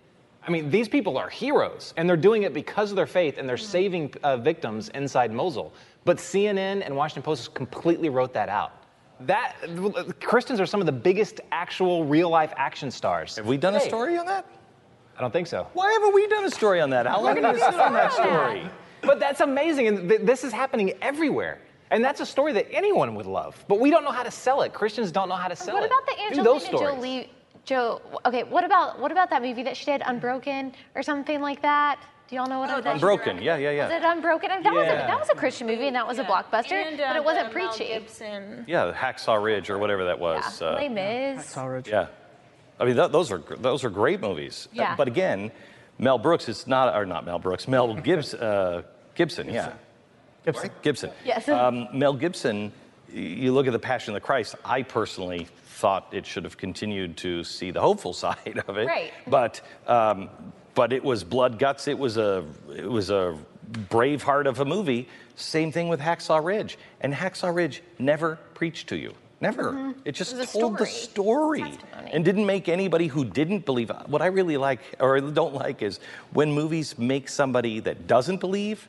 [0.47, 3.47] I mean, these people are heroes, and they're doing it because of their faith, and
[3.49, 5.73] they're saving uh, victims inside Mosul.
[6.05, 8.71] But CNN and Washington Post completely wrote that out.
[9.21, 9.55] That
[10.21, 13.35] Christians are some of the biggest actual real life action stars.
[13.35, 14.45] Have we done a story on that?
[15.17, 15.67] I don't think so.
[15.73, 17.07] Why haven't we done a story on that?
[17.07, 18.69] How long have gonna you do sit on that story?
[19.01, 21.59] But that's amazing, and th- this is happening everywhere.
[21.89, 23.63] And that's a story that anyone would love.
[23.67, 24.73] But we don't know how to sell it.
[24.73, 25.87] Christians don't know how to sell what it.
[25.87, 26.71] about the Angelina.
[26.71, 27.31] Jolie?
[27.67, 28.43] Joe, okay.
[28.43, 31.99] What about what about that movie that she did, Unbroken or something like that?
[32.29, 33.41] Do y'all know what I'm Unbroken.
[33.41, 33.87] Yeah, yeah, yeah.
[33.87, 34.51] Was it Unbroken?
[34.51, 36.71] I mean, that was a, that was a Christian movie and that was a blockbuster,
[36.73, 37.87] And, but uh, it wasn't the Mel preachy.
[37.93, 38.63] Gibson.
[38.67, 40.61] Yeah, Hacksaw Ridge or whatever that was.
[40.61, 41.55] uh, Les Mis.
[41.85, 42.07] Yeah,
[42.79, 44.69] I mean th- those are those are great movies.
[44.71, 44.95] Yeah.
[44.95, 45.51] But again,
[45.99, 47.67] Mel Brooks is not or not Mel Brooks.
[47.67, 48.83] Mel Gibbs, uh,
[49.15, 49.49] Gibson.
[49.49, 49.73] Yeah.
[50.45, 50.69] Gibson.
[50.81, 51.11] Gibson.
[51.25, 51.49] Yes.
[51.49, 52.71] Um, Mel Gibson.
[53.11, 54.55] You look at the Passion of the Christ.
[54.63, 58.87] I personally thought it should have continued to see the hopeful side of it.
[58.87, 59.11] Right.
[59.27, 60.29] But um,
[60.73, 61.87] but it was blood guts.
[61.87, 62.43] It was a
[62.75, 63.37] it was a
[63.89, 65.07] brave heart of a movie.
[65.35, 66.77] Same thing with Hacksaw Ridge.
[67.01, 69.13] And Hacksaw Ridge never preached to you.
[69.39, 69.73] Never.
[69.73, 69.95] Mhm.
[70.03, 71.59] It just It told the story.
[71.71, 71.77] story
[72.11, 73.91] and didn't make anybody who didn't believe.
[74.07, 75.99] What I really like or don't like is
[76.33, 78.87] when movies make somebody that doesn't believe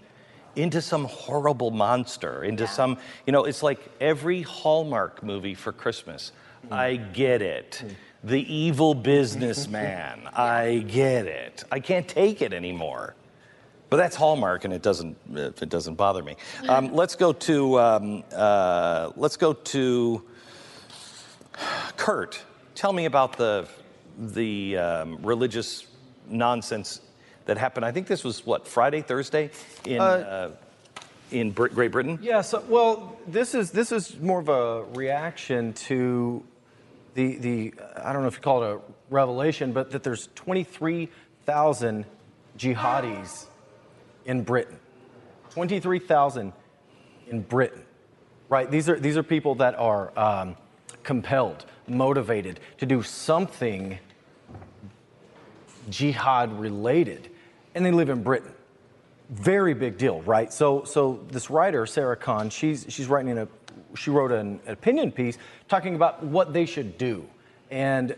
[0.56, 2.97] into some horrible monster, into some,
[3.27, 6.32] you know, it's like every Hallmark movie for Christmas.
[6.70, 7.82] I get it.
[8.24, 10.27] The evil businessman.
[10.32, 11.65] I get it.
[11.70, 13.15] I can't take it anymore.
[13.90, 16.36] But that's Hallmark, and it doesn't it doesn't bother me.
[16.69, 20.23] Um, let's go to um, uh, let's go to
[21.97, 22.43] Kurt.
[22.74, 23.66] Tell me about the
[24.19, 25.86] the um, religious
[26.28, 27.01] nonsense
[27.47, 27.86] that happened.
[27.86, 29.51] I think this was what Friday, Thursday
[29.86, 30.51] in uh,
[31.31, 32.19] in Brit- Great Britain.
[32.20, 36.43] Yeah, so, well, this is this is more of a reaction to
[37.14, 38.80] the the I don't know if you call it a
[39.10, 42.05] revelation, but that there's 23,000
[42.59, 43.47] jihadis
[44.24, 44.78] in Britain.
[45.51, 46.52] 23,000
[47.28, 47.82] in Britain,
[48.48, 48.70] right?
[48.70, 50.56] These are these are people that are um,
[51.02, 53.98] compelled, motivated to do something
[55.89, 57.30] jihad related,
[57.74, 58.52] and they live in Britain
[59.30, 60.52] very big deal, right?
[60.52, 63.48] So, so this writer Sarah Khan, she's she's writing in a
[63.94, 65.39] she wrote an opinion piece
[65.69, 67.27] talking about what they should do,
[67.70, 68.15] and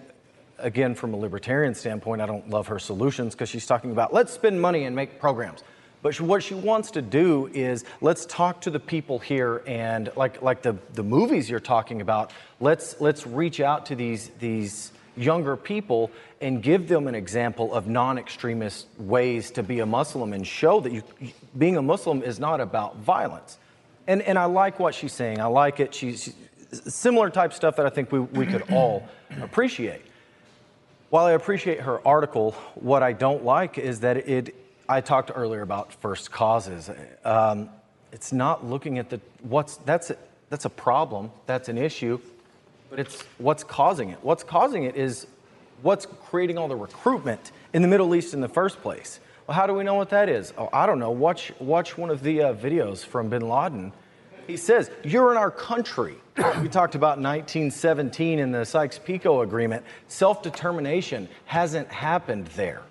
[0.59, 4.32] again, from a libertarian standpoint, I don't love her solutions because she's talking about let's
[4.32, 5.62] spend money and make programs.
[6.02, 10.10] But she, what she wants to do is let's talk to the people here and
[10.16, 12.32] like like the the movies you're talking about.
[12.60, 16.10] Let's let's reach out to these these younger people
[16.40, 20.92] and give them an example of non-extremist ways to be a Muslim and show that
[20.92, 21.02] you,
[21.59, 23.59] being a Muslim is not about violence.
[24.11, 25.41] And, and I like what she's saying.
[25.41, 25.95] I like it.
[25.95, 26.35] She's,
[26.73, 29.09] similar type stuff that I think we, we could all
[29.41, 30.03] appreciate.
[31.11, 34.55] While I appreciate her article, what I don't like is that it.
[34.89, 36.91] I talked earlier about first causes.
[37.24, 37.69] Um,
[38.11, 40.11] it's not looking at the what's that's
[40.49, 41.31] that's a problem.
[41.47, 42.20] That's an issue,
[42.91, 44.19] but it's what's causing it.
[44.23, 45.28] What's causing it is
[45.82, 49.20] what's creating all the recruitment in the Middle East in the first place.
[49.47, 50.53] Well, how do we know what that is?
[50.59, 51.11] Oh, I don't know.
[51.11, 53.93] Watch watch one of the uh, videos from Bin Laden.
[54.51, 56.16] He says, "You're in our country."
[56.60, 59.85] we talked about 1917 in the Sykes-Picot Agreement.
[60.09, 62.82] Self-determination hasn't happened there.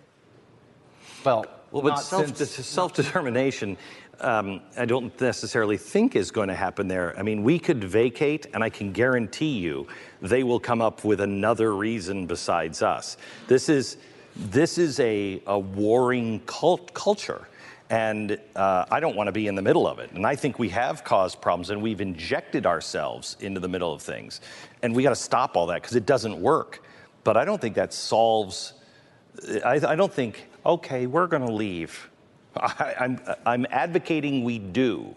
[1.26, 3.78] Well, Well, but self, self-determination,
[4.22, 7.18] um, I don't necessarily think is going to happen there.
[7.18, 9.88] I mean, we could vacate, and I can guarantee you,
[10.22, 13.18] they will come up with another reason besides us.
[13.48, 13.98] This is
[14.36, 17.48] this is a, a warring cult, culture.
[17.90, 20.12] And uh, I don't want to be in the middle of it.
[20.12, 24.02] And I think we have caused problems and we've injected ourselves into the middle of
[24.02, 24.42] things.
[24.84, 26.84] And we got to stop all that because it doesn't work.
[27.24, 28.74] But I don't think that solves
[29.66, 32.10] I, I don't think, okay, we're going to leave.
[32.58, 35.16] I, I'm, I'm advocating we do.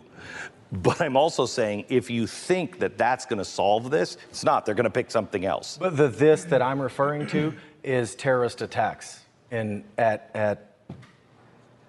[0.71, 4.65] But I'm also saying if you think that that's going to solve this, it's not.
[4.65, 5.77] They're going to pick something else.
[5.79, 9.21] But the this that I'm referring to is terrorist attacks
[9.51, 10.72] in at at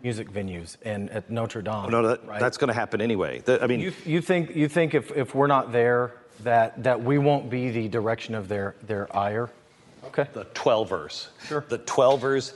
[0.04, 1.90] music venues and at Notre Dame.
[1.90, 2.40] No, that, right?
[2.40, 3.40] that's going to happen anyway.
[3.40, 7.02] The- I mean, you, you think you think if, if we're not there that that
[7.02, 9.50] we won't be the direction of their their ire?
[10.06, 10.28] Okay.
[10.34, 11.28] The Twelvers.
[11.48, 11.66] Sure.
[11.68, 12.54] The Twelvers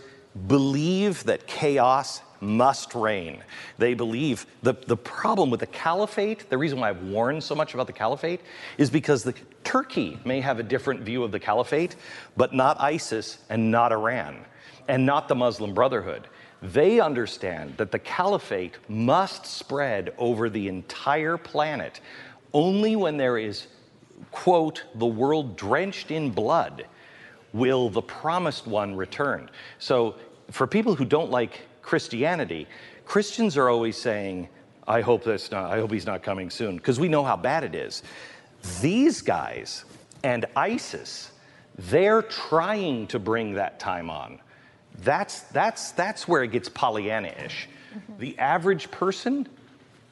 [0.47, 3.41] believe that chaos must reign.
[3.79, 7.73] They believe the, the problem with the caliphate, the reason why I've warned so much
[7.73, 8.41] about the caliphate,
[8.77, 9.33] is because the
[9.63, 11.95] Turkey may have a different view of the caliphate,
[12.35, 14.45] but not ISIS and not Iran
[14.87, 16.27] and not the Muslim Brotherhood.
[16.61, 22.01] They understand that the caliphate must spread over the entire planet
[22.53, 23.67] only when there is,
[24.31, 26.85] quote, the world drenched in blood
[27.53, 29.49] will the promised one return.
[29.79, 30.15] So,
[30.51, 32.67] for people who don't like Christianity,
[33.05, 34.49] Christians are always saying,
[34.87, 37.63] I hope that's not, I hope he's not coming soon, because we know how bad
[37.63, 38.03] it is.
[38.81, 39.85] These guys
[40.23, 41.31] and ISIS,
[41.77, 44.39] they're trying to bring that time on.
[44.99, 47.67] That's, that's, that's where it gets Pollyanna ish.
[47.93, 48.19] Mm-hmm.
[48.19, 49.47] The average person,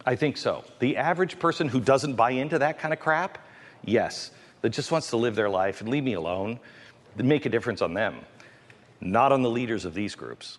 [0.06, 0.64] I think so.
[0.80, 3.38] The average person who doesn't buy into that kind of crap,
[3.84, 4.32] yes,
[4.62, 6.60] that just wants to live their life and leave me alone,
[7.16, 8.16] make a difference on them,
[9.02, 10.58] not on the leaders of these groups.